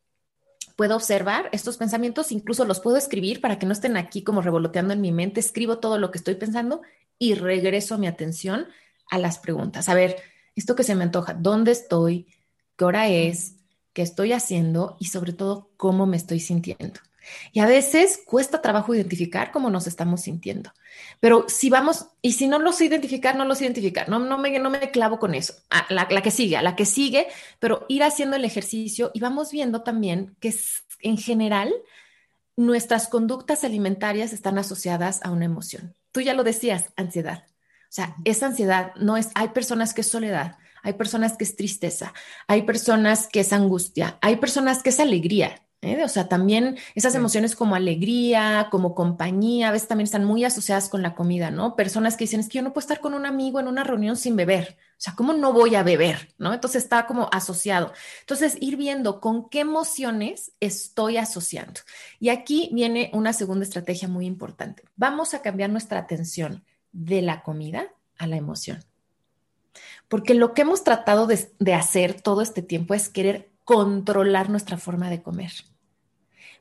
puedo 0.78 0.95
observar 0.95 1.49
estos 1.51 1.76
pensamientos, 1.76 2.32
incluso 2.32 2.64
los 2.64 2.80
puedo 2.80 2.95
escribir 2.95 3.41
para 3.41 3.60
que 3.60 3.66
no 3.66 3.74
estén 3.74 3.97
aquí 3.97 4.24
como 4.24 4.41
revoloteando 4.41 4.93
en 4.93 5.01
mi 5.01 5.12
mente, 5.12 5.41
escribo 5.41 5.80
todo 5.80 5.97
lo 5.97 6.10
que 6.10 6.20
estoy 6.20 6.36
pensando 6.36 6.84
y 7.18 7.34
regreso 7.34 7.97
mi 7.97 8.07
atención 8.07 8.68
a 9.12 9.18
las 9.18 9.39
preguntas. 9.39 9.89
A 9.89 9.93
ver, 9.93 10.16
esto 10.55 10.78
que 10.78 10.84
se 10.84 10.95
me 10.95 11.03
antoja, 11.03 11.34
¿dónde 11.34 11.74
estoy? 11.74 12.28
¿Qué 12.78 12.86
hora 12.86 13.10
es? 13.10 13.59
¿Qué 13.94 14.02
estoy 14.02 14.34
haciendo? 14.34 14.98
Y 15.00 15.06
sobre 15.06 15.34
todo, 15.34 15.72
¿cómo 15.78 16.06
me 16.06 16.18
estoy 16.18 16.40
sintiendo? 16.40 17.00
Y 17.52 17.60
a 17.60 17.66
veces 17.66 18.22
cuesta 18.26 18.62
trabajo 18.62 18.94
identificar 18.96 19.52
cómo 19.52 19.70
nos 19.70 19.88
estamos 19.88 20.22
sintiendo. 20.22 20.72
Pero 21.20 21.46
si 21.48 21.70
vamos, 21.70 22.08
y 22.22 22.34
si 22.34 22.48
no 22.48 22.60
los 22.60 22.82
identificar, 22.82 23.36
no 23.36 23.46
los 23.46 23.62
identificar, 23.62 24.10
no, 24.10 24.20
no, 24.20 24.38
me, 24.38 24.58
no 24.60 24.70
me 24.70 24.92
clavo 24.92 25.20
con 25.20 25.36
eso. 25.36 25.54
A 25.70 25.86
la, 25.94 26.08
la, 26.10 26.22
que 26.22 26.32
sigue, 26.32 26.58
a 26.58 26.62
la 26.62 26.76
que 26.76 26.86
sigue, 26.86 27.28
pero 27.60 27.86
ir 27.88 28.04
haciendo 28.04 28.36
el 28.36 28.46
ejercicio 28.46 29.12
y 29.14 29.20
vamos 29.20 29.52
viendo 29.52 29.82
también 29.82 30.36
que 30.40 30.54
en 31.02 31.18
general 31.18 31.74
nuestras 32.56 33.08
conductas 33.08 33.64
alimentarias 33.64 34.34
están 34.34 34.58
asociadas 34.58 35.22
a 35.24 35.32
una 35.32 35.46
emoción. 35.46 35.96
Tú 36.12 36.22
ya 36.22 36.34
lo 36.34 36.44
decías, 36.44 36.92
ansiedad. 36.96 37.46
O 37.48 37.92
sea, 37.92 38.16
esa 38.26 38.48
ansiedad 38.48 38.94
no 38.96 39.18
es, 39.18 39.30
hay 39.34 39.50
personas 39.50 39.94
que 39.94 40.02
es 40.02 40.10
soledad, 40.10 40.58
hay 40.84 40.94
personas 40.94 41.38
que 41.38 41.44
es 41.44 41.56
tristeza, 41.56 42.14
hay 42.48 42.64
personas 42.64 43.28
que 43.28 43.42
es 43.42 43.54
angustia, 43.54 44.18
hay 44.22 44.38
personas 44.38 44.84
que 44.84 44.90
es 44.90 45.00
alegría. 45.00 45.62
¿eh? 45.82 46.04
O 46.04 46.10
sea, 46.10 46.28
también 46.28 46.78
esas 46.96 47.16
emociones 47.16 47.56
como 47.56 47.76
alegría, 47.76 48.68
como 48.72 48.96
compañía, 48.96 49.70
a 49.70 49.72
veces 49.72 49.88
también 49.88 50.06
están 50.06 50.26
muy 50.26 50.44
asociadas 50.44 50.90
con 50.90 51.02
la 51.02 51.16
comida, 51.16 51.52
¿no? 51.52 51.76
Personas 51.76 52.18
que 52.18 52.26
dicen, 52.26 52.42
es 52.42 52.50
que 52.50 52.58
yo 52.58 52.64
no 52.64 52.74
puedo 52.74 52.84
estar 52.84 53.00
con 53.00 53.14
un 53.14 53.26
amigo 53.26 53.60
en 53.60 53.68
una 53.68 53.84
reunión 53.84 54.18
sin 54.18 54.36
beber. 54.36 54.78
O 54.92 55.02
sea, 55.02 55.16
¿cómo 55.16 55.34
no 55.34 55.54
voy 55.54 55.76
a 55.76 55.84
beber? 55.84 56.34
¿No? 56.38 56.54
Entonces 56.54 56.84
está 56.84 57.06
como 57.06 57.30
asociado. 57.32 57.94
Entonces, 58.22 58.58
ir 58.60 58.76
viendo 58.76 59.22
con 59.22 59.50
qué 59.50 59.62
emociones 59.62 60.52
estoy 60.60 61.18
asociando. 61.18 61.80
Y 62.20 62.30
aquí 62.30 62.70
viene 62.74 63.10
una 63.14 63.32
segunda 63.32 63.64
estrategia 63.64 64.10
muy 64.10 64.26
importante. 64.26 64.84
Vamos 64.98 65.34
a 65.34 65.42
cambiar 65.42 65.70
nuestra 65.70 66.00
atención 66.00 66.66
de 66.92 67.22
la 67.22 67.44
comida 67.44 67.88
a 68.18 68.28
la 68.28 68.36
emoción. 68.36 68.89
Porque 70.07 70.34
lo 70.34 70.53
que 70.53 70.61
hemos 70.61 70.84
tratado 70.84 71.28
de, 71.28 71.74
hacer 71.74 72.22
todo 72.22 72.41
este 72.41 72.61
tiempo 72.61 72.93
es 72.93 73.09
querer 73.09 73.51
controlar 73.63 74.49
nuestra 74.49 74.78
forma 74.78 75.09
de 75.09 75.22
comer. 75.22 75.51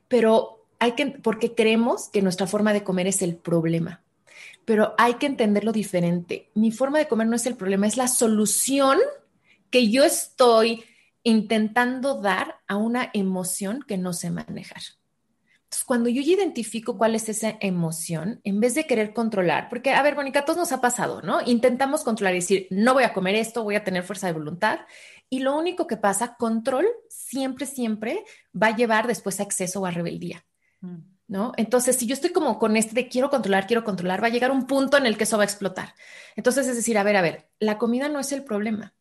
Pero 0.07 0.67
hay 0.79 0.93
que, 0.93 1.07
porque 1.07 1.55
creemos 1.55 2.09
que 2.09 2.21
nuestra 2.21 2.47
forma 2.47 2.73
de 2.73 2.83
comer 2.83 3.07
es 3.07 3.21
el 3.21 3.35
problema. 3.35 4.03
Pero 4.65 4.93
hay 4.97 5.15
que 5.15 5.25
entenderlo 5.25 5.71
diferente. 5.71 6.51
Mi 6.53 6.71
forma 6.71 6.99
de 6.99 7.07
comer 7.07 7.27
no 7.27 7.35
es 7.35 7.45
el 7.45 7.55
problema, 7.55 7.87
es 7.87 7.97
la 7.97 8.07
solución 8.07 8.99
que 9.71 9.89
yo 9.89 10.03
estoy 10.03 10.83
intentando 11.23 12.21
dar 12.21 12.59
a 12.67 12.77
una 12.77 13.09
emoción 13.13 13.83
que 13.87 13.97
no 13.97 14.13
sé 14.13 14.31
manejar. 14.31 14.81
Entonces, 15.69 15.85
cuando 15.85 16.09
yo 16.09 16.19
identifico 16.23 16.97
cuál 16.97 17.13
es 17.13 17.29
esa 17.29 17.55
emoción, 17.59 18.41
en 18.43 18.59
vez 18.59 18.73
de 18.73 18.87
querer 18.87 19.13
controlar, 19.13 19.69
porque, 19.69 19.91
a 19.91 20.01
ver, 20.01 20.15
Mónica, 20.15 20.43
todos 20.43 20.57
nos 20.57 20.71
ha 20.71 20.81
pasado, 20.81 21.21
¿no? 21.21 21.41
Intentamos 21.45 22.03
controlar 22.03 22.33
y 22.33 22.39
decir, 22.39 22.65
no 22.71 22.95
voy 22.95 23.03
a 23.03 23.13
comer 23.13 23.35
esto, 23.35 23.63
voy 23.63 23.75
a 23.75 23.83
tener 23.83 24.01
fuerza 24.01 24.25
de 24.25 24.33
voluntad. 24.33 24.79
Y 25.29 25.41
lo 25.41 25.55
único 25.55 25.85
que 25.85 25.95
pasa, 25.95 26.37
control 26.37 26.87
siempre, 27.07 27.67
siempre 27.67 28.23
va 28.51 28.67
a 28.67 28.75
llevar 28.75 29.05
después 29.05 29.39
a 29.39 29.43
exceso 29.43 29.81
o 29.81 29.85
a 29.85 29.91
rebeldía. 29.91 30.43
Mm. 30.81 30.97
¿No? 31.27 31.51
Entonces, 31.55 31.97
si 31.97 32.07
yo 32.07 32.15
estoy 32.15 32.31
como 32.31 32.57
con 32.57 32.75
este 32.75 32.95
de 32.95 33.07
quiero 33.07 33.29
controlar, 33.29 33.67
quiero 33.67 33.83
controlar, 33.83 34.23
va 34.23 34.25
a 34.25 34.31
llegar 34.31 34.49
un 34.49 34.65
punto 34.65 34.97
en 34.97 35.05
el 35.05 35.17
que 35.17 35.25
eso 35.25 35.37
va 35.37 35.43
a 35.43 35.45
explotar. 35.45 35.93
Entonces, 36.35 36.67
es 36.67 36.77
decir, 36.77 36.97
a 36.97 37.03
ver, 37.03 37.15
a 37.15 37.21
ver, 37.21 37.51
la 37.59 37.77
comida 37.77 38.09
no 38.09 38.19
es 38.19 38.31
el 38.31 38.43
problema 38.43 38.95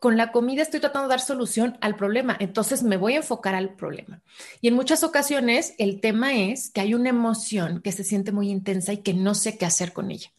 con 0.00 0.16
la 0.16 0.32
comida 0.32 0.62
estoy 0.62 0.80
tratando 0.80 1.06
de 1.06 1.12
dar 1.12 1.20
solución 1.20 1.76
al 1.82 1.94
problema, 1.94 2.34
entonces 2.40 2.82
me 2.82 2.96
voy 2.96 3.12
a 3.12 3.18
enfocar 3.18 3.54
al 3.54 3.74
problema. 3.74 4.22
Y 4.62 4.68
en 4.68 4.74
muchas 4.74 5.04
ocasiones 5.04 5.74
el 5.76 6.00
tema 6.00 6.34
es 6.34 6.70
que 6.70 6.80
hay 6.80 6.94
una 6.94 7.10
emoción 7.10 7.82
que 7.82 7.92
se 7.92 8.02
siente 8.02 8.32
muy 8.32 8.50
intensa 8.50 8.94
y 8.94 8.98
que 8.98 9.12
no 9.12 9.34
sé 9.34 9.58
qué 9.58 9.66
hacer 9.66 9.92
con 9.92 10.10
ella. 10.10 10.32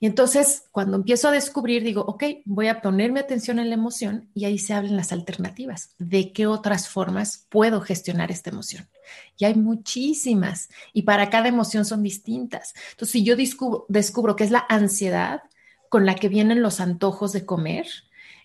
Y 0.00 0.06
entonces 0.06 0.64
cuando 0.72 0.96
empiezo 0.96 1.28
a 1.28 1.32
descubrir, 1.32 1.84
digo, 1.84 2.02
ok, 2.02 2.24
voy 2.44 2.66
a 2.66 2.80
poner 2.80 3.12
mi 3.12 3.20
atención 3.20 3.60
en 3.60 3.68
la 3.68 3.76
emoción 3.76 4.28
y 4.34 4.46
ahí 4.46 4.58
se 4.58 4.74
hablan 4.74 4.96
las 4.96 5.12
alternativas. 5.12 5.94
¿De 5.98 6.32
qué 6.32 6.48
otras 6.48 6.88
formas 6.88 7.46
puedo 7.50 7.80
gestionar 7.80 8.32
esta 8.32 8.50
emoción? 8.50 8.88
Y 9.36 9.44
hay 9.44 9.54
muchísimas 9.54 10.70
y 10.92 11.02
para 11.02 11.30
cada 11.30 11.46
emoción 11.46 11.84
son 11.84 12.02
distintas. 12.02 12.74
Entonces, 12.90 13.12
si 13.12 13.22
yo 13.22 13.36
descubro, 13.36 13.86
descubro 13.88 14.34
que 14.34 14.42
es 14.44 14.50
la 14.50 14.66
ansiedad 14.68 15.42
con 15.88 16.04
la 16.04 16.16
que 16.16 16.28
vienen 16.28 16.62
los 16.62 16.80
antojos 16.80 17.32
de 17.32 17.46
comer, 17.46 17.86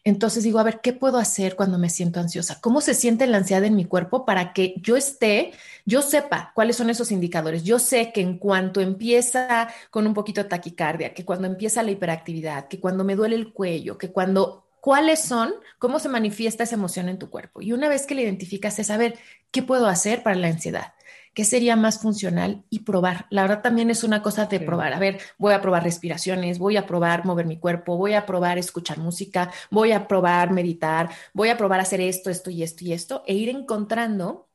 entonces 0.05 0.43
digo, 0.43 0.59
a 0.59 0.63
ver, 0.63 0.81
¿qué 0.81 0.91
puedo 0.91 1.17
hacer 1.17 1.55
cuando 1.55 1.77
me 1.77 1.89
siento 1.89 2.19
ansiosa? 2.19 2.59
¿Cómo 2.59 2.81
se 2.81 2.93
siente 2.93 3.25
la 3.25 3.37
ansiedad 3.37 3.63
en 3.63 3.75
mi 3.75 3.85
cuerpo 3.85 4.25
para 4.25 4.51
que 4.51 4.75
yo 4.81 4.97
esté, 4.97 5.53
yo 5.85 6.01
sepa 6.01 6.51
cuáles 6.55 6.75
son 6.75 6.89
esos 6.89 7.11
indicadores? 7.11 7.63
Yo 7.63 7.79
sé 7.79 8.11
que 8.11 8.21
en 8.21 8.37
cuanto 8.37 8.81
empieza 8.81 9.69
con 9.91 10.05
un 10.05 10.13
poquito 10.13 10.43
de 10.43 10.49
taquicardia, 10.49 11.13
que 11.13 11.23
cuando 11.23 11.47
empieza 11.47 11.83
la 11.83 11.91
hiperactividad, 11.91 12.67
que 12.67 12.81
cuando 12.81 13.05
me 13.05 13.15
duele 13.15 13.35
el 13.37 13.53
cuello, 13.53 13.97
que 13.97 14.11
cuando 14.11 14.67
cuáles 14.81 15.21
son, 15.21 15.53
cómo 15.79 15.99
se 15.99 16.09
manifiesta 16.09 16.63
esa 16.63 16.75
emoción 16.75 17.07
en 17.07 17.17
tu 17.17 17.29
cuerpo. 17.29 17.61
Y 17.61 17.71
una 17.71 17.87
vez 17.87 18.05
que 18.05 18.15
la 18.15 18.21
identificas 18.21 18.77
es 18.79 18.87
saber 18.87 19.17
qué 19.51 19.63
puedo 19.63 19.87
hacer 19.87 20.21
para 20.21 20.35
la 20.35 20.47
ansiedad 20.47 20.93
qué 21.33 21.45
sería 21.45 21.75
más 21.75 21.99
funcional 21.99 22.63
y 22.69 22.79
probar. 22.79 23.25
La 23.29 23.41
verdad 23.43 23.61
también 23.61 23.89
es 23.89 24.03
una 24.03 24.21
cosa 24.21 24.45
de 24.45 24.59
probar. 24.59 24.93
A 24.93 24.99
ver, 24.99 25.19
voy 25.37 25.53
a 25.53 25.61
probar 25.61 25.83
respiraciones, 25.83 26.59
voy 26.59 26.77
a 26.77 26.85
probar 26.85 27.25
mover 27.25 27.45
mi 27.45 27.59
cuerpo, 27.59 27.97
voy 27.97 28.13
a 28.13 28.25
probar 28.25 28.57
escuchar 28.57 28.99
música, 28.99 29.51
voy 29.71 29.91
a 29.91 30.07
probar 30.07 30.51
meditar, 30.51 31.09
voy 31.33 31.49
a 31.49 31.57
probar 31.57 31.79
hacer 31.79 32.01
esto, 32.01 32.29
esto 32.29 32.49
y 32.49 32.63
esto 32.63 32.85
y 32.85 32.93
esto 32.93 33.23
e 33.27 33.33
ir 33.33 33.49
encontrando 33.49 34.49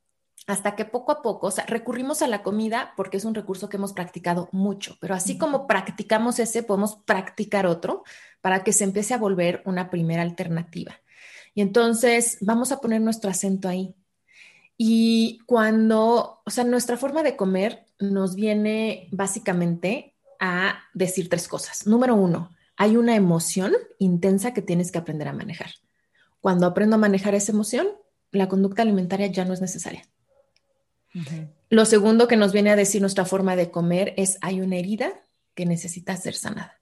hasta 0.46 0.74
que 0.76 0.86
poco 0.86 1.12
a 1.12 1.20
poco, 1.20 1.48
o 1.48 1.50
sea, 1.50 1.66
recurrimos 1.66 2.22
a 2.22 2.26
la 2.26 2.42
comida 2.42 2.94
porque 2.96 3.18
es 3.18 3.26
un 3.26 3.34
recurso 3.34 3.68
que 3.68 3.76
hemos 3.76 3.92
practicado 3.92 4.48
mucho, 4.50 4.96
pero 4.98 5.14
así 5.14 5.36
como 5.36 5.66
practicamos 5.66 6.38
ese, 6.38 6.62
podemos 6.62 6.96
practicar 7.04 7.66
otro 7.66 8.02
para 8.40 8.64
que 8.64 8.72
se 8.72 8.84
empiece 8.84 9.12
a 9.12 9.18
volver 9.18 9.62
una 9.66 9.90
primera 9.90 10.22
alternativa. 10.22 10.94
Y 11.54 11.60
entonces 11.60 12.38
vamos 12.40 12.72
a 12.72 12.80
poner 12.80 13.02
nuestro 13.02 13.30
acento 13.30 13.68
ahí. 13.68 13.94
Y 14.80 15.40
cuando, 15.44 16.40
o 16.46 16.50
sea, 16.50 16.62
nuestra 16.62 16.96
forma 16.96 17.24
de 17.24 17.34
comer 17.34 17.84
nos 17.98 18.36
viene 18.36 19.08
básicamente 19.10 20.14
a 20.38 20.78
decir 20.94 21.28
tres 21.28 21.48
cosas. 21.48 21.86
Número 21.88 22.14
uno, 22.14 22.52
hay 22.76 22.96
una 22.96 23.16
emoción 23.16 23.72
intensa 23.98 24.54
que 24.54 24.62
tienes 24.62 24.92
que 24.92 24.98
aprender 24.98 25.26
a 25.26 25.32
manejar. 25.32 25.70
Cuando 26.40 26.64
aprendo 26.64 26.94
a 26.94 27.00
manejar 27.00 27.34
esa 27.34 27.50
emoción, 27.50 27.88
la 28.30 28.48
conducta 28.48 28.82
alimentaria 28.82 29.26
ya 29.26 29.44
no 29.44 29.52
es 29.52 29.60
necesaria. 29.60 30.04
Lo 31.70 31.84
segundo 31.84 32.28
que 32.28 32.36
nos 32.36 32.52
viene 32.52 32.70
a 32.70 32.76
decir 32.76 33.00
nuestra 33.00 33.24
forma 33.24 33.56
de 33.56 33.72
comer 33.72 34.14
es 34.16 34.38
hay 34.42 34.60
una 34.60 34.76
herida 34.76 35.12
que 35.56 35.66
necesita 35.66 36.16
ser 36.16 36.34
sanada. 36.34 36.80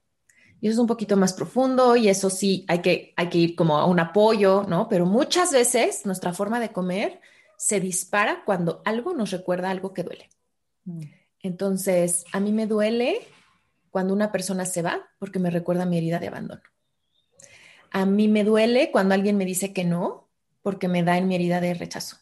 Y 0.61 0.67
eso 0.67 0.75
es 0.75 0.79
un 0.79 0.87
poquito 0.87 1.17
más 1.17 1.33
profundo 1.33 1.95
y 1.95 2.09
eso 2.09 2.29
sí 2.29 2.63
hay 2.67 2.79
que, 2.79 3.13
hay 3.15 3.29
que 3.29 3.37
ir 3.39 3.55
como 3.55 3.77
a 3.77 3.85
un 3.85 3.99
apoyo, 3.99 4.65
¿no? 4.67 4.87
Pero 4.87 5.07
muchas 5.07 5.51
veces 5.51 6.05
nuestra 6.05 6.33
forma 6.33 6.59
de 6.59 6.69
comer 6.69 7.21
se 7.57 7.79
dispara 7.79 8.43
cuando 8.45 8.81
algo 8.85 9.13
nos 9.13 9.31
recuerda 9.31 9.69
algo 9.69 9.93
que 9.93 10.03
duele. 10.03 10.29
Mm. 10.85 11.01
Entonces, 11.41 12.23
a 12.31 12.39
mí 12.39 12.51
me 12.51 12.67
duele 12.67 13.19
cuando 13.89 14.13
una 14.13 14.31
persona 14.31 14.65
se 14.65 14.81
va 14.81 15.09
porque 15.19 15.39
me 15.39 15.49
recuerda 15.49 15.85
mi 15.85 15.97
herida 15.97 16.19
de 16.19 16.27
abandono. 16.27 16.61
A 17.91 18.05
mí 18.05 18.27
me 18.27 18.43
duele 18.43 18.91
cuando 18.91 19.15
alguien 19.15 19.37
me 19.37 19.45
dice 19.45 19.73
que 19.73 19.83
no 19.83 20.29
porque 20.61 20.87
me 20.87 21.03
da 21.03 21.17
en 21.17 21.27
mi 21.27 21.35
herida 21.35 21.61
de 21.61 21.73
rechazo. 21.73 22.17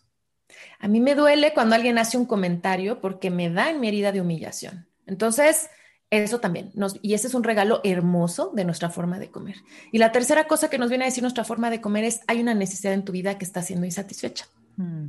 A 0.79 0.87
mí 0.87 0.99
me 0.99 1.15
duele 1.15 1.53
cuando 1.53 1.75
alguien 1.75 1.97
hace 1.97 2.17
un 2.17 2.25
comentario 2.25 3.01
porque 3.01 3.29
me 3.29 3.49
da 3.49 3.69
en 3.69 3.79
mi 3.79 3.87
herida 3.87 4.11
de 4.11 4.21
humillación. 4.21 4.87
Entonces, 5.05 5.69
eso 6.11 6.39
también. 6.39 6.71
y 7.01 7.13
ese 7.13 7.27
es 7.27 7.33
un 7.33 7.43
regalo 7.43 7.81
hermoso 7.83 8.51
de 8.53 8.63
nuestra 8.63 8.89
forma 8.89 9.19
de 9.19 9.31
comer. 9.31 9.55
Y 9.91 9.97
la 9.97 10.11
tercera 10.11 10.47
cosa 10.47 10.69
que 10.69 10.77
nos 10.77 10.89
viene 10.89 11.05
a 11.05 11.07
decir 11.07 11.23
nuestra 11.23 11.43
forma 11.43 11.69
de 11.69 11.81
comer 11.81 12.03
es, 12.03 12.21
hay 12.27 12.39
una 12.41 12.53
necesidad 12.53 12.93
en 12.93 13.03
tu 13.03 13.11
vida 13.11 13.37
que 13.37 13.45
está 13.45 13.61
siendo 13.61 13.85
insatisfecha. 13.85 14.45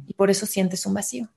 Y 0.06 0.14
por 0.14 0.30
eso 0.30 0.46
sientes 0.46 0.86
un 0.86 0.94
vacío. 0.94 1.28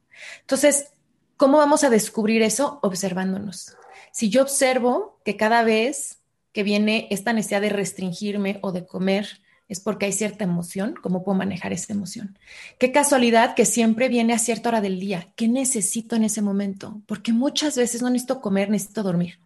Entonces, 0.41 0.91
¿cómo 1.37 1.57
vamos 1.57 1.83
a 1.83 1.89
descubrir 1.89 2.41
eso? 2.41 2.79
Observándonos. 2.83 3.75
Si 4.11 4.29
yo 4.29 4.41
observo 4.41 5.19
que 5.23 5.37
cada 5.37 5.63
vez 5.63 6.19
que 6.51 6.63
viene 6.63 7.07
esta 7.11 7.33
necesidad 7.33 7.61
de 7.61 7.69
restringirme 7.69 8.59
o 8.61 8.71
de 8.71 8.85
comer, 8.85 9.39
es 9.69 9.79
porque 9.79 10.07
hay 10.07 10.11
cierta 10.11 10.43
emoción, 10.43 10.95
¿cómo 11.01 11.23
puedo 11.23 11.37
manejar 11.37 11.71
esa 11.71 11.93
emoción? 11.93 12.37
Qué 12.79 12.91
casualidad 12.91 13.53
que 13.53 13.65
siempre 13.65 14.09
viene 14.09 14.33
a 14.33 14.39
cierta 14.39 14.69
hora 14.69 14.81
del 14.81 14.99
día. 14.99 15.27
¿Qué 15.35 15.47
necesito 15.47 16.15
en 16.15 16.23
ese 16.23 16.41
momento? 16.41 17.01
Porque 17.05 17.33
muchas 17.33 17.77
veces 17.77 18.01
no 18.01 18.09
necesito 18.09 18.41
comer, 18.41 18.71
necesito 18.71 19.03
dormir. 19.03 19.39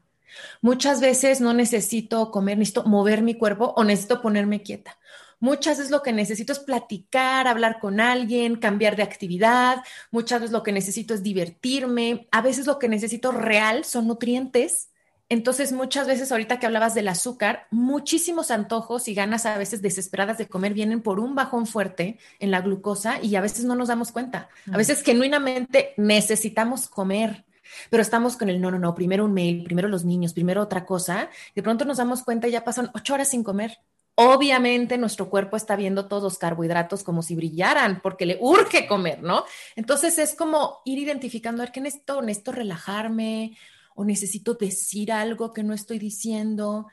Muchas 0.62 1.02
veces 1.02 1.42
no 1.42 1.54
necesito 1.54 2.32
comer, 2.32 2.58
necesito 2.58 2.86
mover 2.86 3.22
mi 3.22 3.36
cuerpo 3.36 3.74
o 3.76 3.84
necesito 3.84 4.22
ponerme 4.22 4.62
quieta. 4.62 4.98
Muchas 5.44 5.78
veces 5.78 5.92
lo 5.92 6.02
que 6.02 6.14
necesito 6.14 6.54
es 6.54 6.60
platicar, 6.60 7.50
hablar 7.50 7.80
con 7.82 8.00
alguien, 8.00 8.56
cambiar 8.56 8.96
de 8.96 9.04
actividad. 9.04 9.84
Muchas 10.10 10.40
veces 10.40 10.54
lo 10.54 10.64
que 10.64 10.72
necesito 10.72 11.14
es 11.14 11.22
divertirme. 11.22 12.30
A 12.32 12.42
veces 12.42 12.66
lo 12.66 12.80
que 12.80 12.88
necesito 12.88 13.34
real 13.34 13.84
son 13.84 14.08
nutrientes 14.08 14.90
Entonces, 15.28 15.74
muchas 15.74 16.08
veces, 16.08 16.32
ahorita 16.32 16.60
que 16.60 16.66
hablabas 16.66 16.94
del 16.94 17.10
azúcar, 17.10 17.68
muchísimos 17.72 18.52
antojos 18.52 19.10
y 19.10 19.14
ganas 19.14 19.46
a 19.46 19.58
veces 19.58 19.82
desesperadas 19.82 20.38
de 20.38 20.48
comer 20.48 20.74
vienen 20.74 21.02
por 21.02 21.20
un 21.20 21.36
bajón 21.36 21.66
fuerte 21.66 22.20
en 22.40 22.50
la 22.50 22.62
glucosa 22.62 23.22
y 23.22 23.36
a 23.36 23.42
veces 23.42 23.66
no 23.66 23.76
nos 23.76 23.90
damos 23.90 24.14
cuenta. 24.14 24.48
A 24.72 24.78
veces 24.78 25.04
genuinamente 25.04 25.94
necesitamos 25.98 26.88
comer, 26.88 27.44
pero 27.90 28.02
estamos 28.02 28.38
con 28.38 28.48
el 28.48 28.62
no, 28.62 28.72
no, 28.72 28.80
no, 28.80 28.96
primero 28.96 29.26
un 29.26 29.34
mail, 29.34 29.66
primero 29.66 29.90
los 29.90 30.06
niños, 30.06 30.34
primero 30.34 30.62
otra 30.62 30.86
cosa. 30.86 31.30
De 31.54 31.64
pronto 31.64 31.84
nos 31.84 31.98
damos 31.98 32.24
cuenta 32.24 32.48
y 32.48 32.52
ya 32.52 32.64
pasan 32.64 32.92
ocho 32.94 33.14
horas 33.14 33.28
sin 33.28 33.44
comer. 33.44 33.80
Obviamente 34.16 34.98
nuestro 35.00 35.30
cuerpo 35.30 35.58
está 35.58 35.76
viendo 35.76 36.08
todos 36.08 36.22
los 36.22 36.38
carbohidratos 36.38 37.04
como 37.04 37.24
si 37.24 37.36
brillaran 37.36 38.00
porque 38.02 38.28
le 38.28 38.38
urge 38.40 38.86
comer, 38.86 39.24
¿no? 39.24 39.44
Entonces 39.76 40.20
es 40.20 40.36
como 40.36 40.82
ir 40.86 41.00
identificando, 41.00 41.64
a 41.64 41.66
ver, 41.66 41.74
¿qué 41.74 41.82
necesito? 41.82 42.22
Necesito 42.22 42.52
relajarme 42.52 43.58
o 43.96 44.06
necesito 44.06 44.54
decir 44.54 45.12
algo 45.12 45.52
que 45.52 45.64
no 45.64 45.74
estoy 45.74 45.98
diciendo. 45.98 46.88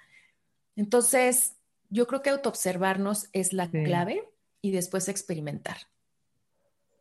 Entonces, 0.77 1.57
yo 1.91 2.07
creo 2.07 2.23
que 2.23 2.31
autoobservarnos 2.31 3.29
es 3.33 3.53
la 3.53 3.71
clave 3.71 4.25
y 4.62 4.71
después 4.71 5.09
experimentar. 5.09 5.77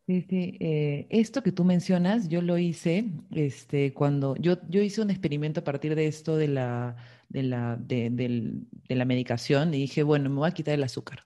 Sí, 0.06 0.26
sí. 0.28 0.58
Eh, 0.60 1.06
esto 1.12 1.44
que 1.44 1.52
tú 1.52 1.64
mencionas, 1.64 2.30
yo 2.30 2.42
lo 2.42 2.58
hice 2.58 3.06
este, 3.32 3.94
cuando 3.94 4.36
yo, 4.38 4.58
yo 4.68 4.82
hice 4.82 5.02
un 5.02 5.12
experimento 5.12 5.60
a 5.60 5.64
partir 5.64 5.94
de 5.94 6.08
esto 6.08 6.36
de 6.36 6.48
la, 6.48 6.98
de 7.30 7.44
la, 7.44 7.78
de, 7.78 8.66
la 8.88 9.06
medicación 9.06 9.74
y 9.74 9.78
dije, 9.78 10.04
bueno, 10.04 10.30
me 10.30 10.38
voy 10.38 10.50
a 10.50 10.54
quitar 10.54 10.74
el 10.74 10.84
azúcar. 10.84 11.26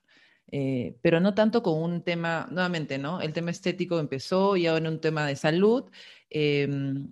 Eh, 0.52 0.98
pero 1.02 1.20
no 1.20 1.34
tanto 1.34 1.62
con 1.62 1.82
un 1.82 2.02
tema, 2.02 2.46
nuevamente, 2.50 2.98
¿no? 2.98 3.20
El 3.20 3.32
tema 3.32 3.50
estético 3.50 3.98
empezó 3.98 4.56
y 4.56 4.66
ahora 4.66 4.88
un 4.88 5.00
tema 5.00 5.26
de 5.26 5.36
salud 5.36 5.90
em, 6.30 7.08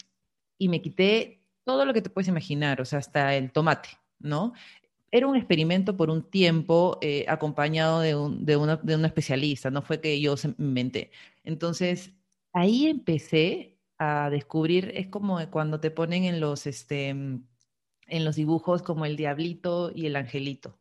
y 0.59 0.69
me 0.69 0.83
quité 0.83 1.43
todo 1.65 1.85
lo 1.85 1.95
que 1.95 2.03
te 2.03 2.11
puedes 2.11 2.29
imaginar, 2.29 2.81
o 2.81 2.85
sea, 2.85 2.99
hasta 3.01 3.35
el 3.35 3.51
tomate, 3.53 3.89
¿no? 4.19 4.53
Era 5.11 5.27
un 5.27 5.37
experimento 5.37 5.97
por 5.97 6.11
un 6.11 6.23
tiempo 6.31 6.99
eh, 7.03 7.25
acompañado 7.29 8.01
de, 8.01 8.15
un, 8.17 8.45
de, 8.45 8.57
una, 8.57 8.77
de 8.77 8.97
una 8.97 9.09
especialista, 9.09 9.71
no 9.71 9.83
fue 9.83 10.01
que 10.01 10.21
yo 10.21 10.37
se 10.37 10.55
inventé. 10.59 11.11
Entonces, 11.45 12.13
ahí 12.53 12.87
empecé 12.87 13.79
a 13.99 14.31
descubrir, 14.31 14.93
es 14.95 15.09
como 15.09 15.39
cuando 15.51 15.81
te 15.81 15.91
ponen 15.91 16.25
en 16.25 16.41
los, 16.41 16.67
este, 16.67 17.15
los 18.09 18.37
dibujos 18.37 18.83
como 18.83 19.05
el 19.05 19.17
diablito 19.17 19.91
y 19.95 20.07
el 20.07 20.17
angelito. 20.17 20.79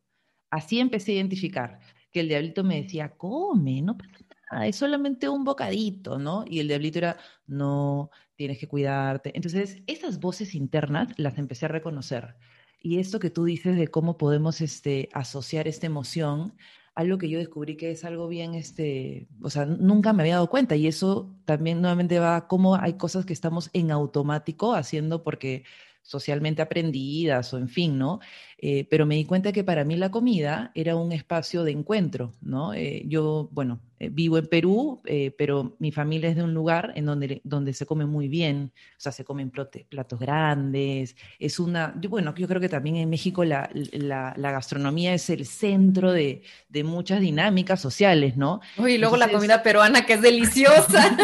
Así 0.50 0.80
empecé 0.80 1.12
a 1.12 1.14
identificar 1.16 1.80
que 2.12 2.20
el 2.20 2.28
diablito 2.28 2.62
me 2.62 2.82
decía, 2.82 3.16
come, 3.16 3.80
no 3.82 3.96
pasa 3.96 4.12
nada, 4.50 4.66
es 4.66 4.76
solamente 4.76 5.28
un 5.28 5.44
bocadito, 5.44 6.18
¿no? 6.18 6.44
Y 6.46 6.60
el 6.60 6.68
diablito 6.68 6.98
era, 6.98 7.16
no, 7.46 8.10
tienes 8.36 8.58
que 8.58 8.68
cuidarte. 8.68 9.32
Entonces, 9.34 9.82
esas 9.86 10.20
voces 10.20 10.54
internas 10.54 11.08
las 11.16 11.38
empecé 11.38 11.66
a 11.66 11.68
reconocer. 11.68 12.36
Y 12.80 12.98
esto 12.98 13.18
que 13.18 13.30
tú 13.30 13.44
dices 13.44 13.76
de 13.76 13.88
cómo 13.88 14.18
podemos 14.18 14.60
este, 14.60 15.08
asociar 15.12 15.68
esta 15.68 15.86
emoción, 15.86 16.54
algo 16.94 17.16
que 17.16 17.30
yo 17.30 17.38
descubrí 17.38 17.76
que 17.76 17.92
es 17.92 18.04
algo 18.04 18.28
bien, 18.28 18.54
este, 18.54 19.28
o 19.40 19.48
sea, 19.48 19.64
nunca 19.64 20.12
me 20.12 20.22
había 20.22 20.34
dado 20.34 20.50
cuenta. 20.50 20.76
Y 20.76 20.86
eso 20.86 21.34
también 21.44 21.80
nuevamente 21.80 22.18
va 22.18 22.36
a 22.36 22.48
cómo 22.48 22.76
hay 22.76 22.94
cosas 22.94 23.24
que 23.24 23.32
estamos 23.32 23.70
en 23.72 23.90
automático 23.90 24.74
haciendo 24.74 25.22
porque 25.22 25.64
socialmente 26.02 26.62
aprendidas 26.62 27.54
o 27.54 27.58
en 27.58 27.68
fin, 27.68 27.98
¿no? 27.98 28.20
Eh, 28.58 28.86
pero 28.90 29.06
me 29.06 29.16
di 29.16 29.24
cuenta 29.24 29.52
que 29.52 29.64
para 29.64 29.84
mí 29.84 29.96
la 29.96 30.10
comida 30.10 30.70
era 30.74 30.96
un 30.96 31.12
espacio 31.12 31.64
de 31.64 31.72
encuentro, 31.72 32.32
¿no? 32.42 32.74
Eh, 32.74 33.04
yo, 33.06 33.48
bueno, 33.52 33.80
eh, 34.02 34.08
vivo 34.10 34.36
en 34.36 34.48
Perú, 34.48 35.00
eh, 35.04 35.32
pero 35.38 35.76
mi 35.78 35.92
familia 35.92 36.28
es 36.28 36.34
de 36.34 36.42
un 36.42 36.52
lugar 36.52 36.92
en 36.96 37.06
donde, 37.06 37.40
donde 37.44 37.72
se 37.72 37.86
come 37.86 38.04
muy 38.04 38.26
bien, 38.26 38.72
o 38.74 39.00
sea, 39.00 39.12
se 39.12 39.24
comen 39.24 39.52
platos 39.52 40.18
grandes, 40.18 41.14
es 41.38 41.60
una, 41.60 41.94
yo, 42.00 42.10
bueno, 42.10 42.34
yo 42.34 42.48
creo 42.48 42.60
que 42.60 42.68
también 42.68 42.96
en 42.96 43.08
México 43.08 43.44
la, 43.44 43.70
la, 43.72 44.34
gastronomía 44.50 45.14
es 45.14 45.30
el 45.30 45.46
centro 45.46 46.10
de, 46.10 46.42
de, 46.68 46.82
muchas 46.82 47.20
dinámicas 47.20 47.80
sociales, 47.80 48.36
¿no? 48.36 48.60
Uy, 48.76 48.94
y 48.94 48.98
luego 48.98 49.16
la 49.16 49.30
comida 49.30 49.62
peruana 49.62 50.04
que 50.04 50.14
es 50.14 50.22
deliciosa. 50.22 51.16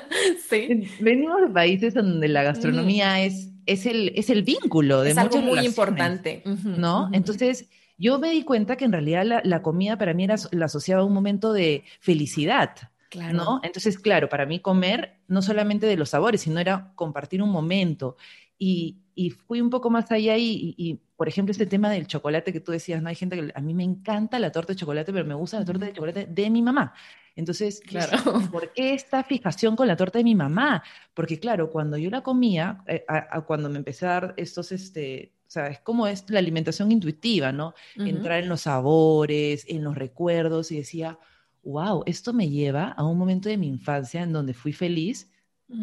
sí. 0.48 0.88
Venimos 1.00 1.42
de 1.42 1.48
países 1.48 1.92
donde 1.92 2.28
la 2.28 2.44
gastronomía 2.44 3.20
es, 3.20 3.51
es, 3.66 3.86
el, 3.86 4.12
es 4.14 4.30
el 4.30 4.42
vínculo 4.42 5.02
de 5.02 5.10
es 5.10 5.18
algo 5.18 5.38
muy 5.38 5.64
importante, 5.66 6.42
¿no? 6.64 7.08
Entonces 7.12 7.68
yo 7.98 8.18
me 8.18 8.30
di 8.30 8.42
cuenta 8.42 8.76
que 8.76 8.84
en 8.84 8.92
realidad 8.92 9.42
la, 9.44 9.62
comida 9.62 9.96
para 9.96 10.14
mí 10.14 10.24
era 10.24 10.36
la 10.50 10.64
asociaba 10.66 11.02
a 11.02 11.04
un 11.04 11.12
momento 11.12 11.52
de 11.52 11.84
felicidad. 12.00 12.74
Claro. 13.10 13.34
¿no? 13.34 13.60
Entonces, 13.62 13.98
claro, 13.98 14.28
para 14.28 14.46
mí 14.46 14.58
comer 14.58 15.18
no 15.28 15.42
solamente 15.42 15.86
de 15.86 15.96
los 15.96 16.10
sabores, 16.10 16.40
sino 16.40 16.58
era 16.58 16.92
compartir 16.94 17.42
un 17.42 17.50
momento. 17.50 18.16
Y, 18.58 18.98
fui 19.46 19.60
un 19.60 19.70
poco 19.70 19.90
más 19.90 20.10
allá 20.10 20.36
y, 20.38 21.00
por 21.22 21.28
ejemplo, 21.28 21.52
este 21.52 21.66
tema 21.66 21.88
del 21.88 22.08
chocolate 22.08 22.52
que 22.52 22.58
tú 22.58 22.72
decías, 22.72 23.00
¿no? 23.00 23.08
Hay 23.08 23.14
gente 23.14 23.36
que 23.36 23.52
a 23.54 23.60
mí 23.60 23.74
me 23.74 23.84
encanta 23.84 24.40
la 24.40 24.50
torta 24.50 24.72
de 24.72 24.80
chocolate, 24.80 25.12
pero 25.12 25.24
me 25.24 25.34
gusta 25.34 25.56
la 25.56 25.64
torta 25.64 25.86
de 25.86 25.92
chocolate 25.92 26.26
de 26.26 26.50
mi 26.50 26.62
mamá. 26.62 26.94
Entonces, 27.36 27.80
claro. 27.86 28.18
¿por 28.50 28.72
qué 28.72 28.92
esta 28.92 29.22
fijación 29.22 29.76
con 29.76 29.86
la 29.86 29.94
torta 29.96 30.18
de 30.18 30.24
mi 30.24 30.34
mamá? 30.34 30.82
Porque, 31.14 31.38
claro, 31.38 31.70
cuando 31.70 31.96
yo 31.96 32.10
la 32.10 32.22
comía, 32.22 32.82
eh, 32.88 33.04
cuando 33.46 33.70
me 33.70 33.78
empecé 33.78 34.04
a 34.04 34.08
dar 34.08 34.34
estos, 34.36 34.72
este, 34.72 35.32
o 35.46 35.50
sea, 35.52 35.68
es 35.68 35.78
como 35.78 36.08
es 36.08 36.28
la 36.28 36.40
alimentación 36.40 36.90
intuitiva, 36.90 37.52
¿no? 37.52 37.74
Entrar 37.94 38.42
en 38.42 38.48
los 38.48 38.62
sabores, 38.62 39.64
en 39.68 39.84
los 39.84 39.96
recuerdos 39.96 40.72
y 40.72 40.78
decía, 40.78 41.20
wow, 41.62 42.02
esto 42.04 42.32
me 42.32 42.50
lleva 42.50 42.88
a 42.88 43.04
un 43.04 43.16
momento 43.16 43.48
de 43.48 43.58
mi 43.58 43.68
infancia 43.68 44.24
en 44.24 44.32
donde 44.32 44.54
fui 44.54 44.72
feliz, 44.72 45.30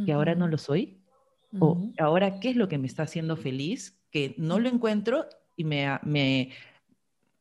que 0.06 0.12
ahora 0.12 0.36
no 0.36 0.50
lo 0.50 0.58
soy. 0.58 1.00
O 1.60 1.82
ahora, 1.98 2.42
¿qué 2.42 2.50
es 2.50 2.58
lo 2.58 2.68
que 2.68 2.78
me 2.78 2.88
está 2.88 3.04
haciendo 3.04 3.38
feliz? 3.38 3.99
Que 4.12 4.36
no 4.38 4.60
lo 4.60 4.70
encuentro 4.70 5.26
y 5.56 5.64
me, 5.64 5.88
me, 6.04 6.52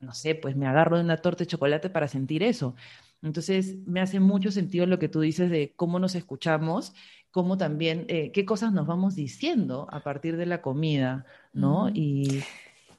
no 0.01 0.15
sé, 0.15 0.35
pues 0.35 0.57
me 0.57 0.67
agarro 0.67 0.97
de 0.97 1.05
una 1.05 1.19
torta 1.19 1.45
de 1.45 1.49
chocolate 1.49 1.91
para 1.91 2.09
sentir 2.09 2.43
eso. 2.43 2.75
Entonces, 3.23 3.77
me 3.87 4.01
hace 4.01 4.21
mucho 4.21 4.51
sentido 4.51 4.87
lo 4.87 4.99
que 4.99 5.09
tú 5.09 5.21
dices 5.21 5.51
de 5.51 5.73
cómo 5.75 5.99
nos 5.99 6.15
escuchamos 6.15 6.95
cómo 7.31 7.57
también, 7.57 8.05
eh, 8.09 8.33
qué 8.33 8.45
cosas 8.45 8.73
nos 8.73 8.87
vamos 8.87 9.15
diciendo 9.15 9.87
a 9.91 10.03
partir 10.03 10.37
de 10.37 10.47
la 10.47 10.63
comida, 10.63 11.27
¿no? 11.53 11.89
y, 11.89 12.43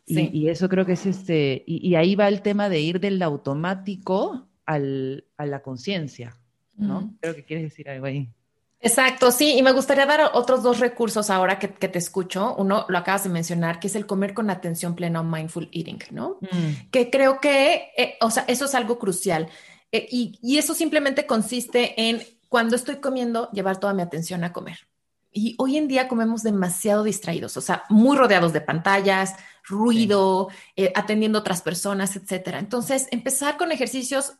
y, 0.05 0.47
eso 0.47 0.70
creo 0.70 0.86
que 0.86 0.93
es 0.93 1.05
este, 1.05 1.63
y, 1.65 1.95
ahí 1.95 2.15
va 2.15 2.28
el 2.28 2.41
tema 2.41 2.70
de 2.70 2.80
ir 2.80 2.99
del 2.99 3.22
automático 3.22 4.47
al, 4.65 5.26
a 5.38 5.45
la 5.45 5.61
conciencia, 5.61 6.38
¿no? 6.76 7.13
Creo 7.22 7.36
que 7.36 7.43
quieres 7.43 7.65
decir 7.65 7.89
algo 7.89 8.05
ahí. 8.05 8.30
Exacto, 8.82 9.32
sí, 9.32 9.57
y 9.57 9.61
me 9.61 9.73
gustaría 9.73 10.05
dar 10.05 10.32
otros 10.34 10.63
dos 10.63 10.80
recursos 10.80 11.30
ahora 11.30 11.59
que, 11.59 11.67
te 11.67 11.97
escucho. 11.97 12.55
Uno 12.55 12.86
lo 12.88 12.97
acabas 12.97 13.25
de 13.25 13.30
mencionar, 13.30 13.80
que 13.80 13.88
es 13.88 13.95
el 13.95 14.05
comer 14.05 14.34
con 14.34 14.49
atención 14.49 14.95
plena 14.95 15.19
o 15.19 15.23
mindful 15.23 15.69
eating, 15.73 15.99
¿no? 16.11 16.38
Mm. 16.39 16.89
Que 16.89 17.09
creo 17.09 17.41
que, 17.41 17.91
eh, 17.97 18.17
o 18.21 18.32
sea, 18.32 18.45
eso 18.47 18.65
es 18.65 18.75
algo 18.75 18.97
crucial. 18.97 19.49
Eh, 19.91 20.07
y, 20.09 20.39
y, 20.41 20.57
eso 20.59 20.73
simplemente 20.73 21.25
consiste 21.25 22.09
en 22.09 22.23
cuando 22.47 22.75
estoy 22.75 22.97
comiendo, 22.97 23.49
llevar 23.51 23.80
toda 23.80 23.93
mi 23.93 24.01
atención 24.01 24.43
a 24.43 24.53
comer. 24.53 24.88
Y 25.32 25.55
hoy 25.59 25.77
en 25.77 25.88
día 25.88 26.07
comemos 26.07 26.41
demasiado 26.41 27.03
distraídos, 27.03 27.57
o 27.57 27.61
sea, 27.61 27.84
muy 27.89 28.17
rodeados 28.17 28.53
de 28.53 28.61
pantallas, 28.61 29.36
ruido, 29.63 30.49
eh, 30.75 30.91
atendiendo 30.95 31.38
a 31.38 31.41
otras 31.41 31.61
personas, 31.61 32.15
etcétera. 32.15 32.59
Entonces, 32.59 33.07
empezar 33.11 33.57
con 33.57 33.71
ejercicios 33.71 34.34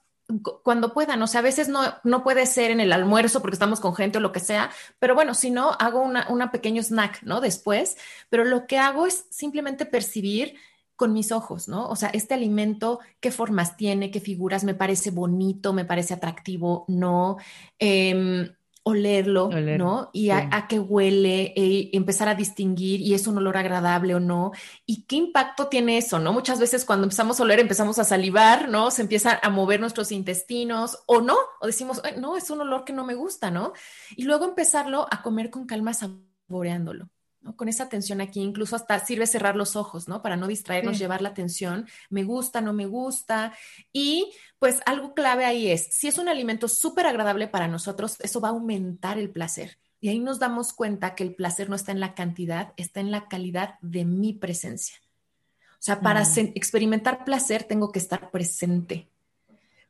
cuando 0.64 0.94
puedan, 0.94 1.22
o 1.22 1.28
sea, 1.28 1.40
a 1.40 1.44
veces 1.44 1.70
no, 1.70 1.82
no 2.04 2.24
puede 2.24 2.46
ser 2.46 2.72
en 2.72 2.80
el 2.80 2.94
almuerzo 2.94 3.42
porque 3.42 3.56
estamos 3.56 3.80
con 3.80 3.96
gente 3.96 4.20
o 4.20 4.22
lo 4.22 4.32
que 4.32 4.40
sea, 4.40 4.70
pero 5.00 5.16
bueno, 5.16 5.34
si 5.34 5.50
no, 5.50 5.72
hago 5.80 6.02
una, 6.02 6.28
una 6.30 6.52
pequeño 6.52 6.82
snack, 6.84 7.24
¿no? 7.24 7.42
Después, 7.42 7.98
pero 8.30 8.46
lo 8.46 8.68
que 8.68 8.78
hago 8.78 9.06
es 9.06 9.26
simplemente 9.30 9.86
percibir 9.86 10.56
con 10.96 11.14
mis 11.14 11.32
ojos, 11.32 11.68
¿no? 11.68 11.88
O 11.88 11.96
sea, 11.96 12.10
este 12.10 12.34
alimento, 12.34 13.00
qué 13.20 13.32
formas 13.32 13.78
tiene, 13.78 14.12
qué 14.12 14.20
figuras, 14.20 14.64
me 14.64 14.76
parece 14.76 15.12
bonito, 15.12 15.74
me 15.74 15.86
parece 15.86 16.14
atractivo, 16.14 16.86
no. 16.88 17.38
Eh, 17.80 18.52
olerlo, 18.84 19.50
¿no? 19.50 20.10
Y 20.14 20.30
a, 20.30 20.68
qué 20.68 20.80
huele, 20.80 21.54
e 21.56 21.90
empezar 21.94 22.28
a 22.28 22.36
distinguir 22.36 23.02
y 23.02 23.14
es 23.14 23.28
un 23.28 23.38
olor 23.38 23.58
agradable 23.58 24.16
o 24.16 24.20
no. 24.20 24.52
Y 24.86 25.04
qué 25.04 25.18
impacto 25.18 25.68
tiene 25.68 25.98
eso, 25.98 26.20
¿no? 26.20 26.34
Muchas 26.34 26.60
veces 26.60 26.86
cuando 26.86 27.06
empezamos 27.06 27.40
a 27.40 27.44
oler 27.44 27.60
empezamos 27.60 28.00
a 28.00 28.04
salivar, 28.04 28.70
¿no? 28.70 28.92
Se 28.92 29.02
empieza 29.02 29.40
a 29.42 29.50
mover 29.50 29.80
nuestros 29.80 30.12
intestinos 30.12 31.00
o 31.06 31.22
no, 31.22 31.38
o 31.62 31.68
decimos, 31.68 32.02
no, 32.18 32.38
es 32.38 32.50
un 32.50 32.62
olor 32.62 32.86
que 32.86 32.94
no 32.94 33.06
me 33.06 33.16
gusta, 33.16 33.52
¿no? 33.52 33.74
Y 34.16 34.24
luego 34.24 34.46
empezarlo 34.46 35.08
a 35.12 35.22
comer 35.22 35.50
con 35.50 35.66
calma 35.66 35.94
saboreándolo. 35.94 37.10
Con 37.56 37.70
esa 37.70 37.86
atención 37.86 38.22
aquí, 38.22 38.42
incluso 38.42 38.76
hasta 38.76 39.00
sirve 39.00 39.26
cerrar 39.26 39.56
los 39.56 39.76
ojos, 39.76 40.08
¿no? 40.08 40.22
Para 40.22 40.36
no 40.36 40.48
distraernos, 40.48 41.00
llevar 41.00 41.22
la 41.22 41.30
atención, 41.30 41.88
me 42.10 42.24
gusta, 42.24 42.62
no 42.62 42.74
me 42.74 42.86
gusta. 42.86 43.54
Y 43.94 44.32
pues 44.60 44.82
algo 44.86 45.14
clave 45.14 45.46
ahí 45.46 45.70
es, 45.70 45.88
si 45.92 46.08
es 46.08 46.18
un 46.18 46.28
alimento 46.28 46.68
súper 46.68 47.08
agradable 47.08 47.48
para 47.48 47.68
nosotros, 47.68 48.18
eso 48.20 48.42
va 48.42 48.50
a 48.50 48.52
aumentar 48.52 49.18
el 49.18 49.30
placer. 49.30 49.80
Y 50.02 50.10
ahí 50.10 50.20
nos 50.20 50.40
damos 50.40 50.74
cuenta 50.74 51.16
que 51.16 51.24
el 51.24 51.36
placer 51.36 51.70
no 51.70 51.76
está 51.76 51.92
en 51.92 52.00
la 52.00 52.14
cantidad, 52.14 52.74
está 52.78 53.00
en 53.00 53.12
la 53.12 53.28
calidad 53.28 53.76
de 53.82 54.06
mi 54.06 54.34
presencia. 54.34 54.98
O 55.74 55.82
sea, 55.82 56.02
para 56.02 56.24
mm. 56.24 56.52
experimentar 56.56 57.24
placer 57.24 57.64
tengo 57.64 57.92
que 57.92 58.00
estar 58.00 58.32
presente. 58.32 59.10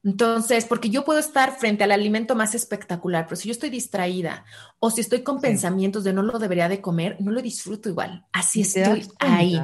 Entonces, 0.03 0.65
porque 0.65 0.89
yo 0.89 1.03
puedo 1.03 1.19
estar 1.19 1.57
frente 1.57 1.83
al 1.83 1.91
alimento 1.91 2.35
más 2.35 2.55
espectacular, 2.55 3.25
pero 3.25 3.35
si 3.35 3.49
yo 3.49 3.51
estoy 3.51 3.69
distraída 3.69 4.45
o 4.79 4.89
si 4.91 5.01
estoy 5.01 5.23
con 5.23 5.41
pensamientos 5.41 6.03
de 6.03 6.13
no 6.13 6.21
lo 6.21 6.39
debería 6.39 6.69
de 6.69 6.79
comer, 6.79 7.17
no 7.19 7.31
lo 7.31 7.41
disfruto 7.41 7.89
igual. 7.89 8.25
Así 8.31 8.61
estoy 8.61 9.07
ahí. 9.19 9.61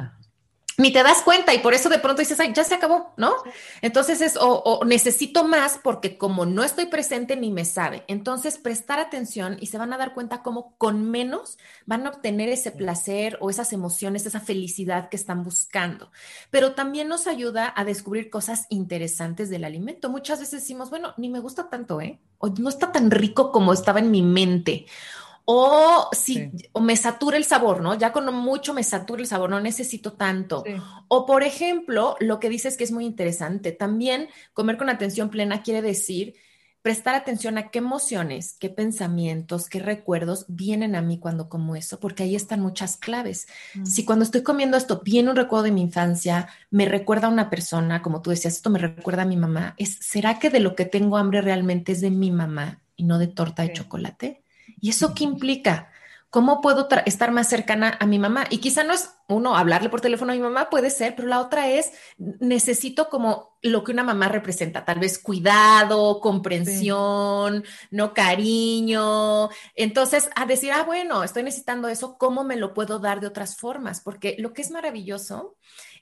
Ni 0.77 0.91
te 0.91 1.03
das 1.03 1.21
cuenta 1.21 1.53
y 1.53 1.59
por 1.59 1.73
eso 1.73 1.89
de 1.89 1.99
pronto 1.99 2.21
dices, 2.21 2.39
ay, 2.39 2.51
ya 2.53 2.63
se 2.63 2.75
acabó, 2.75 3.13
¿no? 3.17 3.33
Entonces 3.81 4.21
es, 4.21 4.37
o, 4.39 4.81
necesito 4.85 5.45
más 5.45 5.79
porque 5.81 6.17
como 6.17 6.45
no 6.45 6.63
estoy 6.63 6.87
presente 6.87 7.35
ni 7.35 7.51
me 7.51 7.65
sabe. 7.65 8.03
Entonces 8.07 8.57
prestar 8.57 8.99
atención 8.99 9.57
y 9.59 9.67
se 9.67 9.77
van 9.77 9.93
a 9.93 9.97
dar 9.97 10.13
cuenta 10.13 10.43
cómo 10.43 10.75
con 10.77 11.09
menos 11.09 11.57
van 11.85 12.05
a 12.05 12.09
obtener 12.09 12.49
ese 12.49 12.71
placer 12.71 13.37
o 13.39 13.49
esas 13.49 13.71
emociones, 13.73 14.25
esa 14.25 14.41
felicidad 14.41 15.09
que 15.09 15.17
están 15.17 15.43
buscando. 15.43 16.11
Pero 16.51 16.73
también 16.73 17.07
nos 17.07 17.27
ayuda 17.27 17.73
a 17.75 17.85
descubrir 17.85 18.29
cosas 18.29 18.65
interesantes 18.69 19.49
del 19.49 19.63
alimento. 19.63 20.09
Muchas 20.09 20.39
veces 20.39 20.61
decimos, 20.61 20.89
bueno, 20.89 21.13
ni 21.17 21.29
me 21.29 21.39
gusta 21.39 21.69
tanto, 21.69 22.01
¿eh? 22.01 22.19
O 22.37 22.49
no 22.49 22.69
está 22.69 22.91
tan 22.91 23.11
rico 23.11 23.51
como 23.51 23.71
estaba 23.71 23.99
en 23.99 24.11
mi 24.11 24.21
mente 24.21 24.85
o 25.45 26.09
si 26.11 26.51
o 26.73 26.81
me 26.81 26.97
satura 26.97 27.37
el 27.37 27.45
sabor, 27.45 27.81
¿no? 27.81 27.93
Ya 27.93 28.11
con 28.11 28.33
mucho 28.33 28.73
me 28.73 28.83
satura 28.83 29.21
el 29.21 29.27
sabor, 29.27 29.49
no 29.49 29.59
necesito 29.59 30.13
tanto. 30.13 30.63
O 31.07 31.25
por 31.25 31.43
ejemplo, 31.43 32.15
lo 32.19 32.39
que 32.39 32.49
dices 32.49 32.77
que 32.77 32.83
es 32.83 32.91
muy 32.91 33.05
interesante, 33.05 33.71
también 33.71 34.27
comer 34.53 34.77
con 34.77 34.89
atención 34.89 35.29
plena 35.29 35.61
quiere 35.61 35.81
decir 35.81 36.35
prestar 36.85 37.15
atención 37.15 37.57
a 37.57 37.71
qué 37.71 37.79
emociones, 37.79 38.57
qué 38.59 38.69
pensamientos, 38.69 39.69
qué 39.69 39.79
recuerdos 39.79 40.45
vienen 40.47 40.95
a 40.95 41.01
mí 41.01 41.17
cuando 41.17 41.49
como 41.49 41.75
eso, 41.75 41.99
porque 41.99 42.21
ahí 42.21 42.35
están 42.35 42.59
muchas 42.59 42.95
claves. 42.95 43.47
Mm. 43.73 43.87
Si 43.87 44.05
cuando 44.05 44.23
estoy 44.23 44.43
comiendo 44.43 44.77
esto 44.77 45.01
viene 45.03 45.31
un 45.31 45.35
recuerdo 45.35 45.63
de 45.63 45.71
mi 45.71 45.81
infancia, 45.81 46.47
me 46.69 46.85
recuerda 46.85 47.25
a 47.25 47.31
una 47.31 47.49
persona, 47.49 48.03
como 48.03 48.21
tú 48.21 48.29
decías, 48.29 48.53
esto 48.53 48.69
me 48.69 48.77
recuerda 48.77 49.23
a 49.23 49.25
mi 49.25 49.35
mamá, 49.35 49.73
es 49.79 49.97
¿será 49.99 50.37
que 50.37 50.51
de 50.51 50.59
lo 50.59 50.75
que 50.75 50.85
tengo 50.85 51.17
hambre 51.17 51.41
realmente 51.41 51.91
es 51.91 52.01
de 52.01 52.11
mi 52.11 52.29
mamá 52.29 52.83
y 52.95 53.03
no 53.03 53.17
de 53.17 53.29
torta 53.29 53.63
de 53.63 53.73
chocolate? 53.73 54.44
¿Y 54.79 54.89
eso 54.89 55.13
qué 55.13 55.23
implica? 55.23 55.91
¿Cómo 56.35 56.59
puedo 56.59 56.89
estar 57.05 57.31
más 57.31 57.47
cercana 57.47 57.97
a 57.97 58.05
mi 58.05 58.19
mamá? 58.19 58.43
Y 58.49 58.57
quizá 58.57 58.83
no 58.83 58.91
es 58.93 59.09
uno 59.29 59.55
hablarle 59.55 59.87
por 59.87 60.01
teléfono 60.01 60.33
a 60.33 60.35
mi 60.35 60.41
mamá, 60.41 60.69
puede 60.69 60.89
ser, 60.89 61.15
pero 61.15 61.29
la 61.29 61.39
otra 61.39 61.69
es 61.69 61.93
necesito 62.17 63.07
como 63.09 63.57
lo 63.61 63.85
que 63.85 63.93
una 63.93 64.03
mamá 64.03 64.27
representa, 64.27 64.83
tal 64.83 64.99
vez 64.99 65.17
cuidado, 65.17 66.19
comprensión, 66.19 67.63
no 67.89 68.13
cariño. 68.13 69.49
Entonces, 69.75 70.29
a 70.35 70.45
decir, 70.45 70.73
ah, 70.73 70.83
bueno, 70.83 71.23
estoy 71.23 71.43
necesitando 71.43 71.87
eso, 71.87 72.17
¿cómo 72.17 72.43
me 72.43 72.57
lo 72.57 72.73
puedo 72.73 72.99
dar 72.99 73.21
de 73.21 73.27
otras 73.27 73.55
formas? 73.55 74.01
Porque 74.01 74.35
lo 74.37 74.51
que 74.51 74.61
es 74.61 74.71
maravilloso 74.71 75.55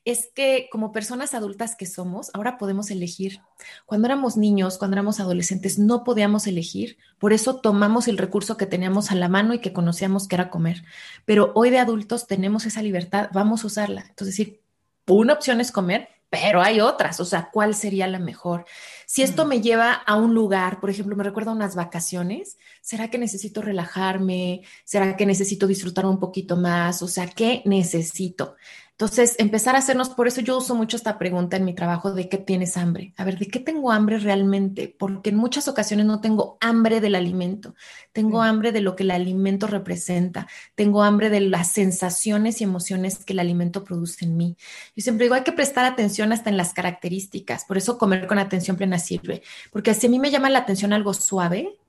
es 0.05 0.29
que 0.35 0.67
como 0.71 0.91
personas 0.91 1.33
adultas 1.33 1.75
que 1.75 1.85
somos, 1.85 2.29
ahora 2.33 2.57
podemos 2.57 2.91
elegir. 2.91 3.39
Cuando 3.85 4.07
éramos 4.07 4.35
niños, 4.35 4.77
cuando 4.77 4.95
éramos 4.95 5.19
adolescentes, 5.19 5.79
no 5.79 6.03
podíamos 6.03 6.45
elegir. 6.45 6.97
Por 7.19 7.31
eso 7.31 7.57
tomamos 7.57 8.07
el 8.07 8.17
recurso 8.17 8.57
que 8.57 8.65
teníamos 8.65 9.11
a 9.11 9.15
la 9.15 9.29
mano 9.29 9.53
y 9.53 9.59
que 9.59 9.73
conocíamos 9.73 10.27
que 10.27 10.35
era 10.35 10.49
comer. 10.49 10.83
Pero 11.25 11.51
hoy 11.55 11.69
de 11.69 11.79
adultos 11.79 12.27
tenemos 12.27 12.65
esa 12.65 12.81
libertad, 12.81 13.29
vamos 13.33 13.63
a 13.63 13.67
usarla. 13.67 14.05
Entonces, 14.09 14.37
decir, 14.37 14.61
una 15.07 15.33
opción 15.33 15.61
es 15.61 15.71
comer, 15.71 16.09
pero 16.29 16.61
hay 16.61 16.81
otras. 16.81 17.19
O 17.19 17.25
sea, 17.25 17.49
¿cuál 17.53 17.75
sería 17.75 18.07
la 18.07 18.19
mejor? 18.19 18.65
Si 19.05 19.21
esto 19.21 19.45
mm. 19.45 19.47
me 19.47 19.61
lleva 19.61 19.93
a 19.93 20.15
un 20.15 20.33
lugar, 20.33 20.79
por 20.79 20.89
ejemplo, 20.89 21.15
me 21.15 21.23
recuerda 21.23 21.51
a 21.51 21.55
unas 21.55 21.75
vacaciones, 21.75 22.57
¿será 22.81 23.09
que 23.09 23.19
necesito 23.19 23.61
relajarme? 23.61 24.63
¿Será 24.83 25.15
que 25.15 25.25
necesito 25.25 25.67
disfrutar 25.67 26.07
un 26.07 26.19
poquito 26.19 26.57
más? 26.57 27.01
O 27.03 27.07
sea, 27.07 27.27
¿qué 27.27 27.61
necesito? 27.65 28.55
Entonces, 28.93 29.35
empezar 29.39 29.75
a 29.75 29.79
hacernos, 29.79 30.09
por 30.09 30.27
eso 30.27 30.39
yo 30.41 30.57
uso 30.57 30.75
mucho 30.75 30.97
esta 30.97 31.17
pregunta 31.17 31.57
en 31.57 31.65
mi 31.65 31.73
trabajo 31.73 32.13
de 32.13 32.29
qué 32.29 32.37
tienes 32.37 32.77
hambre. 32.77 33.13
A 33.17 33.25
ver, 33.25 33.39
¿de 33.39 33.47
qué 33.47 33.59
tengo 33.59 33.91
hambre 33.91 34.19
realmente? 34.19 34.95
Porque 34.97 35.31
en 35.31 35.35
muchas 35.35 35.67
ocasiones 35.67 36.05
no 36.05 36.21
tengo 36.21 36.57
hambre 36.61 37.01
del 37.01 37.15
alimento, 37.15 37.73
tengo 38.11 38.43
hambre 38.43 38.71
de 38.71 38.81
lo 38.81 38.95
que 38.95 39.01
el 39.01 39.09
alimento 39.09 39.65
representa, 39.65 40.47
tengo 40.75 41.01
hambre 41.01 41.31
de 41.31 41.41
las 41.41 41.71
sensaciones 41.71 42.61
y 42.61 42.65
emociones 42.65 43.25
que 43.25 43.33
el 43.33 43.39
alimento 43.39 43.83
produce 43.83 44.25
en 44.25 44.37
mí. 44.37 44.57
Yo 44.95 45.01
siempre 45.01 45.25
digo, 45.25 45.35
hay 45.35 45.43
que 45.43 45.51
prestar 45.51 45.85
atención 45.85 46.31
hasta 46.31 46.51
en 46.51 46.57
las 46.57 46.73
características, 46.73 47.65
por 47.65 47.77
eso 47.77 47.97
comer 47.97 48.27
con 48.27 48.37
atención 48.37 48.77
plena 48.77 48.99
sirve, 48.99 49.41
porque 49.71 49.95
si 49.95 50.05
a 50.05 50.09
mí 50.11 50.19
me 50.19 50.29
llama 50.29 50.51
la 50.51 50.59
atención 50.59 50.93
algo 50.93 51.15
suave, 51.15 51.79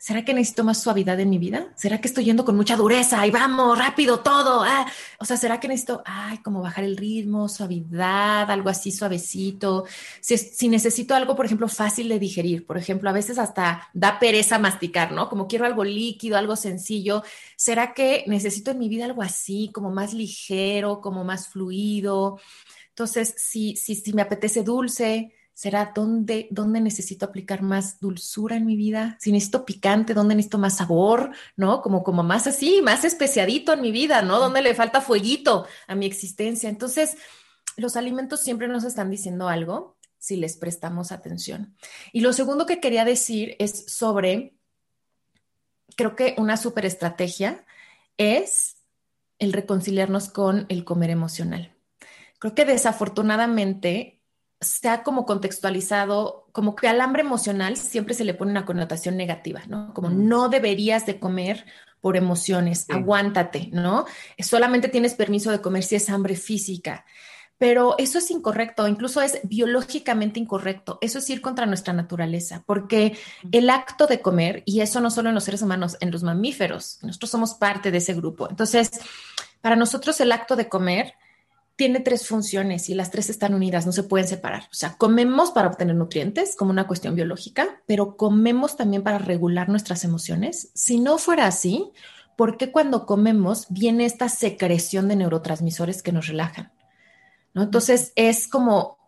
¿será 0.00 0.24
que 0.24 0.32
necesito 0.32 0.64
más 0.64 0.82
suavidad 0.82 1.20
en 1.20 1.28
mi 1.28 1.36
vida? 1.36 1.72
¿Será 1.76 2.00
que 2.00 2.08
estoy 2.08 2.24
yendo 2.24 2.46
con 2.46 2.56
mucha 2.56 2.74
dureza 2.74 3.24
y 3.26 3.30
vamos 3.30 3.78
rápido 3.78 4.20
todo? 4.20 4.62
Ah, 4.64 4.86
o 5.18 5.26
sea, 5.26 5.36
¿será 5.36 5.60
que 5.60 5.68
necesito, 5.68 6.02
ay, 6.06 6.38
como 6.38 6.62
bajar 6.62 6.84
el 6.84 6.96
ritmo, 6.96 7.50
suavidad, 7.50 8.50
algo 8.50 8.70
así 8.70 8.92
suavecito? 8.92 9.84
Si, 10.22 10.38
si, 10.38 10.68
necesito 10.68 11.14
algo, 11.14 11.36
por 11.36 11.44
ejemplo, 11.44 11.68
fácil 11.68 12.08
de 12.08 12.18
digerir, 12.18 12.66
por 12.66 12.78
ejemplo, 12.78 13.10
a 13.10 13.12
veces 13.12 13.38
hasta 13.38 13.90
da 13.92 14.18
pereza 14.18 14.58
masticar, 14.58 15.12
¿no? 15.12 15.28
Como 15.28 15.46
quiero 15.46 15.66
algo 15.66 15.84
líquido, 15.84 16.38
algo 16.38 16.56
sencillo. 16.56 17.22
¿Será 17.56 17.92
que 17.92 18.24
necesito 18.26 18.70
en 18.70 18.78
mi 18.78 18.88
vida 18.88 19.04
algo 19.04 19.22
así, 19.22 19.70
como 19.74 19.90
más 19.90 20.14
ligero, 20.14 21.02
como 21.02 21.24
más 21.24 21.48
fluido? 21.48 22.40
Entonces, 22.88 23.34
si, 23.36 23.76
si, 23.76 23.94
si 23.94 24.14
me 24.14 24.22
apetece 24.22 24.62
dulce, 24.62 25.34
¿Será 25.60 25.92
dónde, 25.94 26.48
dónde 26.50 26.80
necesito 26.80 27.26
aplicar 27.26 27.60
más 27.60 28.00
dulzura 28.00 28.56
en 28.56 28.64
mi 28.64 28.76
vida? 28.76 29.18
Si 29.20 29.30
necesito 29.30 29.66
picante, 29.66 30.14
¿dónde 30.14 30.34
necesito 30.34 30.56
más 30.56 30.78
sabor? 30.78 31.32
¿No? 31.54 31.82
Como, 31.82 32.02
como 32.02 32.22
más 32.22 32.46
así, 32.46 32.80
más 32.80 33.04
especiadito 33.04 33.74
en 33.74 33.82
mi 33.82 33.92
vida, 33.92 34.22
¿no? 34.22 34.38
¿Dónde 34.38 34.62
le 34.62 34.74
falta 34.74 35.02
fueguito 35.02 35.66
a 35.86 35.94
mi 35.94 36.06
existencia? 36.06 36.70
Entonces, 36.70 37.18
los 37.76 37.96
alimentos 37.96 38.40
siempre 38.40 38.68
nos 38.68 38.84
están 38.84 39.10
diciendo 39.10 39.50
algo 39.50 39.98
si 40.16 40.36
les 40.36 40.56
prestamos 40.56 41.12
atención. 41.12 41.76
Y 42.10 42.22
lo 42.22 42.32
segundo 42.32 42.64
que 42.64 42.80
quería 42.80 43.04
decir 43.04 43.54
es 43.58 43.84
sobre, 43.92 44.54
creo 45.94 46.16
que 46.16 46.36
una 46.38 46.56
super 46.56 46.86
estrategia 46.86 47.66
es 48.16 48.78
el 49.38 49.52
reconciliarnos 49.52 50.30
con 50.30 50.64
el 50.70 50.86
comer 50.86 51.10
emocional. 51.10 51.76
Creo 52.38 52.54
que 52.54 52.64
desafortunadamente 52.64 54.19
se 54.60 54.88
ha 54.88 55.02
como 55.02 55.24
contextualizado, 55.24 56.46
como 56.52 56.76
que 56.76 56.86
al 56.86 57.00
hambre 57.00 57.22
emocional 57.22 57.76
siempre 57.76 58.14
se 58.14 58.24
le 58.24 58.34
pone 58.34 58.50
una 58.50 58.66
connotación 58.66 59.16
negativa, 59.16 59.62
¿no? 59.68 59.94
Como 59.94 60.10
mm. 60.10 60.28
no 60.28 60.48
deberías 60.50 61.06
de 61.06 61.18
comer 61.18 61.64
por 62.00 62.16
emociones, 62.16 62.86
aguántate, 62.88 63.70
¿no? 63.72 64.06
Solamente 64.38 64.88
tienes 64.88 65.14
permiso 65.14 65.50
de 65.50 65.60
comer 65.60 65.82
si 65.82 65.96
es 65.96 66.10
hambre 66.10 66.36
física. 66.36 67.04
Pero 67.56 67.94
eso 67.98 68.16
es 68.18 68.30
incorrecto, 68.30 68.88
incluso 68.88 69.20
es 69.20 69.40
biológicamente 69.42 70.40
incorrecto. 70.40 70.96
Eso 71.02 71.18
es 71.18 71.28
ir 71.28 71.42
contra 71.42 71.66
nuestra 71.66 71.92
naturaleza, 71.92 72.62
porque 72.64 73.18
el 73.52 73.68
acto 73.68 74.06
de 74.06 74.22
comer, 74.22 74.62
y 74.64 74.80
eso 74.80 75.02
no 75.02 75.10
solo 75.10 75.28
en 75.28 75.34
los 75.34 75.44
seres 75.44 75.60
humanos, 75.60 75.98
en 76.00 76.10
los 76.10 76.22
mamíferos, 76.22 76.98
nosotros 77.02 77.30
somos 77.30 77.54
parte 77.54 77.90
de 77.90 77.98
ese 77.98 78.14
grupo. 78.14 78.48
Entonces, 78.48 78.90
para 79.60 79.76
nosotros 79.76 80.18
el 80.20 80.32
acto 80.32 80.56
de 80.56 80.70
comer 80.70 81.12
tiene 81.80 82.00
tres 82.00 82.28
funciones 82.28 82.90
y 82.90 82.94
las 82.94 83.10
tres 83.10 83.30
están 83.30 83.54
unidas, 83.54 83.86
no 83.86 83.92
se 83.92 84.02
pueden 84.02 84.28
separar. 84.28 84.64
O 84.64 84.74
sea, 84.74 84.98
comemos 84.98 85.50
para 85.50 85.68
obtener 85.68 85.96
nutrientes 85.96 86.54
como 86.54 86.72
una 86.72 86.86
cuestión 86.86 87.14
biológica, 87.14 87.80
pero 87.86 88.18
comemos 88.18 88.76
también 88.76 89.02
para 89.02 89.16
regular 89.16 89.70
nuestras 89.70 90.04
emociones. 90.04 90.68
Si 90.74 91.00
no 91.00 91.16
fuera 91.16 91.46
así, 91.46 91.90
¿por 92.36 92.58
qué 92.58 92.70
cuando 92.70 93.06
comemos 93.06 93.64
viene 93.70 94.04
esta 94.04 94.28
secreción 94.28 95.08
de 95.08 95.16
neurotransmisores 95.16 96.02
que 96.02 96.12
nos 96.12 96.26
relajan? 96.26 96.70
¿No? 97.54 97.62
Entonces 97.62 98.12
es 98.14 98.46
como 98.46 98.98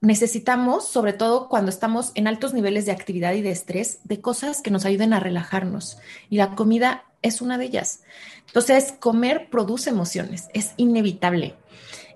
necesitamos, 0.00 0.88
sobre 0.88 1.12
todo 1.12 1.50
cuando 1.50 1.68
estamos 1.68 2.12
en 2.14 2.28
altos 2.28 2.54
niveles 2.54 2.86
de 2.86 2.92
actividad 2.92 3.34
y 3.34 3.42
de 3.42 3.50
estrés, 3.50 3.98
de 4.04 4.22
cosas 4.22 4.62
que 4.62 4.70
nos 4.70 4.86
ayuden 4.86 5.12
a 5.12 5.20
relajarnos. 5.20 5.98
Y 6.30 6.38
la 6.38 6.54
comida 6.54 7.04
es 7.20 7.42
una 7.42 7.58
de 7.58 7.66
ellas. 7.66 8.04
Entonces, 8.46 8.94
comer 8.98 9.50
produce 9.50 9.90
emociones, 9.90 10.48
es 10.54 10.72
inevitable. 10.78 11.56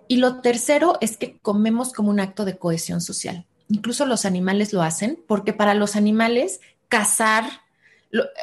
Y 0.09 0.17
lo 0.17 0.41
tercero 0.41 0.99
es 1.01 1.17
que 1.17 1.39
comemos 1.39 1.93
como 1.93 2.11
un 2.11 2.21
acto 2.21 2.45
de 2.45 2.59
cohesión 2.59 3.01
social. 3.01 3.47
Incluso 3.69 4.07
los 4.07 4.25
animales 4.25 4.73
lo 4.73 4.83
hacen 4.83 5.19
porque 5.27 5.53
para 5.53 5.75
los 5.75 5.97
animales 5.97 6.61
cazar, 6.89 7.45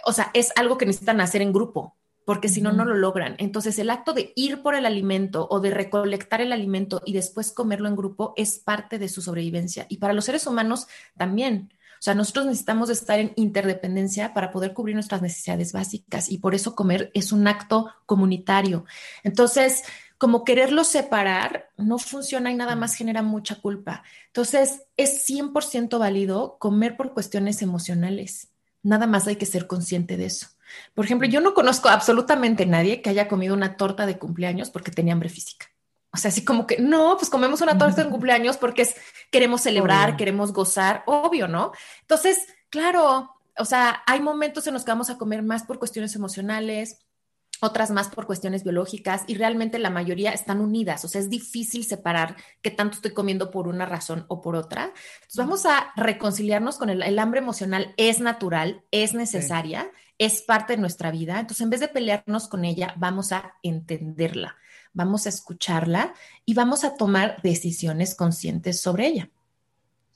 o 0.05 0.13
sea, 0.13 0.31
es 0.33 0.51
algo 0.55 0.77
que 0.77 0.85
necesitan 0.85 1.21
hacer 1.21 1.41
en 1.41 1.53
grupo, 1.53 1.95
porque 2.25 2.49
si 2.49 2.61
no, 2.61 2.71
no 2.71 2.85
lo 2.85 2.95
logran. 2.95 3.35
Entonces, 3.37 3.79
el 3.79 3.89
acto 3.89 4.13
de 4.13 4.33
ir 4.35 4.61
por 4.61 4.75
el 4.75 4.85
alimento 4.85 5.47
o 5.49 5.59
de 5.59 5.71
recolectar 5.71 6.41
el 6.41 6.51
alimento 6.51 7.01
y 7.05 7.13
después 7.13 7.51
comerlo 7.51 7.87
en 7.87 7.95
grupo 7.95 8.33
es 8.35 8.59
parte 8.59 8.99
de 8.99 9.09
su 9.09 9.21
sobrevivencia. 9.21 9.85
Y 9.89 9.97
para 9.97 10.13
los 10.13 10.25
seres 10.25 10.45
humanos 10.47 10.87
también. 11.17 11.73
O 11.93 12.03
sea, 12.03 12.15
nosotros 12.15 12.47
necesitamos 12.47 12.89
estar 12.89 13.17
en 13.17 13.31
interdependencia 13.37 14.33
para 14.33 14.51
poder 14.51 14.73
cubrir 14.73 14.93
nuestras 14.93 15.21
necesidades 15.21 15.71
básicas 15.71 16.29
y 16.29 16.37
por 16.37 16.53
eso 16.53 16.75
comer 16.75 17.11
es 17.13 17.31
un 17.31 17.47
acto 17.47 17.89
comunitario. 18.05 18.83
Entonces, 19.23 19.83
como 20.23 20.45
quererlo 20.45 20.85
separar 20.85 21.69
no 21.75 21.99
funciona 21.99 22.49
y 22.49 22.55
nada 22.55 22.77
más 22.77 22.95
genera 22.95 23.21
mucha 23.21 23.55
culpa. 23.55 24.03
Entonces, 24.27 24.83
es 24.95 25.27
100% 25.27 25.99
válido 25.99 26.55
comer 26.59 26.95
por 26.95 27.13
cuestiones 27.13 27.61
emocionales. 27.61 28.47
Nada 28.83 29.05
más 29.05 29.27
hay 29.27 29.35
que 29.35 29.45
ser 29.45 29.67
consciente 29.67 30.15
de 30.15 30.27
eso. 30.27 30.47
Por 30.93 31.03
ejemplo, 31.03 31.27
yo 31.27 31.41
no 31.41 31.53
conozco 31.53 31.89
absolutamente 31.89 32.65
nadie 32.65 33.01
que 33.01 33.09
haya 33.09 33.27
comido 33.27 33.53
una 33.53 33.75
torta 33.75 34.05
de 34.05 34.17
cumpleaños 34.17 34.69
porque 34.69 34.91
tenía 34.91 35.11
hambre 35.11 35.27
física. 35.27 35.65
O 36.13 36.15
sea, 36.15 36.29
así 36.29 36.45
como 36.45 36.67
que 36.67 36.79
no, 36.79 37.17
pues 37.17 37.29
comemos 37.29 37.59
una 37.59 37.77
torta 37.77 38.05
de 38.05 38.09
cumpleaños 38.09 38.55
porque 38.55 38.83
es, 38.83 38.95
queremos 39.29 39.59
celebrar, 39.59 40.15
queremos 40.15 40.53
gozar, 40.53 41.03
obvio, 41.05 41.49
¿no? 41.49 41.73
Entonces, 41.99 42.47
claro, 42.69 43.35
o 43.57 43.65
sea, 43.65 44.03
hay 44.07 44.21
momentos 44.21 44.65
en 44.67 44.73
los 44.73 44.85
que 44.85 44.91
vamos 44.91 45.09
a 45.09 45.17
comer 45.17 45.43
más 45.43 45.63
por 45.63 45.79
cuestiones 45.79 46.15
emocionales, 46.15 46.99
otras 47.61 47.91
más 47.91 48.09
por 48.09 48.25
cuestiones 48.25 48.63
biológicas 48.63 49.23
y 49.27 49.35
realmente 49.35 49.79
la 49.79 49.89
mayoría 49.89 50.31
están 50.31 50.59
unidas, 50.59 51.05
o 51.05 51.07
sea, 51.07 51.21
es 51.21 51.29
difícil 51.29 51.85
separar 51.85 52.35
qué 52.61 52.71
tanto 52.71 52.95
estoy 52.95 53.11
comiendo 53.11 53.51
por 53.51 53.67
una 53.67 53.85
razón 53.85 54.25
o 54.27 54.41
por 54.41 54.55
otra. 54.55 54.91
Entonces 55.15 55.37
vamos 55.37 55.65
a 55.65 55.93
reconciliarnos 55.95 56.77
con 56.77 56.89
el, 56.89 57.01
el 57.01 57.19
hambre 57.19 57.39
emocional, 57.39 57.93
es 57.97 58.19
natural, 58.19 58.83
es 58.91 59.13
necesaria, 59.13 59.89
es 60.17 60.41
parte 60.41 60.73
de 60.73 60.81
nuestra 60.81 61.11
vida, 61.11 61.39
entonces 61.39 61.61
en 61.61 61.69
vez 61.69 61.79
de 61.79 61.87
pelearnos 61.87 62.47
con 62.47 62.65
ella, 62.65 62.93
vamos 62.97 63.31
a 63.31 63.53
entenderla, 63.63 64.57
vamos 64.93 65.25
a 65.25 65.29
escucharla 65.29 66.13
y 66.45 66.53
vamos 66.53 66.83
a 66.83 66.95
tomar 66.95 67.41
decisiones 67.41 68.15
conscientes 68.15 68.81
sobre 68.81 69.07
ella. 69.07 69.29